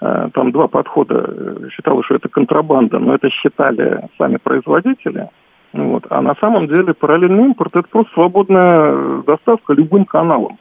Э, 0.00 0.28
там 0.32 0.52
два 0.52 0.68
подхода. 0.68 1.68
Считалось, 1.70 2.06
что 2.06 2.16
это 2.16 2.28
контрабанда, 2.28 2.98
но 2.98 3.14
это 3.14 3.30
считали 3.30 4.08
сами 4.18 4.36
производители– 4.36 5.28
вот. 5.72 6.06
А 6.10 6.20
на 6.20 6.34
самом 6.34 6.68
деле 6.68 6.92
параллельный 6.92 7.44
импорт 7.44 7.74
это 7.74 7.88
просто 7.88 8.12
свободная 8.12 9.22
доставка 9.22 9.72
любым 9.72 10.04
каналом. 10.04 10.58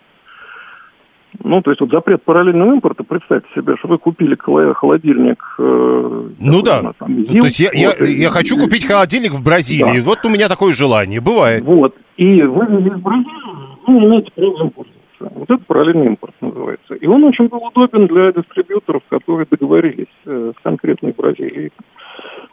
Ну, 1.43 1.61
то 1.61 1.71
есть 1.71 1.79
вот 1.81 1.91
запрет 1.91 2.23
параллельного 2.23 2.73
импорта, 2.73 3.03
представьте 3.03 3.47
себе, 3.55 3.77
что 3.77 3.87
вы 3.87 3.97
купили 3.97 4.35
холодильник. 4.73 5.41
Э, 5.57 6.29
ну 6.39 6.61
да. 6.61 6.93
Там, 6.99 7.25
ЗИЛ, 7.25 7.39
то 7.39 7.45
есть 7.45 7.59
я, 7.59 7.69
вот, 7.69 7.99
я, 8.01 8.07
я 8.07 8.29
хочу 8.29 8.57
купить 8.57 8.85
холодильник 8.85 9.31
в 9.31 9.43
Бразилии. 9.43 9.99
Да. 9.99 10.03
Вот 10.03 10.25
у 10.25 10.29
меня 10.29 10.49
такое 10.49 10.73
желание. 10.73 11.21
Бывает. 11.21 11.63
Вот. 11.63 11.95
И 12.17 12.41
вы 12.43 12.65
из 12.65 13.01
Бразилии, 13.01 13.77
ну, 13.87 14.07
имеете 14.07 14.31
право 14.35 14.63
им 14.63 14.69
пользоваться. 14.71 15.01
Вот 15.19 15.49
это 15.49 15.63
параллельный 15.65 16.07
импорт 16.07 16.33
называется. 16.41 16.95
И 16.95 17.07
он 17.07 17.23
очень 17.23 17.47
был 17.47 17.63
удобен 17.63 18.07
для 18.07 18.31
дистрибьюторов, 18.31 19.03
которые 19.09 19.47
договорились 19.49 20.07
э, 20.25 20.51
с 20.57 20.63
конкретной 20.63 21.13
Бразилией, 21.13 21.71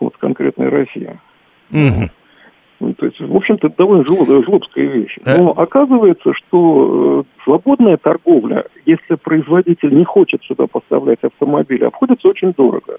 вот 0.00 0.14
с 0.14 0.18
конкретной 0.18 0.68
Россией. 0.68 1.18
Угу. 1.70 2.10
Ну, 2.80 2.94
то 2.94 3.06
есть, 3.06 3.18
в 3.20 3.36
общем-то, 3.36 3.66
это 3.66 3.76
довольно 3.76 4.04
жлоб, 4.04 4.28
жлобская 4.28 4.86
вещь. 4.86 5.16
Но 5.26 5.50
оказывается, 5.50 6.32
что 6.32 7.24
э, 7.26 7.42
свободная 7.42 7.96
торговля, 7.96 8.66
если 8.86 9.16
производитель 9.16 9.96
не 9.96 10.04
хочет 10.04 10.44
сюда 10.44 10.66
поставлять 10.68 11.18
автомобили, 11.22 11.84
обходится 11.84 12.28
очень 12.28 12.52
дорого. 12.52 12.98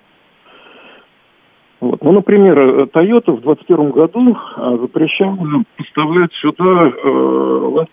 Вот. 1.80 2.04
Ну, 2.04 2.12
например, 2.12 2.60
э, 2.60 2.84
Toyota 2.88 3.32
в 3.32 3.42
2021 3.42 3.92
году 3.92 4.38
э, 4.58 4.78
запрещала 4.82 5.38
поставлять 5.78 6.34
сюда 6.34 6.92
э, 7.02 7.86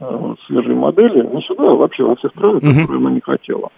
э, 0.00 0.34
свежие 0.46 0.76
модели, 0.76 1.26
не 1.26 1.42
сюда, 1.42 1.72
а 1.72 1.74
вообще 1.74 2.04
во 2.04 2.16
все 2.16 2.28
страны, 2.30 2.60
которые 2.60 2.98
она 2.98 3.10
не 3.10 3.20
хотела. 3.20 3.68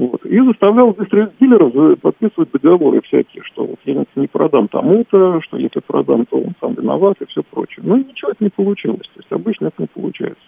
Вот. 0.00 0.24
И 0.24 0.40
заставлял 0.40 0.96
дилеров 1.38 2.00
подписывать 2.00 2.50
договоры 2.52 3.02
всякие, 3.02 3.42
что 3.44 3.66
вот 3.66 3.78
я 3.84 4.02
не 4.16 4.26
продам 4.28 4.66
тому-то, 4.68 5.42
что 5.42 5.58
если 5.58 5.80
продам, 5.80 6.24
то 6.24 6.38
он 6.38 6.54
сам 6.58 6.72
виноват 6.72 7.16
и 7.20 7.26
все 7.26 7.42
прочее. 7.42 7.82
Ну 7.82 7.98
и 7.98 8.04
ничего 8.04 8.30
это 8.30 8.42
не 8.42 8.48
получилось. 8.48 9.06
То 9.14 9.20
есть 9.20 9.30
обычно 9.30 9.66
это 9.66 9.82
не 9.82 9.88
получается. 9.88 10.42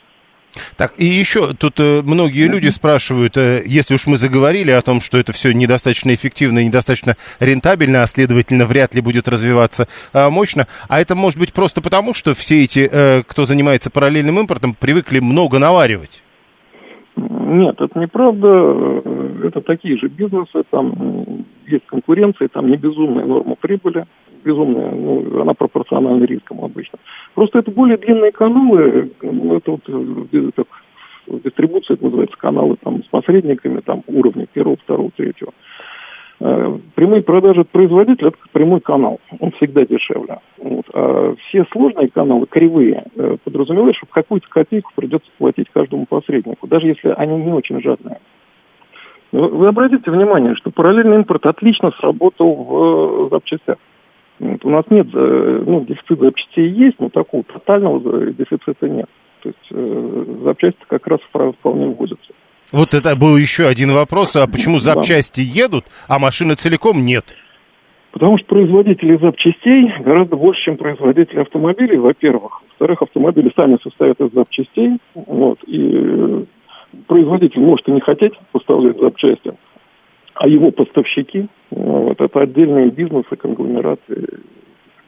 Так, 0.78 0.94
и 0.96 1.04
еще 1.04 1.52
тут 1.52 1.80
э, 1.80 2.00
многие 2.02 2.48
люди 2.48 2.68
спрашивают, 2.68 3.36
э, 3.36 3.62
если 3.66 3.94
уж 3.94 4.06
мы 4.06 4.16
заговорили 4.16 4.70
о 4.70 4.80
том, 4.80 5.02
что 5.02 5.18
это 5.18 5.32
все 5.32 5.52
недостаточно 5.52 6.14
эффективно 6.14 6.60
и 6.60 6.66
недостаточно 6.66 7.16
рентабельно, 7.38 8.02
а 8.02 8.06
следовательно 8.06 8.64
вряд 8.64 8.94
ли 8.94 9.02
будет 9.02 9.28
развиваться 9.28 9.86
э, 10.14 10.30
мощно, 10.30 10.66
а 10.88 10.98
это 10.98 11.14
может 11.14 11.38
быть 11.38 11.52
просто 11.52 11.82
потому, 11.82 12.14
что 12.14 12.34
все 12.34 12.64
эти, 12.64 12.88
э, 12.90 13.22
кто 13.26 13.44
занимается 13.44 13.90
параллельным 13.90 14.38
импортом, 14.38 14.74
привыкли 14.78 15.20
много 15.20 15.58
наваривать? 15.58 16.22
Нет, 17.16 17.78
это 17.80 17.98
неправда. 17.98 18.48
Это 19.48 19.60
такие 19.60 19.98
же 19.98 20.08
бизнесы, 20.08 20.62
там 20.70 21.44
есть 21.66 21.86
конкуренция, 21.86 22.48
там 22.48 22.70
не 22.70 22.76
безумная 22.76 23.24
норма 23.24 23.56
прибыли, 23.56 24.06
безумная, 24.44 24.90
ну, 24.92 25.40
она 25.40 25.54
пропорциональна 25.54 26.24
рискам 26.24 26.64
обычно. 26.64 26.98
Просто 27.34 27.60
это 27.60 27.70
более 27.70 27.96
длинные 27.96 28.32
каналы, 28.32 29.10
ну, 29.22 29.56
это 29.56 29.72
вот 29.72 29.82
как 30.54 30.66
дистрибуция, 31.44 31.94
это 31.94 32.04
называется 32.04 32.36
каналы 32.36 32.76
там 32.82 33.02
с 33.04 33.06
посредниками, 33.06 33.80
там 33.80 34.02
уровня 34.06 34.46
первого, 34.46 34.76
второго, 34.76 35.10
третьего. 35.16 35.52
Э, 36.40 36.78
прямые 36.96 37.22
продажи 37.22 37.60
от 37.60 37.68
производителя– 37.68 38.28
это 38.30 38.38
прямой 38.50 38.80
канал, 38.80 39.20
он 39.38 39.52
всегда 39.52 39.86
дешевле. 39.86 40.38
Вот. 40.58 40.86
А 40.92 41.34
все 41.36 41.64
сложные 41.70 42.08
каналы, 42.08 42.46
кривые, 42.46 43.04
э, 43.14 43.36
подразумевают, 43.44 43.96
что 43.96 44.06
какую-то 44.06 44.48
копейку 44.48 44.90
придется 44.96 45.30
платить 45.38 45.68
каждому 45.72 46.04
посреднику, 46.06 46.66
даже 46.66 46.88
если 46.88 47.10
они 47.10 47.44
не 47.44 47.52
очень 47.52 47.80
жадные. 47.80 48.18
Вы 49.32 49.66
обратите 49.66 50.10
внимание, 50.10 50.54
что 50.56 50.70
параллельный 50.70 51.16
импорт 51.16 51.46
отлично 51.46 51.90
сработал 51.98 52.54
в 52.54 53.26
э, 53.26 53.28
запчастях. 53.30 53.76
Вот. 54.38 54.64
У 54.64 54.70
нас 54.70 54.84
нет, 54.90 55.06
ну, 55.12 55.84
дефицит 55.84 56.18
запчастей 56.20 56.68
есть, 56.68 57.00
но 57.00 57.08
такого 57.08 57.42
тотального 57.44 58.32
дефицита 58.32 58.88
нет. 58.88 59.08
То 59.42 59.48
есть 59.48 60.42
запчасти 60.42 60.80
как 60.88 61.06
раз 61.06 61.20
вполне 61.20 61.86
вводятся. 61.86 62.32
Вот 62.72 62.94
это 62.94 63.14
был 63.16 63.36
еще 63.36 63.66
один 63.66 63.92
вопрос. 63.92 64.34
А 64.36 64.46
почему 64.46 64.78
запчасти 64.78 65.40
едут, 65.40 65.84
а 66.08 66.18
машины 66.18 66.54
целиком 66.54 67.04
нет? 67.04 67.36
Потому 68.12 68.38
что 68.38 68.46
производители 68.48 69.16
запчастей 69.16 69.92
гораздо 70.00 70.36
больше, 70.36 70.62
чем 70.64 70.76
производители 70.76 71.40
автомобилей, 71.40 71.96
во-первых. 71.96 72.62
Во-вторых, 72.68 73.02
автомобили 73.02 73.50
сами 73.56 73.78
состоят 73.82 74.20
из 74.20 74.32
запчастей. 74.32 74.98
Вот, 75.14 75.58
и 75.66 76.46
производитель 77.06 77.60
может 77.60 77.88
и 77.88 77.92
не 77.92 78.00
хотеть 78.00 78.38
поставлять 78.52 78.98
запчасти, 78.98 79.52
а 80.34 80.48
его 80.48 80.70
поставщики, 80.70 81.48
вот, 81.70 82.20
это 82.20 82.40
отдельные 82.40 82.90
бизнесы, 82.90 83.36
конгломераты 83.36 84.40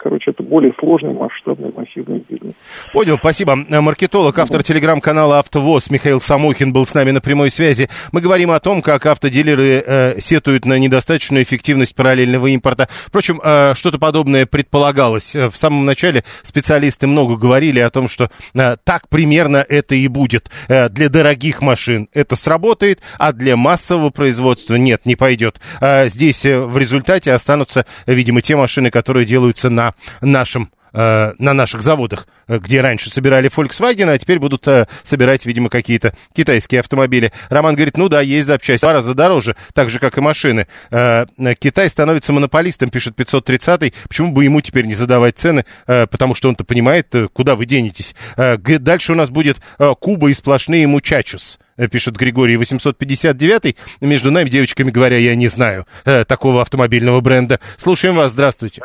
Короче, 0.05 0.33
это 0.33 0.43
более 0.43 0.75
сложный, 0.79 1.15
масштабный, 1.15 1.73
массивный 1.73 2.23
бизнес. 2.29 2.53
Понял, 2.93 3.17
спасибо. 3.17 3.57
Маркетолог, 3.57 4.39
автор 4.39 4.63
телеграм-канала 4.63 5.39
«АвтоВоз» 5.39 5.89
Михаил 5.89 6.21
Самохин 6.21 6.75
был 6.75 6.85
с 6.85 6.93
нами 6.93 7.11
на 7.11 7.23
прямой 7.23 7.51
связи. 7.51 7.89
Мы 8.13 8.21
говорим 8.21 8.51
о 8.51 8.61
том, 8.61 8.83
как 8.83 9.07
автодилеры 9.07 9.83
э, 9.87 10.21
сетуют 10.21 10.67
на 10.67 10.79
недостаточную 10.79 11.43
эффективность 11.43 11.97
параллельного 11.97 12.49
импорта. 12.49 12.87
Впрочем, 12.91 13.41
э, 13.43 13.73
что-то 13.75 13.99
подобное 13.99 14.45
предполагалось. 14.45 15.35
Э, 15.35 15.49
в 15.49 15.57
самом 15.57 15.87
начале 15.87 16.23
специалисты 16.43 17.07
много 17.07 17.39
говорили 17.39 17.81
о 17.81 17.89
том, 17.89 18.07
что 18.07 18.29
э, 18.53 18.77
так 18.85 19.09
примерно 19.09 19.65
это 19.67 19.95
и 19.95 20.07
будет. 20.09 20.51
Э, 20.69 20.91
для 20.91 21.09
дорогих 21.09 21.63
машин 21.63 22.11
это 22.13 22.37
сработает, 22.37 23.01
а 23.19 23.33
для 23.33 23.57
массового 23.57 24.11
производства 24.11 24.75
нет, 24.75 25.07
не 25.07 25.17
пойдет. 25.17 25.63
Э, 25.81 26.09
здесь 26.11 26.45
э, 26.45 26.61
в 26.61 26.77
результате 26.77 27.33
останутся, 27.33 27.87
видимо, 28.05 28.43
те 28.43 28.55
машины, 28.55 28.91
которые 28.91 29.25
делаются 29.25 29.71
на 29.71 29.94
нашем 30.21 30.71
э, 30.95 31.33
на 31.39 31.53
наших 31.53 31.83
заводах, 31.83 32.27
э, 32.47 32.59
где 32.59 32.81
раньше 32.81 33.11
собирали 33.11 33.51
Volkswagen, 33.51 34.11
а 34.11 34.17
теперь 34.17 34.39
будут 34.39 34.67
э, 34.69 34.87
собирать, 35.03 35.45
видимо, 35.45 35.69
какие-то 35.69 36.15
китайские 36.35 36.81
автомобили. 36.81 37.33
Роман 37.51 37.75
говорит, 37.75 37.97
ну 37.97 38.09
да, 38.09 38.21
есть 38.21 38.47
запчасти, 38.47 38.85
два 38.85 38.93
раза 38.93 39.15
дороже, 39.15 39.57
так 39.75 39.91
же, 39.91 39.99
как 39.99 40.17
и 40.17 40.21
машины. 40.21 40.67
Китай 40.91 41.89
становится 41.89 42.33
монополистом, 42.33 42.91
пишет 42.91 43.19
530-й. 43.19 43.93
Почему 44.09 44.33
бы 44.33 44.45
ему 44.45 44.61
теперь 44.61 44.87
не 44.87 44.95
задавать 44.95 45.39
цены? 45.39 45.65
Потому 45.87 46.35
что 46.35 46.49
он-то 46.49 46.65
понимает, 46.65 47.15
куда 47.33 47.57
вы 47.57 47.67
денетесь. 47.67 48.15
Дальше 48.37 49.13
у 49.13 49.17
нас 49.17 49.31
будет 49.31 49.59
Куба 50.01 50.31
и 50.31 50.35
сплошные 50.35 50.87
мучачус 50.87 51.59
пишет 51.91 52.17
Григорий 52.17 52.57
859 52.57 53.77
Между 54.01 54.31
нами, 54.31 54.49
девочками 54.49 54.91
говоря, 54.91 55.17
я 55.17 55.35
не 55.35 55.49
знаю 55.49 55.87
такого 56.05 56.63
автомобильного 56.63 57.21
бренда. 57.21 57.59
Слушаем 57.77 58.15
вас, 58.15 58.33
здравствуйте. 58.33 58.83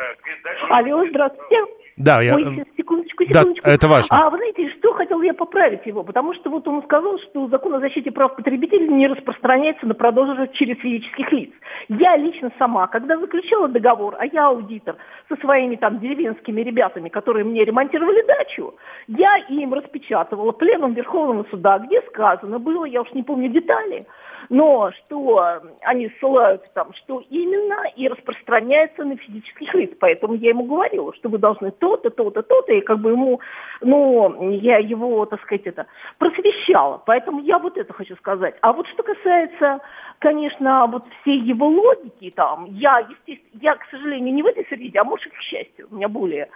Алло, 0.70 1.04
здравствуйте. 1.08 1.56
Да, 1.96 2.22
я... 2.22 2.36
Ой, 2.36 2.44
сейчас, 2.44 2.66
секундочку, 2.76 3.24
секундочку. 3.24 3.66
Да, 3.66 3.72
это 3.72 3.88
важно. 3.88 4.16
А 4.16 4.30
вы 4.30 4.36
знаете, 4.38 4.70
что 4.78 4.92
хотел 4.94 5.20
я 5.20 5.34
поправить 5.34 5.84
его? 5.84 6.04
Потому 6.04 6.32
что 6.34 6.48
вот 6.48 6.66
он 6.68 6.82
сказал, 6.84 7.18
что 7.18 7.48
закон 7.48 7.74
о 7.74 7.80
защите 7.80 8.12
прав 8.12 8.36
потребителей 8.36 8.88
не 8.88 9.08
распространяется 9.08 9.84
на 9.86 9.94
продажу 9.94 10.46
через 10.54 10.78
физических 10.78 11.32
лиц. 11.32 11.50
Я 11.88 12.16
лично 12.16 12.52
сама, 12.56 12.86
когда 12.86 13.18
заключала 13.18 13.66
договор, 13.66 14.14
а 14.18 14.26
я 14.26 14.46
аудитор, 14.46 14.96
со 15.28 15.36
своими 15.40 15.74
там 15.74 15.98
деревенскими 15.98 16.62
ребятами, 16.62 17.08
которые 17.08 17.44
мне 17.44 17.64
ремонтировали 17.64 18.24
дачу, 18.26 18.74
я 19.08 19.38
им 19.48 19.74
распечатывала 19.74 20.52
пленум 20.52 20.94
Верховного 20.94 21.44
суда, 21.50 21.80
где 21.80 22.00
сказано 22.02 22.60
было, 22.60 22.84
я 22.84 23.02
уж 23.02 23.12
не 23.12 23.24
помню 23.24 23.48
детали, 23.50 24.06
но 24.50 24.90
что 24.90 25.62
они 25.82 26.10
ссылаются 26.18 26.68
там, 26.74 26.92
что 26.94 27.22
именно 27.30 27.84
и 27.96 28.08
распространяется 28.08 29.04
на 29.04 29.16
физических 29.16 29.72
лиц. 29.74 29.92
Поэтому 29.98 30.34
я 30.34 30.50
ему 30.50 30.64
говорила, 30.64 31.14
что 31.14 31.28
вы 31.28 31.38
должны 31.38 31.70
то-то, 31.70 32.10
то-то, 32.10 32.42
то-то, 32.42 32.72
и 32.72 32.80
как 32.80 32.98
бы 32.98 33.12
ему, 33.12 33.40
ну, 33.80 34.50
я 34.50 34.78
его, 34.78 35.24
так 35.24 35.40
сказать, 35.42 35.66
это 35.66 35.86
просвещала. 36.18 37.00
Поэтому 37.06 37.40
я 37.40 37.58
вот 37.60 37.78
это 37.78 37.92
хочу 37.92 38.16
сказать. 38.16 38.56
А 38.60 38.72
вот 38.72 38.88
что 38.88 39.04
касается, 39.04 39.80
конечно, 40.18 40.86
вот 40.88 41.04
всей 41.22 41.38
его 41.38 41.68
логики 41.68 42.30
там, 42.34 42.66
я, 42.66 42.98
естественно, 42.98 43.60
я, 43.62 43.76
к 43.76 43.84
сожалению, 43.88 44.34
не 44.34 44.42
в 44.42 44.46
этой 44.46 44.66
среде, 44.66 44.98
а 44.98 45.04
может, 45.04 45.32
к 45.32 45.40
счастью, 45.42 45.86
у 45.90 45.94
меня 45.94 46.08
более 46.08 46.50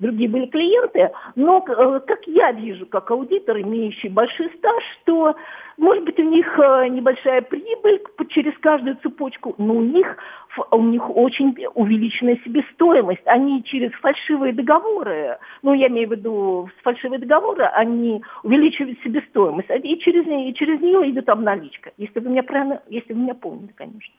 другие 0.00 0.28
были 0.28 0.46
клиенты, 0.46 1.10
но 1.36 1.64
э, 1.66 2.00
как 2.06 2.26
я 2.26 2.52
вижу, 2.52 2.86
как 2.86 3.10
аудитор, 3.10 3.60
имеющий 3.60 4.08
большой 4.08 4.50
стаж, 4.58 4.82
что, 5.02 5.36
может 5.76 6.04
быть, 6.04 6.18
у 6.18 6.22
них 6.22 6.46
э, 6.58 6.88
небольшая 6.88 7.42
прибыль 7.42 8.02
через 8.30 8.56
каждую 8.58 8.96
цепочку, 9.02 9.54
но 9.58 9.74
у 9.74 9.82
них, 9.82 10.16
у 10.70 10.82
них 10.82 11.08
очень 11.10 11.54
увеличенная 11.74 12.38
себестоимость. 12.44 13.22
Они 13.26 13.62
через 13.64 13.92
фальшивые 14.00 14.52
договоры, 14.52 15.38
ну, 15.62 15.74
я 15.74 15.88
имею 15.88 16.08
в 16.08 16.12
виду 16.12 16.70
фальшивые 16.82 17.20
договоры, 17.20 17.64
они 17.64 18.22
увеличивают 18.42 18.98
себестоимость, 19.04 19.68
и 19.70 19.98
через, 19.98 20.26
и 20.26 20.54
через 20.54 20.80
нее 20.80 21.10
идет 21.10 21.28
обналичка, 21.28 21.92
если 21.98 22.20
вы 22.20 22.30
меня 22.30 22.42
правильно, 22.42 22.82
если 22.88 23.12
вы 23.12 23.20
меня 23.20 23.34
помните, 23.34 23.74
конечно. 23.76 24.14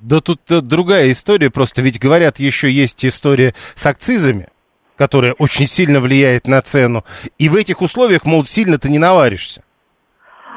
Да 0.00 0.20
тут 0.20 0.40
другая 0.48 1.10
история, 1.10 1.50
просто 1.50 1.82
ведь 1.82 2.00
говорят, 2.00 2.38
еще 2.38 2.70
есть 2.70 3.04
история 3.04 3.52
с 3.74 3.86
акцизами 3.86 4.48
которая 4.96 5.32
очень 5.34 5.66
сильно 5.66 6.00
влияет 6.00 6.46
на 6.46 6.60
цену. 6.62 7.04
И 7.38 7.48
в 7.48 7.56
этих 7.56 7.82
условиях, 7.82 8.24
мол, 8.24 8.44
сильно 8.44 8.78
ты 8.78 8.88
не 8.88 8.98
наваришься. 8.98 9.62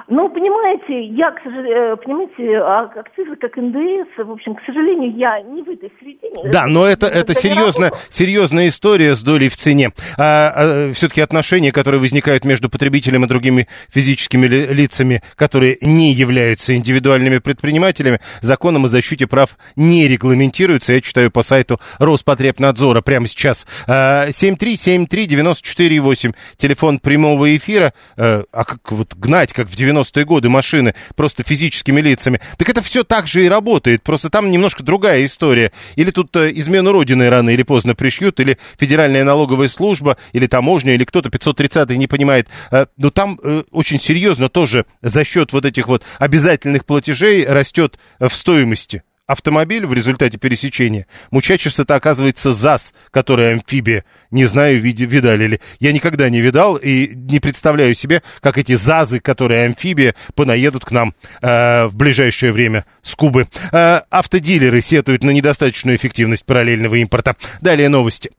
Ну, 0.09 0.29
понимаете, 0.29 1.03
я, 1.15 1.31
к 1.31 1.43
сожалению, 1.43 1.93
э, 1.93 1.97
понимаете, 1.97 2.59
а 2.59 2.83
акцизы 2.83 3.35
как 3.35 3.57
НДС, 3.57 4.07
в 4.17 4.31
общем, 4.31 4.55
к 4.55 4.61
сожалению, 4.65 5.13
я 5.17 5.41
не 5.41 5.61
в 5.61 5.69
этой 5.69 5.91
среде. 5.99 6.29
Да, 6.49 6.65
но 6.65 6.85
это, 6.85 7.07
это 7.07 7.33
серьезно, 7.33 7.91
серьезная 8.07 8.69
история 8.69 9.15
с 9.15 9.21
долей 9.21 9.49
в 9.49 9.57
цене. 9.57 9.91
А, 10.17 10.53
а, 10.55 10.93
все-таки 10.93 11.19
отношения, 11.19 11.73
которые 11.73 11.99
возникают 11.99 12.45
между 12.45 12.69
потребителем 12.69 13.25
и 13.25 13.27
другими 13.27 13.67
физическими 13.89 14.47
лицами, 14.47 15.21
которые 15.35 15.77
не 15.81 16.13
являются 16.13 16.73
индивидуальными 16.73 17.39
предпринимателями, 17.39 18.21
законом 18.39 18.85
о 18.85 18.87
защите 18.87 19.27
прав 19.27 19.57
не 19.75 20.07
регламентируются. 20.07 20.93
Я 20.93 21.01
читаю 21.01 21.31
по 21.31 21.41
сайту 21.41 21.81
Роспотребнадзора 21.99 23.01
прямо 23.01 23.27
сейчас. 23.27 23.67
7373948, 23.89 26.33
телефон 26.55 26.99
прямого 26.99 27.57
эфира. 27.57 27.91
А, 28.15 28.45
а 28.53 28.63
как 28.63 28.89
вот 28.93 29.13
гнать, 29.13 29.51
как 29.51 29.67
в 29.67 29.75
90 29.75 29.96
90-е 29.97 30.25
годы 30.25 30.49
машины 30.49 30.93
просто 31.15 31.43
физическими 31.43 32.01
лицами. 32.01 32.39
Так 32.57 32.69
это 32.69 32.81
все 32.81 33.03
так 33.03 33.27
же 33.27 33.45
и 33.45 33.49
работает, 33.49 34.03
просто 34.03 34.29
там 34.29 34.51
немножко 34.51 34.83
другая 34.83 35.25
история. 35.25 35.71
Или 35.95 36.11
тут 36.11 36.35
э, 36.35 36.51
измену 36.55 36.91
Родины 36.91 37.29
рано 37.29 37.49
или 37.49 37.63
поздно 37.63 37.95
пришьют, 37.95 38.39
или 38.39 38.57
Федеральная 38.79 39.23
налоговая 39.23 39.67
служба, 39.67 40.17
или 40.33 40.47
таможня, 40.47 40.93
или 40.93 41.03
кто-то 41.03 41.29
530-й 41.29 41.97
не 41.97 42.07
понимает. 42.07 42.47
Э, 42.71 42.85
но 42.97 43.09
там 43.09 43.39
э, 43.43 43.63
очень 43.71 43.99
серьезно 43.99 44.49
тоже 44.49 44.85
за 45.01 45.23
счет 45.23 45.53
вот 45.53 45.65
этих 45.65 45.87
вот 45.87 46.03
обязательных 46.19 46.85
платежей 46.85 47.45
растет 47.45 47.97
в 48.19 48.33
стоимости 48.33 49.03
автомобиль 49.27 49.85
в 49.85 49.93
результате 49.93 50.37
пересечения. 50.37 51.05
Мучачес 51.31 51.79
это 51.79 51.95
оказывается 51.95 52.53
ЗАЗ, 52.53 52.93
который 53.11 53.53
амфибия. 53.53 54.05
Не 54.31 54.45
знаю, 54.45 54.81
види, 54.81 55.03
видали 55.03 55.47
ли. 55.47 55.59
Я 55.79 55.91
никогда 55.91 56.29
не 56.29 56.41
видал 56.41 56.77
и 56.77 57.09
не 57.13 57.39
представляю 57.39 57.93
себе, 57.93 58.23
как 58.39 58.57
эти 58.57 58.73
ЗАЗы, 58.73 59.19
которые 59.19 59.65
амфибия, 59.65 60.15
понаедут 60.33 60.85
к 60.85 60.91
нам 60.91 61.13
э, 61.41 61.87
в 61.87 61.95
ближайшее 61.95 62.51
время 62.51 62.85
с 63.01 63.15
Кубы. 63.15 63.47
Э, 63.71 64.01
автодилеры 64.09 64.81
сетуют 64.81 65.23
на 65.23 65.31
недостаточную 65.31 65.97
эффективность 65.97 66.45
параллельного 66.45 66.95
импорта. 66.95 67.35
Далее 67.61 67.89
новости. 67.89 68.31